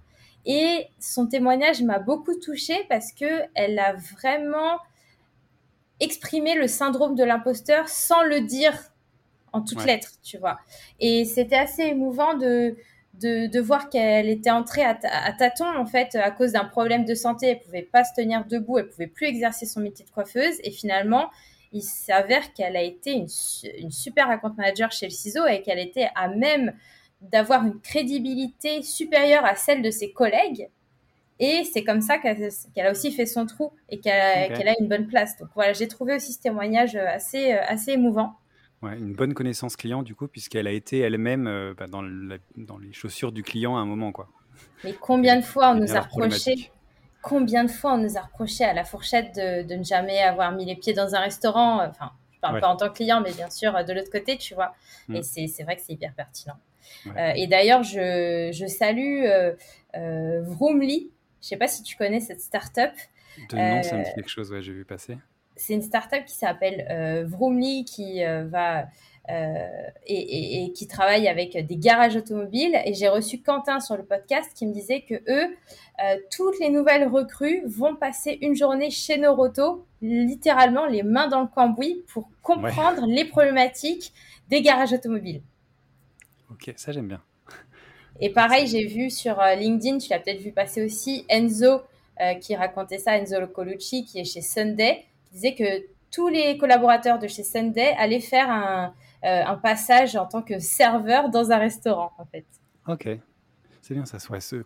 Et 0.48 0.88
son 1.00 1.28
témoignage 1.28 1.84
m'a 1.84 2.00
beaucoup 2.00 2.34
touchée 2.40 2.86
parce 2.90 3.12
que 3.12 3.44
elle 3.54 3.78
a 3.78 3.94
vraiment 3.94 4.80
exprimé 6.00 6.56
le 6.56 6.68
syndrome 6.68 7.16
de 7.16 7.24
l'imposteur 7.24 7.90
sans 7.90 8.24
le 8.24 8.42
dire 8.42 8.74
en 9.52 9.62
toutes 9.62 9.86
lettres, 9.86 10.14
tu 10.24 10.38
vois. 10.38 10.60
Et 11.00 11.26
c'était 11.26 11.58
assez 11.58 11.84
émouvant 11.84 12.36
de, 12.36 12.78
de, 13.14 13.60
voir 13.60 13.90
qu'elle 13.90 14.30
était 14.30 14.52
entrée 14.52 14.84
à, 14.84 14.96
tâtons 15.34 15.76
en 15.78 15.86
fait 15.86 16.16
à 16.16 16.32
cause 16.32 16.54
d'un 16.54 16.66
problème 16.66 17.06
de 17.06 17.16
santé. 17.16 17.48
Elle 17.48 17.60
pouvait 17.60 17.82
pas 17.82 18.04
se 18.04 18.14
tenir 18.16 18.46
debout, 18.46 18.78
elle 18.78 18.88
pouvait 18.88 19.08
plus 19.08 19.28
exercer 19.28 19.66
son 19.66 19.82
métier 19.82 20.06
de 20.06 20.12
coiffeuse. 20.12 20.56
Et 20.64 20.72
finalement, 20.72 21.30
il 21.74 21.82
s'avère 21.82 22.54
qu'elle 22.54 22.78
a 22.78 22.82
été 22.82 23.12
une, 23.12 23.28
super 23.92 24.30
account 24.30 24.54
manager 24.58 24.92
chez 24.92 25.08
le 25.08 25.12
CISO 25.12 25.46
et 25.46 25.62
qu'elle 25.62 25.80
était 25.80 26.10
à 26.16 26.30
même 26.30 26.74
d'avoir 27.22 27.66
une 27.66 27.80
crédibilité 27.80 28.82
supérieure 28.82 29.46
à 29.46 29.56
celle 29.56 29.82
de 29.82 29.92
ses 29.92 30.12
collègues. 30.12 30.70
Et 31.40 31.64
c'est 31.72 31.84
comme 31.84 32.02
ça 32.02 32.18
qu'elle 32.18 32.52
a 32.78 32.92
aussi 32.92 33.12
fait 33.12 33.26
son 33.26 33.46
trou 33.46 33.72
et 33.90 34.00
qu'elle 34.00 34.68
a, 34.68 34.74
une 34.80 34.88
bonne 34.88 35.08
place. 35.08 35.38
Donc 35.38 35.50
voilà, 35.54 35.74
j'ai 35.74 35.88
trouvé 35.88 36.16
aussi 36.16 36.34
ce 36.34 36.40
témoignage 36.40 36.96
assez, 36.96 37.52
assez 37.52 37.92
émouvant. 37.92 38.34
Ouais, 38.82 38.98
une 38.98 39.14
bonne 39.14 39.34
connaissance 39.34 39.76
client 39.76 40.04
du 40.04 40.16
coup, 40.16 40.28
puisqu'elle 40.28 40.68
a 40.68 40.72
été 40.72 41.00
elle-même 41.00 41.48
euh, 41.48 41.74
bah, 41.76 41.88
dans, 41.88 42.04
dans, 42.58 42.78
les 42.78 42.94
chaussures 42.94 43.32
du 43.32 43.44
client 43.44 43.76
à 43.76 43.80
un 43.80 43.86
moment. 43.86 44.12
quoi. 44.12 44.30
Mais 44.84 44.94
combien 44.94 45.36
de 45.36 45.44
fois 45.44 45.72
on 45.72 45.76
nous 45.76 45.96
a 45.96 46.02
reproché 46.02 46.72
combien 47.28 47.66
de 47.66 47.72
fois 47.72 47.94
on 47.94 47.98
nous 47.98 48.18
a 48.18 48.22
reproché 48.22 48.64
à 48.64 48.74
la 48.74 48.86
fourchette 48.86 49.36
de, 49.36 49.76
ne 49.76 49.84
jamais 49.84 50.22
avoir 50.22 50.52
mis 50.54 50.66
les 50.66 50.76
pieds 50.76 50.94
dans 50.94 51.14
un 51.14 51.20
restaurant? 51.20 51.86
Enfin, 51.86 52.12
je 52.32 52.40
parle 52.40 52.62
pas 52.62 52.70
en 52.70 52.78
tant 52.78 52.88
que 52.88 52.94
client, 52.94 53.22
mais 53.22 53.34
bien 53.34 53.50
sûr 53.50 53.74
de 53.84 53.94
l'autre 53.94 54.12
côté, 54.12 54.38
tu 54.38 54.56
vois. 54.56 54.74
Mm. 55.10 55.16
Et 55.16 55.24
c'est 55.24 55.64
vrai 55.64 55.76
que 55.76 55.82
c'est 55.86 55.94
hyper 55.94 56.14
pertinent. 56.14 56.56
Euh, 57.06 57.32
et 57.36 57.48
d'ailleurs, 57.48 57.84
je, 57.84 58.52
je, 58.54 58.66
salue 58.68 59.24
euh, 59.26 59.54
euh, 59.96 60.42
Vroomly. 60.44 61.12
Je 61.42 61.48
sais 61.48 61.58
pas 61.58 61.68
si 61.68 61.84
tu 61.84 61.96
connais 61.96 62.20
cette 62.20 62.42
startup. 62.42 62.92
De 63.50 63.56
nom, 63.56 63.84
ça 63.84 63.98
me 63.98 64.04
dit 64.04 64.14
quelque 64.16 64.30
chose, 64.30 64.52
ouais, 64.52 64.62
j'ai 64.62 64.74
vu 64.74 64.86
passer 64.86 65.18
c'est 65.60 65.74
une 65.74 65.82
startup 65.82 66.24
qui 66.26 66.36
s'appelle 66.36 67.26
Vroomly 67.28 67.84
qui 67.84 68.22
va 68.24 68.86
euh, 69.30 69.68
et, 70.06 70.72
qui 70.74 70.88
travaille 70.88 71.28
avec 71.28 71.58
des 71.58 71.76
garages 71.76 72.16
automobiles. 72.16 72.80
Et 72.86 72.94
j'ai 72.94 73.10
reçu 73.10 73.42
Quentin 73.42 73.82
sur 73.82 73.98
le 73.98 74.06
podcast 74.06 74.50
qui 74.56 74.66
me 74.66 74.74
disait 74.74 75.02
que 75.02 75.16
eux, 75.16 75.58
toutes 76.32 76.58
les 76.60 76.70
nouvelles 76.70 77.08
recrues 77.08 77.62
vont 77.66 77.96
passer 77.96 78.38
une 78.42 78.56
journée 78.56 78.90
chez 78.90 79.18
Noroto, 79.18 79.86
littéralement 80.02 80.86
les 80.86 81.04
mains 81.04 81.28
dans 81.28 81.42
le 81.42 81.48
cambouis, 81.48 82.04
pour 82.08 82.30
comprendre 82.42 83.06
les 83.06 83.26
problématiques 83.26 84.14
des 84.50 84.62
garages 84.62 84.94
automobiles. 84.94 85.42
Ok, 86.52 86.74
ça 86.76 86.92
j'aime 86.92 87.08
bien. 87.08 87.22
Et 88.20 88.32
pareil, 88.32 88.68
j'ai 88.68 88.86
vu 88.86 89.10
sur 89.10 89.40
LinkedIn, 89.58 90.00
tu 90.00 90.10
l'as 90.10 90.20
peut-être 90.20 90.42
vu 90.42 90.52
passer 90.52 90.84
aussi, 90.84 91.26
Enzo 91.30 91.82
qui 92.42 92.56
racontait 92.56 92.98
ça, 92.98 93.16
Enzo 93.16 93.46
Colucci, 93.46 94.04
qui 94.04 94.18
est 94.18 94.24
chez 94.24 94.42
Sunday, 94.42 95.06
disait 95.32 95.54
que 95.54 95.86
tous 96.12 96.28
les 96.30 96.58
collaborateurs 96.58 97.20
de 97.20 97.28
chez 97.28 97.44
Sunday 97.44 97.94
allaient 97.98 98.20
faire 98.20 98.50
un, 98.50 98.94
euh, 99.24 99.44
un 99.46 99.56
passage 99.56 100.16
en 100.16 100.26
tant 100.26 100.42
que 100.42 100.60
serveur 100.60 101.30
dans 101.30 101.52
un 101.52 101.58
restaurant, 101.58 102.12
en 102.18 102.26
fait. 102.26 102.46
Ok. 102.88 103.10
C'est 103.82 103.94
bien 103.94 104.06
ça. 104.06 104.18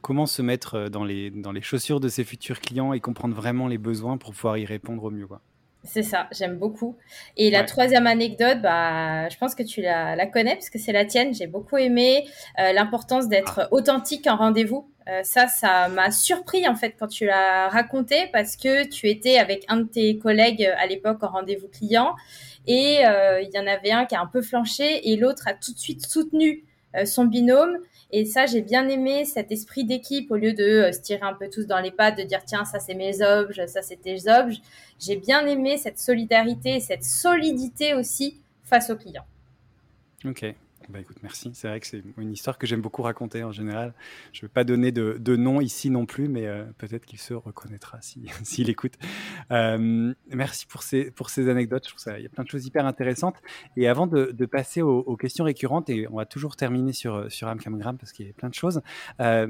comment 0.02 0.26
se 0.26 0.42
mettre 0.42 0.76
euh, 0.76 0.90
dans 0.90 1.04
les, 1.04 1.30
dans 1.30 1.52
les 1.52 1.62
chaussures 1.62 2.00
de 2.00 2.10
ses 2.10 2.24
futurs 2.24 2.60
clients 2.60 2.92
et 2.92 3.00
comprendre 3.00 3.36
vraiment 3.36 3.68
les 3.68 3.78
besoins 3.78 4.18
pour 4.18 4.34
pouvoir 4.34 4.58
y 4.58 4.66
répondre 4.66 5.04
au 5.04 5.12
mieux. 5.12 5.28
Quoi. 5.28 5.42
C'est 5.84 6.04
ça, 6.04 6.28
j'aime 6.32 6.58
beaucoup. 6.58 6.96
Et 7.38 7.50
la 7.50 7.64
troisième 7.64 8.06
anecdote, 8.06 8.62
bah, 8.62 9.28
je 9.30 9.38
pense 9.38 9.56
que 9.56 9.64
tu 9.64 9.82
la, 9.82 10.16
la 10.16 10.28
connais 10.28 10.54
parce 10.54 10.70
que 10.70 10.78
c'est 10.78 10.92
la 10.92 11.06
tienne. 11.06 11.34
J'ai 11.34 11.48
beaucoup 11.48 11.78
aimé 11.78 12.28
euh, 12.60 12.72
l'importance 12.72 13.28
d'être 13.28 13.68
authentique 13.72 14.28
en 14.28 14.36
rendez-vous. 14.36 14.88
Euh, 15.08 15.22
ça, 15.24 15.48
ça 15.48 15.90
m'a 15.90 16.12
surpris 16.12 16.68
en 16.68 16.76
fait 16.76 16.94
quand 17.00 17.08
tu 17.08 17.26
l'as 17.26 17.68
raconté 17.70 18.28
parce 18.32 18.56
que 18.56 18.88
tu 18.88 19.10
étais 19.10 19.40
avec 19.40 19.66
un 19.70 19.78
de 19.78 19.88
tes 19.88 20.20
collègues 20.20 20.70
à 20.78 20.86
l'époque 20.86 21.24
en 21.24 21.30
rendez-vous 21.30 21.68
client 21.68 22.16
et 22.68 23.00
euh, 23.08 23.42
il 23.42 23.50
y 23.52 23.58
en 23.58 23.66
avait 23.66 23.92
un 23.92 24.06
qui 24.06 24.14
a 24.14 24.22
un 24.22 24.28
peu 24.28 24.44
flanché 24.44 25.10
et 25.10 25.18
l'autre 25.18 25.48
a 25.48 25.54
tout 25.54 25.74
de 25.74 25.80
suite 25.80 26.06
soutenu 26.06 26.64
son 27.06 27.26
binôme 27.26 27.78
et 28.12 28.26
ça, 28.26 28.46
j'ai 28.46 28.62
bien 28.62 28.90
aimé 28.90 29.26
cet 29.26 29.52
esprit 29.52 29.86
d'équipe 29.86 30.30
au 30.32 30.36
lieu 30.36 30.54
de 30.54 30.64
euh, 30.64 30.92
se 30.92 31.00
tirer 31.00 31.22
un 31.24 31.34
peu 31.34 31.50
tous 31.50 31.66
dans 31.66 31.80
les 31.80 31.92
pattes, 31.92 32.18
de 32.18 32.24
dire 32.24 32.44
tiens, 32.46 32.66
ça 32.66 32.80
c'est 32.80 32.94
mes 32.94 33.22
objets, 33.22 33.68
ça 33.68 33.82
c'est 33.82 34.02
tes 34.02 34.30
objets. 34.30 34.62
J'ai 35.00 35.16
bien 35.16 35.46
aimé 35.48 35.78
cette 35.78 35.98
solidarité, 35.98 36.80
cette 36.80 37.04
solidité 37.04 37.94
aussi 37.94 38.42
face 38.64 38.90
aux 38.90 38.98
clients. 38.98 39.26
Ok. 40.26 40.54
Bah 40.90 41.00
écoute, 41.00 41.18
merci. 41.24 41.52
C'est 41.54 41.68
vrai 41.68 41.80
que 41.80 41.88
c'est 41.88 42.04
une 42.18 42.32
histoire 42.32 42.58
que 42.58 42.68
j'aime 42.68 42.82
beaucoup 42.82 43.02
raconter 43.02 43.44
en 43.44 43.52
général. 43.52 43.94
Je 44.34 44.40
ne 44.40 44.42
vais 44.48 44.52
pas 44.52 44.64
donner 44.64 44.92
de, 44.92 45.36
nom 45.36 45.62
ici 45.62 45.90
non 45.90 46.06
plus, 46.06 46.28
mais 46.28 46.48
euh, 46.48 46.66
peut-être 46.78 47.06
qu'il 47.06 47.20
se 47.20 47.34
reconnaîtra 47.34 48.00
s'il 48.02 48.70
écoute. 48.70 48.94
Euh, 49.52 50.14
merci 50.30 50.66
pour 50.66 50.84
ces, 50.84 51.12
pour 51.12 51.30
ces 51.30 51.50
anecdotes. 51.50 51.86
Je 51.86 51.90
trouve 51.90 52.02
ça, 52.02 52.20
il 52.20 52.24
y 52.24 52.26
a 52.26 52.30
plein 52.30 52.44
de 52.44 52.50
choses 52.50 52.66
hyper 52.66 52.86
intéressantes. 52.86 53.38
Et 53.78 53.88
avant 53.88 54.08
de, 54.08 54.46
passer 54.46 54.82
aux, 54.82 55.16
questions 55.16 55.46
récurrentes, 55.46 55.90
et 55.90 56.08
on 56.10 56.18
va 56.18 56.26
toujours 56.26 56.56
terminer 56.56 56.94
sur, 56.94 57.32
sur 57.32 57.48
Amcamgram 57.48 57.98
parce 57.98 58.12
qu'il 58.12 58.28
y 58.28 58.30
a 58.30 58.34
plein 58.34 58.50
de 58.50 58.54
choses. 58.54 58.82
Euh, 59.20 59.48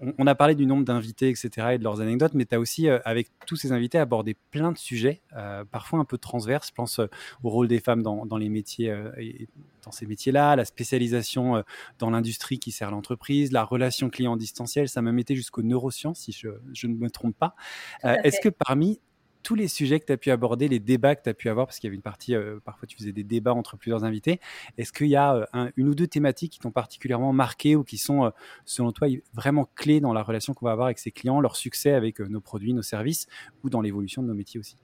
on, 0.00 0.26
a 0.26 0.34
parlé 0.34 0.54
du 0.54 0.66
nombre 0.66 0.84
d'invités, 0.84 1.28
etc., 1.30 1.68
et 1.72 1.78
de 1.78 1.84
leurs 1.84 2.00
anecdotes, 2.00 2.34
mais 2.34 2.44
tu 2.44 2.54
as 2.54 2.60
aussi, 2.60 2.88
euh, 2.88 2.98
avec 3.04 3.30
tous 3.46 3.56
ces 3.56 3.72
invités, 3.72 3.98
abordé 3.98 4.36
plein 4.50 4.72
de 4.72 4.78
sujets, 4.78 5.22
euh, 5.36 5.64
parfois 5.64 5.98
un 5.98 6.04
peu 6.04 6.18
transverses. 6.18 6.68
Je 6.68 6.74
pense 6.74 6.98
euh, 6.98 7.06
au 7.42 7.50
rôle 7.50 7.68
des 7.68 7.80
femmes 7.80 8.02
dans, 8.02 8.36
les 8.36 8.48
métiers, 8.48 8.94
et 9.18 9.48
dans 9.84 9.92
ces 9.92 10.06
métiers-là, 10.06 10.56
la 10.56 10.64
spécialisation 10.64 11.62
dans 11.98 12.10
l'industrie 12.10 12.58
qui 12.58 12.72
sert 12.72 12.90
l'entreprise, 12.90 13.52
la 13.52 13.64
relation 13.64 14.10
client 14.10 14.36
distancielle. 14.36 14.88
Ça 14.88 15.00
m'a 15.00 15.18
été 15.18 15.34
jusqu'aux 15.34 15.62
neurosciences, 15.62 16.20
si 16.20 16.32
je, 16.32 16.48
je, 16.72 16.86
ne 16.86 16.94
me 16.94 17.10
trompe 17.10 17.36
pas. 17.36 17.54
Est-ce 18.02 18.40
que 18.40 18.48
parmi 18.48 19.00
tous 19.46 19.54
les 19.54 19.68
sujets 19.68 20.00
que 20.00 20.06
tu 20.06 20.12
as 20.12 20.16
pu 20.16 20.32
aborder, 20.32 20.66
les 20.66 20.80
débats 20.80 21.14
que 21.14 21.22
tu 21.22 21.28
as 21.28 21.34
pu 21.34 21.48
avoir, 21.48 21.68
parce 21.68 21.78
qu'il 21.78 21.86
y 21.86 21.90
avait 21.90 21.94
une 21.94 22.02
partie, 22.02 22.34
euh, 22.34 22.58
parfois 22.64 22.88
tu 22.88 22.96
faisais 22.96 23.12
des 23.12 23.22
débats 23.22 23.54
entre 23.54 23.76
plusieurs 23.76 24.02
invités. 24.02 24.40
Est-ce 24.76 24.92
qu'il 24.92 25.06
y 25.06 25.14
a 25.14 25.46
euh, 25.54 25.70
une 25.76 25.88
ou 25.88 25.94
deux 25.94 26.08
thématiques 26.08 26.54
qui 26.54 26.58
t'ont 26.58 26.72
particulièrement 26.72 27.32
marqué 27.32 27.76
ou 27.76 27.84
qui 27.84 27.96
sont, 27.96 28.24
euh, 28.24 28.30
selon 28.64 28.90
toi, 28.90 29.06
vraiment 29.34 29.68
clés 29.76 30.00
dans 30.00 30.12
la 30.12 30.24
relation 30.24 30.52
qu'on 30.52 30.66
va 30.66 30.72
avoir 30.72 30.86
avec 30.86 30.98
ses 30.98 31.12
clients, 31.12 31.40
leur 31.40 31.54
succès 31.54 31.92
avec 31.92 32.18
nos 32.18 32.40
produits, 32.40 32.74
nos 32.74 32.82
services 32.82 33.28
ou 33.62 33.70
dans 33.70 33.80
l'évolution 33.80 34.20
de 34.20 34.26
nos 34.26 34.34
métiers 34.34 34.58
aussi? 34.58 34.74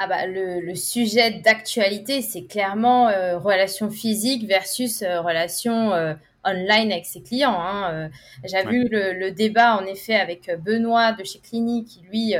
Ah 0.00 0.08
bah, 0.08 0.26
le, 0.26 0.74
sujet 0.74 1.30
d'actualité, 1.30 2.22
c'est 2.22 2.46
clairement 2.46 3.04
relation 3.38 3.88
physique 3.88 4.48
versus 4.48 5.04
relation 5.04 5.92
online 6.44 6.90
avec 6.90 7.06
ses 7.06 7.22
clients. 7.22 7.56
Hein. 7.56 8.10
J'ai 8.42 8.64
vu 8.64 8.88
le, 8.90 9.12
le, 9.12 9.30
débat 9.30 9.76
en 9.76 9.86
effet 9.86 10.16
avec 10.16 10.50
Benoît 10.64 11.12
de 11.12 11.22
chez 11.22 11.38
Clinique, 11.38 11.86
qui 11.86 12.00
lui 12.10 12.34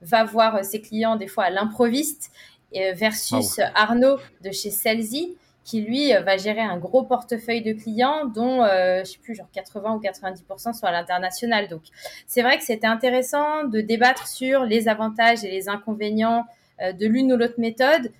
va 0.00 0.24
voir 0.24 0.64
ses 0.64 0.80
clients 0.80 1.16
des 1.16 1.26
fois 1.26 1.44
à 1.44 1.50
l'improviste 1.50 2.30
euh, 2.76 2.92
versus 2.92 3.60
Arnaud 3.74 4.18
de 4.44 4.50
chez 4.50 4.70
Celsi 4.70 5.38
qui 5.64 5.80
lui 5.80 6.14
euh, 6.14 6.20
va 6.20 6.36
gérer 6.36 6.60
un 6.60 6.76
gros 6.76 7.02
portefeuille 7.02 7.62
de 7.62 7.72
clients 7.72 8.26
dont 8.26 8.62
euh, 8.62 9.00
je 9.04 9.12
sais 9.12 9.18
plus 9.18 9.34
genre 9.34 9.48
80 9.54 9.94
ou 9.94 10.00
90% 10.00 10.74
sont 10.74 10.86
à 10.86 10.92
l'international. 10.92 11.68
Donc 11.68 11.80
c'est 12.26 12.42
vrai 12.42 12.58
que 12.58 12.64
c'était 12.64 12.86
intéressant 12.86 13.64
de 13.64 13.80
débattre 13.80 14.28
sur 14.28 14.64
les 14.64 14.86
avantages 14.86 15.44
et 15.44 15.50
les 15.50 15.70
inconvénients 15.70 16.44
de 16.80 17.06
l'une 17.06 17.32
ou 17.32 17.36
l'autre 17.36 17.58
méthode. 17.58 18.12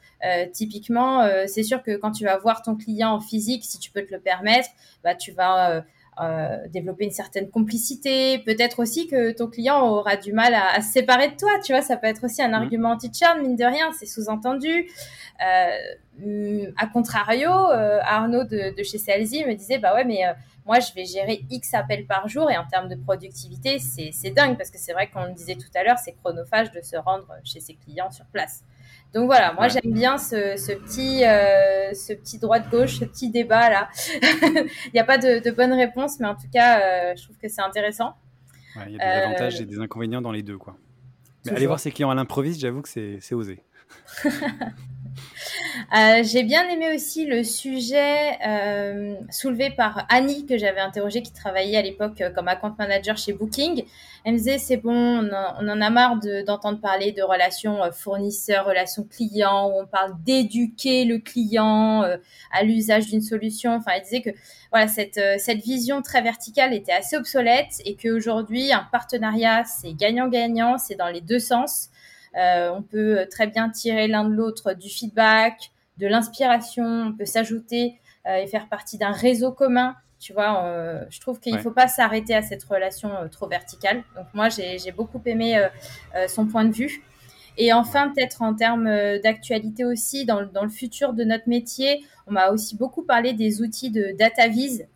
typiquement, 0.53 1.25
c'est 1.47 1.63
sûr 1.63 1.81
que 1.81 1.97
quand 1.97 2.11
tu 2.11 2.25
vas 2.25 2.37
voir 2.39 2.63
ton 2.63 2.75
client 2.75 3.13
en 3.13 3.21
physique, 3.21 3.63
si 3.65 3.79
tu 3.79 3.93
peux 3.93 4.03
te 4.03 4.13
le 4.13 4.19
permettre, 4.19 4.69
bah 5.05 5.15
tu 5.15 5.31
vas 5.31 5.85
euh, 6.21 6.57
développer 6.69 7.05
une 7.05 7.11
certaine 7.11 7.49
complicité. 7.49 8.39
Peut-être 8.41 8.81
aussi 8.81 9.07
que 9.07 9.33
ton 9.33 9.47
client 9.47 9.87
aura 9.87 10.17
du 10.17 10.33
mal 10.33 10.55
à, 10.55 10.81
se 10.81 10.93
séparer 10.93 11.29
de 11.29 11.37
toi. 11.37 11.51
Tu 11.65 11.73
vois, 11.73 11.83
ça 11.83 11.97
peut 11.97 12.07
être 12.07 12.25
aussi 12.25 12.43
un 12.43 12.49
mmh. 12.49 12.55
argument 12.55 12.91
anti-churn, 12.91 13.41
mine 13.41 13.57
de 13.57 13.65
rien, 13.65 13.91
c'est 13.99 14.07
sous-entendu. 14.07 14.91
Euh, 15.47 16.71
à 16.77 16.87
contrario, 16.87 17.51
euh, 17.51 18.01
Arnaud 18.03 18.45
de, 18.45 18.75
chez 18.83 18.99
Salesy 18.99 19.45
me 19.45 19.55
disait, 19.55 19.79
bah 19.79 19.95
ouais, 19.95 20.05
mais 20.05 20.23
moi, 20.67 20.81
je 20.81 20.93
vais 20.93 21.05
gérer 21.05 21.45
X 21.51 21.75
appels 21.75 22.07
par 22.07 22.29
jour 22.29 22.51
et 22.51 22.57
en 22.57 22.67
termes 22.67 22.89
de 22.89 22.97
productivité, 22.97 23.79
c'est 23.79 24.31
dingue 24.31 24.57
parce 24.57 24.71
que 24.71 24.79
c'est 24.79 24.93
vrai 24.93 25.09
qu'on 25.09 25.25
le 25.25 25.33
disait 25.33 25.55
tout 25.55 25.71
à 25.75 25.85
l'heure, 25.85 25.99
c'est 25.99 26.13
chronophage 26.13 26.73
de 26.73 26.81
se 26.83 26.97
rendre 26.97 27.29
chez 27.45 27.61
ses 27.61 27.75
clients 27.75 28.11
sur 28.11 28.27
place. 28.27 28.65
Donc 29.15 29.27
voilà, 29.27 29.55
moi 29.55 29.69
j'aime 29.69 29.93
bien 29.93 30.19
ce, 30.19 30.75
petit, 30.75 31.25
euh, 31.25 31.95
ce 31.95 32.13
petit 32.13 32.39
droite-gauche, 32.39 32.99
ce 32.99 33.05
petit 33.07 33.31
débat 33.31 33.71
là. 33.71 33.89
Il 34.23 34.91
n'y 34.93 35.01
a 35.01 35.05
pas 35.05 35.17
de, 35.17 35.43
de, 35.43 35.51
bonne 35.51 35.73
réponse, 35.73 36.21
mais 36.21 36.27
en 36.27 36.35
tout 36.35 36.49
cas, 36.53 36.81
euh, 36.81 37.17
je 37.17 37.25
trouve 37.25 37.39
que 37.39 37.49
c'est 37.49 37.63
intéressant. 37.63 38.17
Il 38.87 38.97
y 38.97 39.01
a 39.01 39.21
des 39.21 39.27
avantages 39.27 39.61
et 39.61 39.65
des 39.65 39.79
inconvénients 39.79 40.21
dans 40.21 40.31
les 40.31 40.43
deux. 40.43 40.59
quoi. 40.59 40.77
Mais 41.47 41.53
aller 41.53 41.67
voir 41.67 41.81
ses 41.81 41.91
clients 41.91 42.11
à 42.11 42.15
l'improviste, 42.15 42.61
j'avoue 42.61 42.83
que 42.83 42.89
c'est 42.89 43.35
osé. 43.35 43.63
Euh, 45.97 46.23
j'ai 46.23 46.43
bien 46.43 46.69
aimé 46.69 46.95
aussi 46.95 47.25
le 47.25 47.43
sujet 47.43 48.37
euh, 48.47 49.15
soulevé 49.31 49.71
par 49.71 50.05
Annie 50.11 50.45
que 50.45 50.59
j'avais 50.59 50.81
interrogé 50.81 51.23
qui 51.23 51.33
travaillait 51.33 51.79
à 51.79 51.83
l'époque 51.83 52.21
euh, 52.21 52.31
comme 52.31 52.49
account 52.49 52.75
manager 52.79 53.17
chez 53.17 53.33
Booking. 53.33 53.85
Elle 54.25 54.33
me 54.33 54.39
disait 54.39 54.59
c'est 54.59 54.77
bon, 54.77 54.93
on, 54.93 55.69
en 55.69 55.81
a 55.81 55.91
marre 55.91 56.19
d'entendre 56.47 56.81
parler 56.81 57.13
de 57.13 57.23
relations 57.23 57.79
fournisseurs, 57.93 58.67
relations 58.67 59.05
clients, 59.05 59.71
où 59.71 59.81
on 59.81 59.87
parle 59.87 60.13
d'éduquer 60.25 61.05
le 61.05 61.19
client 61.19 62.03
à 62.53 62.63
l'usage 62.65 63.07
d'une 63.07 63.23
solution. 63.23 63.77
Enfin, 63.77 63.93
elle 63.97 64.03
disait 64.03 64.21
que 64.21 64.31
voilà 64.71 64.89
cette 64.89 65.21
cette 65.39 65.61
vision 65.61 66.03
très 66.03 66.21
verticale 66.21 66.75
était 66.75 66.93
assez 66.93 67.17
obsolète 67.17 67.81
et 67.87 67.97
qu'aujourd'hui 67.97 68.73
un 68.73 68.87
partenariat 68.93 69.65
c'est 69.65 69.95
gagnant-gagnant, 69.95 70.77
c'est 70.77 70.97
dans 70.97 71.09
les 71.09 71.23
deux 71.23 71.39
sens. 71.39 71.91
Euh, 72.39 72.71
on 72.73 72.83
peut 72.83 73.27
très 73.31 73.47
bien 73.47 73.69
tirer 73.69 74.07
l'un 74.07 74.25
de 74.25 74.33
l'autre 74.33 74.73
du 74.73 74.89
feedback, 74.89 75.71
de 75.99 76.07
l'inspiration. 76.07 76.85
On 76.85 77.13
peut 77.13 77.27
s'ajouter 77.27 77.99
euh, 78.27 78.37
et 78.37 78.47
faire 78.47 78.69
partie 78.69 78.97
d'un 78.99 79.13
réseau 79.13 79.53
commun 79.53 79.97
Tu 80.21 80.33
vois, 80.33 81.05
je 81.11 81.21
trouve 81.21 81.41
qu'il 81.41 81.55
ne 81.55 81.59
faut 81.59 81.71
pas 81.71 81.89
s'arrêter 81.89 82.35
à 82.35 82.43
cette 82.43 82.65
relation 82.65 83.11
trop 83.31 83.49
verticale. 83.49 84.03
Donc 84.17 84.27
moi, 84.35 84.49
j'ai 84.49 84.93
beaucoup 84.93 85.21
aimé 85.27 85.61
son 86.29 86.47
point 86.47 86.65
de 86.65 86.73
vue. 86.73 87.03
Et 87.57 87.73
enfin, 87.73 88.11
peut-être 88.11 88.43
en 88.43 88.55
termes 88.55 88.89
d'actualité 89.23 89.85
aussi, 89.85 90.25
dans, 90.25 90.45
dans, 90.47 90.63
le 90.63 90.71
futur 90.71 91.13
de 91.13 91.25
notre 91.25 91.49
métier, 91.49 92.05
on 92.29 92.33
m'a 92.33 92.51
aussi 92.51 92.77
beaucoup 92.77 93.03
parlé 93.03 93.33
des 93.33 93.63
outils 93.63 93.91
de 93.91 94.15
data 94.17 94.47
vise, 94.49 94.87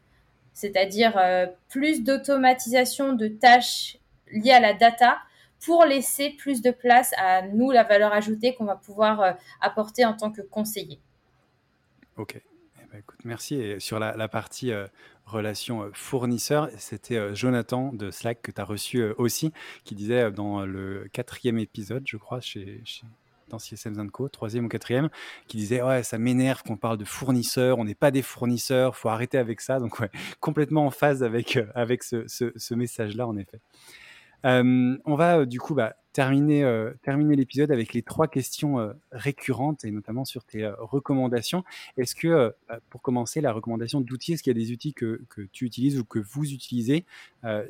c'est-à-dire 0.54 1.20
plus 1.68 2.02
d'automatisation 2.04 3.14
de 3.14 3.28
tâches 3.28 3.98
liées 4.32 4.52
à 4.52 4.60
la 4.60 4.74
data 4.74 5.18
pour 5.64 5.84
laisser 5.84 6.30
plus 6.30 6.60
de 6.60 6.70
place 6.70 7.12
à 7.16 7.42
nous, 7.42 7.70
la 7.70 7.84
valeur 7.84 8.12
ajoutée 8.12 8.54
qu'on 8.54 8.64
va 8.64 8.76
pouvoir 8.76 9.20
euh, 9.20 9.32
apporter 9.60 10.04
en 10.04 10.14
tant 10.14 10.32
que 10.32 10.42
conseiller. 10.42 11.00
Ok. 12.16 12.36
Eh 12.36 12.86
ben, 12.90 12.98
écoute, 12.98 13.20
merci. 13.24 13.54
Et 13.54 13.80
sur 13.80 13.98
la, 13.98 14.28
partie 14.28 14.72
euh, 14.72 14.86
relation 15.24 15.84
euh, 15.84 15.90
fournisseur, 15.92 16.68
c'était 16.78 17.34
Jonathan 17.34 17.92
de 17.92 18.10
Slack 18.10 18.42
que 18.42 18.50
tu 18.50 18.60
as 18.60 18.64
reçu 18.64 19.04
aussi, 19.18 19.52
qui 19.84 19.94
disait 19.94 20.30
dans 20.32 20.66
le 20.66 21.08
quatrième 21.12 21.58
épisode, 21.58 22.02
je 22.06 22.16
crois, 22.16 22.40
chez, 22.40 22.82
chez 22.84 23.06
dans 23.48 24.08
Co, 24.08 24.30
troisième 24.30 24.64
ou 24.64 24.68
quatrième, 24.68 25.10
qui 25.46 25.58
disait 25.58 25.82
ouais 25.82 26.02
ça 26.02 26.16
m'énerve 26.16 26.62
qu'on 26.62 26.78
parle 26.78 26.96
de 26.96 27.04
fournisseurs, 27.04 27.78
on 27.78 27.84
n'est 27.84 27.94
pas 27.94 28.10
des 28.10 28.22
fournisseurs, 28.22 28.96
faut 28.96 29.10
arrêter 29.10 29.36
avec 29.36 29.60
ça. 29.60 29.78
Donc 29.78 29.98
complètement 30.40 30.86
en 30.86 30.90
phase 30.90 31.22
avec 31.22 31.58
avec 31.74 32.02
ce, 32.02 32.24
ce 32.26 32.74
message-là 32.74 33.28
en 33.28 33.36
effet. 33.36 33.60
Euh, 34.44 34.96
on 35.04 35.14
va 35.14 35.38
euh, 35.38 35.46
du 35.46 35.60
coup 35.60 35.74
bah, 35.74 35.96
terminer, 36.12 36.64
euh, 36.64 36.92
terminer 37.02 37.36
l'épisode 37.36 37.70
avec 37.70 37.94
les 37.94 38.02
trois 38.02 38.28
questions 38.28 38.92
récurrentes 39.12 39.84
et 39.84 39.90
notamment 39.90 40.24
sur 40.24 40.44
tes 40.44 40.66
recommandations. 40.66 41.64
Est-ce 41.96 42.14
que, 42.14 42.54
bah, 42.68 42.80
pour 42.90 43.02
commencer, 43.02 43.40
la 43.40 43.52
recommandation 43.52 44.00
d'outils, 44.00 44.34
est-ce 44.34 44.42
qu'il 44.42 44.56
y 44.56 44.60
a 44.60 44.62
des 44.62 44.72
outils 44.72 44.94
que, 44.94 45.22
tu 45.52 45.64
utilises 45.64 45.98
ou 45.98 46.04
que 46.04 46.18
vous 46.18 46.52
utilisez 46.52 47.04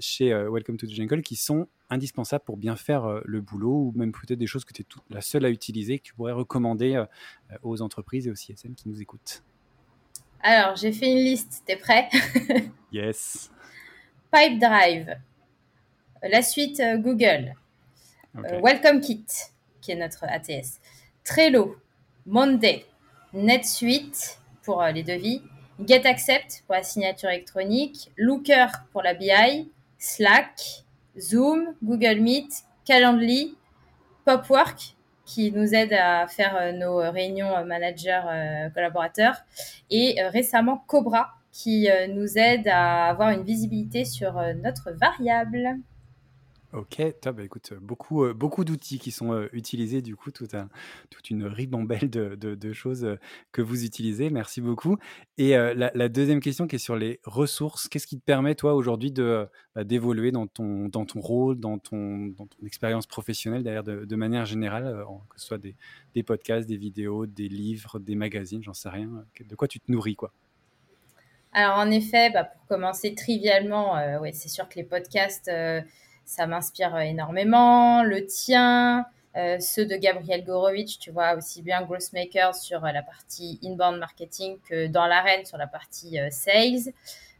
chez 0.01 0.33
Welcome 0.35 0.77
to 0.77 0.87
the 0.87 0.91
Jungle 0.91 1.23
qui 1.23 1.37
sont 1.37 1.69
indispensables 1.91 2.45
pour 2.45 2.57
bien 2.57 2.75
faire 2.75 3.21
le 3.25 3.41
boulot 3.41 3.93
ou 3.93 3.93
même 3.95 4.13
peut-être 4.13 4.39
des 4.39 4.47
choses 4.47 4.65
que 4.65 4.73
tu 4.73 4.83
es 4.83 4.87
la 5.11 5.21
seule 5.21 5.45
à 5.45 5.51
utiliser 5.51 5.99
que 5.99 6.05
tu 6.05 6.15
pourrais 6.15 6.33
recommander 6.33 7.05
aux 7.63 7.81
entreprises 7.81 8.27
et 8.27 8.31
aux 8.31 8.35
CSM 8.35 8.75
qui 8.75 8.89
nous 8.89 9.01
écoutent? 9.01 9.45
Alors, 10.43 10.75
j'ai 10.75 10.91
fait 10.91 11.13
une 11.13 11.25
liste, 11.25 11.63
t'es 11.67 11.77
prêt? 11.77 12.09
Yes. 12.93 13.51
Pipe 14.31 14.59
Drive, 14.59 15.17
la 16.29 16.43
suite 16.43 16.81
euh, 16.81 16.97
Google, 16.97 17.55
euh, 18.37 18.61
Welcome 18.63 19.01
Kit, 19.01 19.27
qui 19.81 19.93
est 19.93 19.97
notre 19.97 20.25
ATS, 20.25 20.81
Trello, 21.25 21.77
Monday, 22.27 22.87
NetSuite 23.33 24.39
pour 24.63 24.83
euh, 24.83 24.93
les 24.93 25.03
devis, 25.03 25.43
GetAccept 25.85 26.63
pour 26.67 26.77
la 26.77 26.83
signature 26.83 27.29
électronique, 27.29 28.11
Looker 28.17 28.67
pour 28.93 29.03
la 29.03 29.15
BI, 29.15 29.71
Slack, 29.99 30.85
Zoom, 31.19 31.75
Google 31.83 32.21
Meet, 32.21 32.65
Calendly, 32.85 33.57
Popwork 34.25 34.95
qui 35.25 35.51
nous 35.51 35.75
aide 35.75 35.93
à 35.95 36.27
faire 36.27 36.75
nos 36.75 36.99
réunions 37.11 37.65
managers 37.65 38.21
collaborateurs. 38.75 39.37
Et 39.89 40.21
récemment 40.21 40.85
Cobra 40.87 41.31
qui 41.53 41.89
nous 42.11 42.37
aide 42.37 42.69
à 42.69 43.07
avoir 43.07 43.31
une 43.31 43.43
visibilité 43.43 44.05
sur 44.05 44.35
notre 44.63 44.91
variable. 44.91 45.79
Ok, 46.73 47.03
top. 47.21 47.37
Bah, 47.37 47.45
écoute, 47.45 47.75
beaucoup, 47.83 48.25
euh, 48.25 48.33
beaucoup 48.33 48.65
d'outils 48.65 48.99
qui 48.99 49.11
sont 49.11 49.35
euh, 49.35 49.47
utilisés, 49.53 50.01
du 50.01 50.17
coup, 50.17 50.31
toute 50.31 50.51
une 51.29 51.45
ribambelle 51.45 52.09
de, 52.09 52.73
choses 52.73 53.05
euh, 53.05 53.17
que 53.53 53.61
vous 53.61 53.85
utilisez. 53.85 54.31
Merci 54.31 54.63
beaucoup. 54.63 54.97
Et 55.37 55.51
la, 55.51 56.09
deuxième 56.09 56.41
question 56.41 56.67
qui 56.67 56.77
est 56.77 56.79
sur 56.79 56.97
les 56.97 57.21
ressources, 57.25 57.89
qu'est-ce 57.89 58.07
qui 58.07 58.19
te 58.19 58.25
permet, 58.25 58.55
toi, 58.55 58.75
aujourd'hui, 58.75 59.13
de, 59.13 59.47
bah, 59.75 59.85
d'évoluer 59.85 60.33
dans 60.33 60.47
ton, 60.47 60.89
dans 60.89 61.05
ton 61.05 61.21
rôle, 61.21 61.61
dans 61.61 61.79
ton, 61.79 62.29
dans 62.29 62.47
ton 62.47 62.67
expérience 62.67 63.07
professionnelle, 63.07 63.63
d'ailleurs, 63.63 63.85
de, 63.85 64.17
manière 64.17 64.47
générale, 64.47 65.05
que 65.29 65.41
ce 65.41 65.47
soit 65.47 65.59
des, 65.59 65.77
des, 66.15 66.23
podcasts, 66.23 66.67
des 66.67 66.79
vidéos, 66.79 67.27
des 67.27 67.49
livres, 67.49 67.99
des 67.99 68.15
magazines, 68.15 68.63
j'en 68.63 68.73
sais 68.73 68.89
rien. 68.89 69.11
De 69.45 69.55
quoi 69.55 69.69
tu 69.69 69.79
te 69.79 69.93
nourris, 69.93 70.17
quoi? 70.17 70.33
Alors, 71.53 71.77
en 71.77 71.91
effet, 71.91 72.31
bah, 72.31 72.45
pour 72.45 72.65
commencer 72.67 73.15
trivialement, 73.15 73.95
ouais, 74.21 74.33
c'est 74.33 74.49
sûr 74.49 74.67
que 74.71 74.77
les 74.77 74.85
podcasts 74.85 75.51
ça 76.25 76.47
m'inspire 76.47 76.97
énormément. 76.99 78.03
Le 78.03 78.27
tien, 78.27 79.07
euh, 79.37 79.59
ceux 79.61 79.87
de 79.87 79.97
Gabriel 79.97 80.45
Gorovitch, 80.45 80.99
tu 80.99 81.11
vois, 81.11 81.35
aussi 81.35 81.63
bien 81.63 81.83
Grossmaker 81.83 82.55
sur 82.55 82.85
euh, 82.85 82.93
la 82.93 83.03
partie 83.03 83.59
inbound 83.65 83.99
marketing 83.99 84.59
que 84.69 84.87
dans 84.89 85.07
l'arène 85.07 85.47
sur 85.47 85.57
la 85.57 85.67
partie 85.67 86.19
euh, 86.19 86.29
sales. 86.31 86.93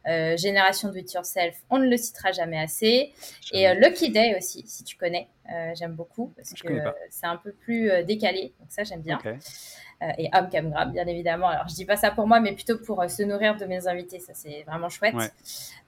Génération 0.05 0.89
Do 0.89 0.95
It 0.95 1.13
Yourself, 1.13 1.63
on 1.69 1.77
ne 1.77 1.87
le 1.87 1.95
citera 1.95 2.33
jamais 2.33 2.59
assez. 2.59 3.13
Et 3.53 3.73
Lucky 3.73 4.11
Day 4.11 4.35
aussi, 4.37 4.61
si 4.67 4.83
tu 4.83 4.97
connais, 4.97 5.29
j'aime 5.75 5.93
beaucoup 5.93 6.33
parce 6.35 6.51
que 6.51 6.73
c'est 7.09 7.25
un 7.25 7.37
peu 7.37 7.53
plus 7.53 7.89
décalé, 8.03 8.51
donc 8.59 8.69
ça 8.69 8.83
j'aime 8.83 9.01
bien. 9.01 9.17
Euh, 9.25 9.35
et 10.17 10.29
Homme 10.33 10.49
Camgrab, 10.49 10.91
bien 10.91 11.05
évidemment. 11.07 11.47
Alors, 11.47 11.67
je 11.67 11.75
dis 11.75 11.85
pas 11.85 11.95
ça 11.95 12.11
pour 12.11 12.27
moi, 12.27 12.39
mais 12.39 12.53
plutôt 12.53 12.77
pour 12.77 13.01
euh, 13.01 13.07
se 13.07 13.23
nourrir 13.23 13.55
de 13.55 13.65
mes 13.65 13.87
invités. 13.87 14.19
Ça, 14.19 14.33
c'est 14.33 14.63
vraiment 14.67 14.89
chouette. 14.89 15.15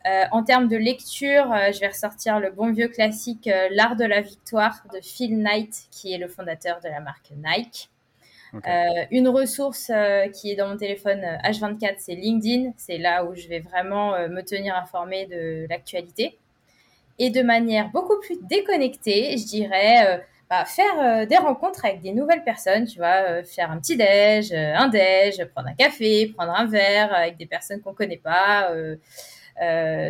Euh, 0.05 0.23
en 0.31 0.43
termes 0.43 0.67
de 0.67 0.77
lecture, 0.77 1.45
je 1.73 1.79
vais 1.79 1.87
ressortir 1.87 2.39
le 2.39 2.51
bon 2.51 2.71
vieux 2.71 2.87
classique 2.87 3.49
L'art 3.71 3.95
de 3.95 4.05
la 4.05 4.21
victoire 4.21 4.83
de 4.93 4.99
Phil 5.01 5.37
Knight, 5.39 5.87
qui 5.91 6.13
est 6.13 6.17
le 6.17 6.27
fondateur 6.27 6.79
de 6.83 6.89
la 6.89 6.99
marque 6.99 7.31
Nike. 7.35 7.89
une 9.11 9.27
ressource 9.27 9.91
qui 10.33 10.51
est 10.51 10.55
dans 10.55 10.67
mon 10.67 10.77
téléphone 10.77 11.21
H24, 11.43 11.95
c'est 11.97 12.15
LinkedIn. 12.15 12.71
C'est 12.77 12.99
là 12.99 13.25
où 13.25 13.35
je 13.35 13.47
vais 13.47 13.59
vraiment 13.59 14.11
me 14.29 14.41
tenir 14.41 14.75
informé 14.75 15.25
de 15.25 15.65
l'actualité. 15.69 16.37
Et 17.17 17.31
de 17.31 17.41
manière 17.41 17.89
beaucoup 17.89 18.19
plus 18.19 18.37
déconnectée, 18.43 19.37
je 19.37 19.45
dirais 19.45 20.23
bah, 20.49 20.63
faire 20.65 20.99
euh, 20.99 21.25
des 21.25 21.37
rencontres 21.37 21.85
avec 21.85 22.01
des 22.01 22.11
nouvelles 22.11 22.43
personnes, 22.43 22.85
tu 22.85 22.99
vois, 22.99 23.23
euh, 23.27 23.43
faire 23.43 23.71
un 23.71 23.79
petit 23.79 23.97
déj, 23.97 24.51
euh, 24.51 24.75
un 24.75 24.89
déj, 24.89 25.43
prendre 25.53 25.69
un 25.69 25.73
café, 25.73 26.27
prendre 26.27 26.53
un 26.53 26.67
verre 26.67 27.13
avec 27.13 27.37
des 27.37 27.47
personnes 27.47 27.81
qu'on 27.81 27.93
connaît 27.93 28.17
pas. 28.17 28.71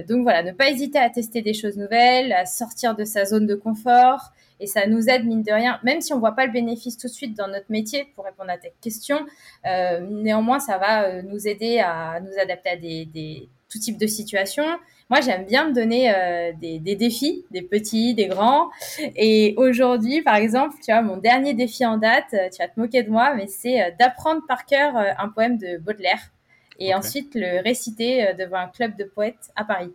donc 0.07 0.23
voilà, 0.23 0.43
ne 0.43 0.51
pas 0.51 0.69
hésiter 0.69 0.99
à 0.99 1.09
tester 1.09 1.41
des 1.41 1.53
choses 1.53 1.77
nouvelles, 1.77 2.33
à 2.33 2.45
sortir 2.45 2.95
de 2.95 3.05
sa 3.05 3.25
zone 3.25 3.47
de 3.47 3.55
confort. 3.55 4.31
Et 4.59 4.67
ça 4.67 4.87
nous 4.87 5.09
aide, 5.09 5.25
mine 5.25 5.43
de 5.43 5.51
rien, 5.51 5.79
même 5.83 5.99
si 5.99 6.13
on 6.13 6.19
voit 6.19 6.31
pas 6.31 6.45
le 6.45 6.51
bénéfice 6.51 6.97
tout 6.97 7.07
de 7.07 7.11
suite 7.11 7.35
dans 7.35 7.47
notre 7.47 7.69
métier, 7.69 8.05
pour 8.15 8.23
répondre 8.23 8.49
à 8.49 8.57
ta 8.57 8.69
question, 8.81 9.25
néanmoins, 9.65 10.59
ça 10.59 10.77
va 10.77 11.21
nous 11.21 11.47
aider 11.47 11.79
à 11.79 12.19
nous 12.21 12.39
adapter 12.41 12.69
à 12.69 12.77
des, 12.77 13.05
des 13.05 13.49
tout 13.69 13.79
type 13.79 13.97
de 13.97 14.07
situations 14.07 14.65
moi, 15.09 15.21
j'aime 15.21 15.45
bien 15.45 15.69
me 15.69 15.73
donner 15.73 16.13
euh, 16.13 16.51
des, 16.59 16.79
défis, 16.95 17.45
des 17.51 17.61
petits, 17.61 18.15
des 18.15 18.27
grands. 18.27 18.71
Et 19.15 19.53
aujourd'hui, 19.57 20.23
par 20.23 20.35
exemple, 20.35 20.75
tu 20.83 20.91
vois, 20.91 21.03
mon 21.03 21.17
dernier 21.17 21.53
défi 21.53 21.85
en 21.85 21.97
date, 21.97 22.33
euh, 22.33 22.49
tu 22.49 22.57
vas 22.57 22.67
te 22.67 22.79
moquer 22.79 23.03
de 23.03 23.11
moi, 23.11 23.35
mais 23.35 23.45
c'est 23.45 23.83
euh, 23.83 23.91
d'apprendre 23.99 24.41
par 24.47 24.65
cœur 24.65 24.95
un 24.95 25.29
poème 25.29 25.57
de 25.57 25.77
Baudelaire 25.77 26.31
et 26.79 26.93
ensuite 26.95 27.35
le 27.35 27.61
réciter 27.63 28.33
devant 28.33 28.57
un 28.57 28.67
club 28.67 28.97
de 28.97 29.05
poètes 29.05 29.51
à 29.55 29.63
Paris. 29.63 29.93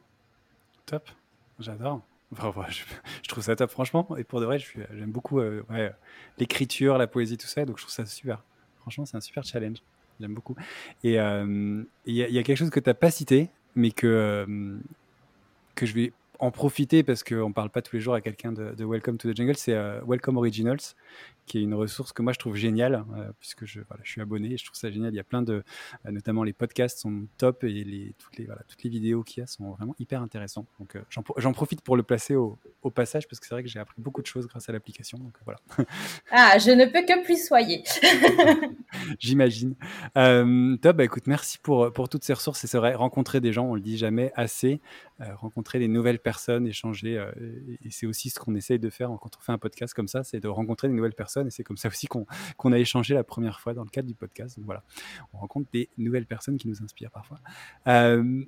Top, 0.87 1.11
j'adore. 1.59 2.01
je, 2.69 3.29
trouve 3.29 3.43
ça 3.43 3.57
top, 3.57 3.71
franchement. 3.71 4.07
Et 4.17 4.23
pour 4.23 4.41
de 4.41 4.47
vrai, 4.47 4.59
j'aime 4.59 5.11
beaucoup 5.11 5.41
l'écriture, 6.39 6.97
la 6.97 7.09
poésie, 7.09 7.37
tout 7.37 7.49
ça. 7.49 7.65
Donc, 7.65 7.79
je 7.79 7.83
trouve 7.83 7.93
ça 7.93 8.07
super. 8.07 8.43
Franchement, 8.81 9.05
c'est 9.05 9.17
un 9.17 9.21
super 9.21 9.43
challenge. 9.45 9.79
J'aime 10.21 10.33
beaucoup. 10.33 10.55
Et 11.03 11.17
il 11.17 11.87
y, 12.07 12.39
a 12.39 12.43
quelque 12.45 12.57
chose 12.57 12.71
que 12.71 12.81
tu 12.81 12.89
n'as 12.89 12.95
pas 12.95 13.11
cité, 13.11 13.51
mais 13.75 13.91
que, 13.91 14.47
que 15.75 15.87
je 15.87 15.95
vais 15.95 16.13
en 16.41 16.51
profiter 16.51 17.03
parce 17.03 17.23
qu'on 17.23 17.49
ne 17.49 17.55
parle 17.55 17.71
pas 17.71 17.83
tous 17.83 17.97
les 17.97 18.01
jours 18.01 18.15
à 18.15 18.21
quelqu'un 18.21 18.53
de, 18.53 18.85
Welcome 18.85 19.19
to 19.19 19.31
the 19.31 19.37
Jungle, 19.37 19.57
c'est 19.57 19.75
euh, 19.75 20.01
Welcome 20.07 20.39
Originals, 20.39 20.81
qui 21.45 21.59
est 21.59 21.63
une 21.63 21.75
ressource 21.75 22.13
que 22.13 22.23
moi 22.23 22.33
je 22.33 22.39
trouve 22.39 22.57
géniale, 22.57 23.05
euh, 23.15 23.31
puisque 23.39 23.67
je, 23.67 23.81
voilà, 23.87 24.03
je 24.05 24.11
suis 24.11 24.23
abonné 24.23 24.55
et 24.55 24.57
je 24.57 24.65
trouve 24.65 24.77
ça 24.77 24.91
génial. 24.91 25.13
Il 25.13 25.17
y 25.17 25.21
a 25.21 25.25
plein 25.25 25.43
de, 25.43 25.63
euh, 26.07 26.11
notamment 26.11 26.43
les 26.43 26.55
podcasts 26.55 26.99
sont 26.99 27.27
top 27.37 27.63
et 27.65 27.85
les, 27.85 28.15
toutes, 28.19 28.39
les, 28.39 28.47
voilà, 28.47 28.63
toutes 28.69 28.83
les 28.83 28.89
vidéos 28.89 29.23
qu'il 29.23 29.43
y 29.43 29.45
a 29.45 29.47
sont 29.47 29.73
vraiment 29.73 29.95
hyper 29.99 30.23
intéressantes. 30.23 30.67
Donc 30.79 30.97
j'en 31.37 31.53
profite 31.53 31.83
pour 31.83 31.97
le 31.97 32.03
placer 32.03 32.37
au, 32.37 32.59
au 32.83 32.91
passage 32.91 33.29
parce 33.29 33.39
que 33.39 33.47
c'est 33.47 33.55
vrai 33.55 33.63
que 33.63 33.69
j'ai 33.69 33.79
appris 33.79 34.01
beaucoup 34.01 34.23
de 34.23 34.27
choses 34.27 34.47
grâce 34.47 34.67
à 34.69 34.73
l'application. 34.73 35.19
Donc 35.19 35.35
voilà. 35.45 35.61
ah, 36.31 36.57
je 36.59 36.71
ne 36.71 36.87
peux 36.87 37.05
que 37.05 37.23
plus 37.23 37.47
soyer. 37.47 37.85
J'imagine. 39.19 39.75
top, 40.15 40.97
bah, 40.97 41.05
écoute, 41.05 41.27
merci 41.27 41.59
pour, 41.59 41.93
pour 41.93 42.09
toutes 42.09 42.25
ces 42.25 42.33
ressources. 42.33 42.65
Et 42.65 42.67
c'est 42.67 42.79
vrai, 42.79 42.95
rencontrer 42.95 43.41
des 43.41 43.53
gens, 43.53 43.67
on 43.67 43.75
le 43.75 43.83
dit 43.83 43.99
jamais 43.99 44.33
assez, 44.37 44.81
rencontrer 45.19 45.79
des 45.79 45.89
nouvelles 45.89 46.19
personnes, 46.19 46.30
échanger. 46.67 47.25
et 47.85 47.91
c'est 47.91 48.07
aussi 48.07 48.31
ce 48.31 48.39
qu'on 48.39 48.55
essaye 48.55 48.79
de 48.79 48.91
faire 48.91 49.11
quand 49.21 49.37
on 49.37 49.41
fait 49.41 49.53
un 49.53 49.59
podcast 49.59 49.95
comme 49.95 50.09
ça, 50.09 50.25
c'est 50.25 50.41
de 50.41 50.49
rencontrer 50.49 50.89
des 50.89 50.95
nouvelles 50.95 51.15
personnes 51.15 51.47
et 51.47 51.51
c'est 51.51 51.65
comme 51.65 51.77
ça 51.77 51.89
aussi 51.89 52.07
qu'on 52.07 52.73
a 52.73 52.79
échangé 52.79 53.15
la 53.15 53.25
première 53.25 53.61
fois 53.61 53.75
dans 53.75 53.85
le 53.85 53.91
cadre 53.91 54.09
du 54.09 54.15
podcast. 54.15 54.57
Donc 54.57 54.67
voilà, 54.67 54.83
on 55.33 55.39
rencontre 55.39 55.69
des 55.73 55.89
nouvelles 55.99 56.27
personnes 56.27 56.59
qui 56.59 56.69
nous 56.69 56.83
inspirent 56.83 57.11
parfois. 57.11 57.39
Euh, 57.87 58.45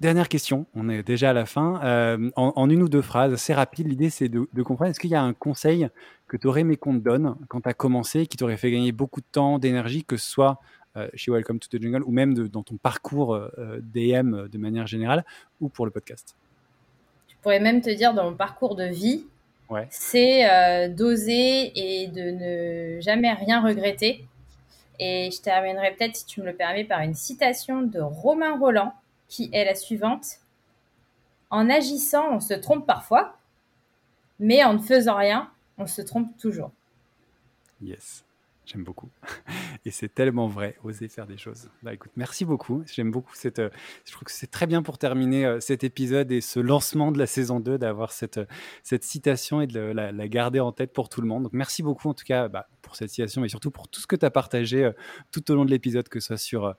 dernière 0.00 0.28
question, 0.28 0.66
on 0.74 0.88
est 0.88 1.02
déjà 1.02 1.30
à 1.30 1.32
la 1.32 1.46
fin. 1.46 1.80
Euh, 1.84 2.30
en, 2.36 2.70
une 2.70 2.82
ou 2.82 2.88
deux 2.88 3.02
phrases, 3.02 3.32
assez 3.32 3.54
rapide, 3.54 3.88
l'idée 3.88 4.10
c'est 4.10 4.28
de, 4.28 4.46
comprendre, 4.62 4.90
est-ce 4.90 5.00
qu'il 5.00 5.10
y 5.10 5.16
a 5.16 5.22
un 5.22 5.34
conseil 5.34 5.88
que 6.26 6.36
tu 6.36 6.46
aurais 6.46 6.60
aimé 6.60 6.76
qu'on 6.76 6.98
te 6.98 7.04
donne 7.04 7.36
quand 7.48 7.62
tu 7.62 7.68
as 7.68 7.74
commencé, 7.74 8.26
qui 8.26 8.36
t'aurait 8.36 8.56
fait 8.56 8.70
gagner 8.70 8.92
beaucoup 8.92 9.20
de 9.20 9.26
temps, 9.30 9.58
d'énergie, 9.58 10.04
que 10.04 10.16
ce 10.16 10.28
soit 10.28 10.60
chez 11.14 11.30
Welcome 11.30 11.60
to 11.60 11.68
the 11.68 11.80
Jungle 11.80 12.02
ou 12.02 12.10
même 12.10 12.34
dans 12.48 12.64
ton 12.64 12.76
parcours 12.76 13.38
DM 13.82 14.48
de 14.48 14.58
manière 14.58 14.88
générale 14.88 15.24
ou 15.60 15.68
pour 15.68 15.84
le 15.84 15.92
podcast? 15.92 16.34
Pourrais 17.42 17.60
même 17.60 17.80
te 17.80 17.90
dire 17.90 18.14
dans 18.14 18.30
mon 18.30 18.36
parcours 18.36 18.74
de 18.74 18.84
vie, 18.84 19.24
c'est 19.90 20.88
d'oser 20.90 21.72
et 21.74 22.06
de 22.08 22.30
ne 22.96 23.00
jamais 23.00 23.32
rien 23.32 23.62
regretter. 23.62 24.26
Et 24.98 25.30
je 25.30 25.40
terminerai 25.40 25.92
peut-être, 25.92 26.16
si 26.16 26.26
tu 26.26 26.40
me 26.40 26.46
le 26.46 26.54
permets, 26.54 26.84
par 26.84 27.00
une 27.00 27.14
citation 27.14 27.82
de 27.82 28.00
Romain 28.00 28.58
Roland 28.58 28.92
qui 29.28 29.50
est 29.52 29.64
la 29.64 29.74
suivante. 29.74 30.40
En 31.50 31.70
agissant, 31.70 32.32
on 32.32 32.40
se 32.40 32.54
trompe 32.54 32.86
parfois, 32.86 33.36
mais 34.38 34.64
en 34.64 34.74
ne 34.74 34.78
faisant 34.78 35.16
rien, 35.16 35.50
on 35.78 35.86
se 35.86 36.02
trompe 36.02 36.36
toujours. 36.38 36.72
Yes. 37.80 38.24
J'aime 38.70 38.84
beaucoup. 38.84 39.08
Et 39.86 39.90
c'est 39.90 40.14
tellement 40.14 40.46
vrai, 40.46 40.76
oser 40.84 41.08
faire 41.08 41.26
des 41.26 41.38
choses. 41.38 41.70
Bah 41.82 41.94
écoute, 41.94 42.10
merci 42.16 42.44
beaucoup. 42.44 42.82
J'aime 42.92 43.10
beaucoup 43.10 43.34
cette. 43.34 43.60
Euh, 43.60 43.70
je 44.04 44.12
trouve 44.12 44.24
que 44.24 44.30
c'est 44.32 44.50
très 44.50 44.66
bien 44.66 44.82
pour 44.82 44.98
terminer 44.98 45.46
euh, 45.46 45.60
cet 45.60 45.84
épisode 45.84 46.30
et 46.32 46.42
ce 46.42 46.60
lancement 46.60 47.10
de 47.10 47.18
la 47.18 47.26
saison 47.26 47.60
2 47.60 47.78
d'avoir 47.78 48.12
cette, 48.12 48.36
euh, 48.36 48.44
cette 48.82 49.04
citation 49.04 49.62
et 49.62 49.66
de 49.66 49.80
la, 49.80 50.12
garder 50.28 50.60
en 50.60 50.72
tête 50.72 50.92
pour 50.92 51.08
tout 51.08 51.22
le 51.22 51.26
monde. 51.26 51.44
Donc 51.44 51.54
merci 51.54 51.82
beaucoup 51.82 52.10
en 52.10 52.14
tout 52.14 52.26
cas 52.26 52.48
bah, 52.48 52.68
pour 52.82 52.94
cette 52.94 53.08
citation, 53.08 53.40
mais 53.40 53.48
surtout 53.48 53.70
pour 53.70 53.88
tout 53.88 54.00
ce 54.00 54.06
que 54.06 54.16
tu 54.16 54.26
as 54.26 54.30
partagé 54.30 54.90
tout 55.32 55.50
au 55.50 55.54
long 55.54 55.64
de 55.64 55.70
l'épisode, 55.70 56.06
que 56.10 56.20
ce 56.20 56.26
soit 56.26 56.36
sur 56.36 56.74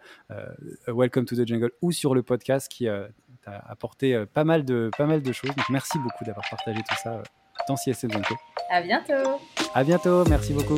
Welcome 0.88 1.26
to 1.26 1.36
the 1.36 1.48
Jungle 1.48 1.72
ou 1.82 1.92
sur 1.92 2.14
le 2.14 2.22
podcast 2.22 2.72
qui 2.72 2.86
t'a 2.86 3.58
apporté 3.68 4.26
pas, 4.32 4.44
mal 4.44 4.64
de, 4.64 4.92
pas 4.96 5.08
mal 5.08 5.24
de 5.24 5.32
choses. 5.32 5.56
Donc 5.56 5.70
merci 5.70 5.98
beaucoup 5.98 6.24
d'avoir 6.24 6.48
partagé 6.48 6.80
tout 6.88 6.96
ça 7.02 7.24
dans 7.68 7.76
CSM 7.76 8.12
Zanko. 8.12 8.36
À 8.70 8.82
bientôt. 8.82 9.40
À 9.74 9.84
bientôt. 9.84 10.24
Merci 10.26 10.54
beaucoup. 10.54 10.78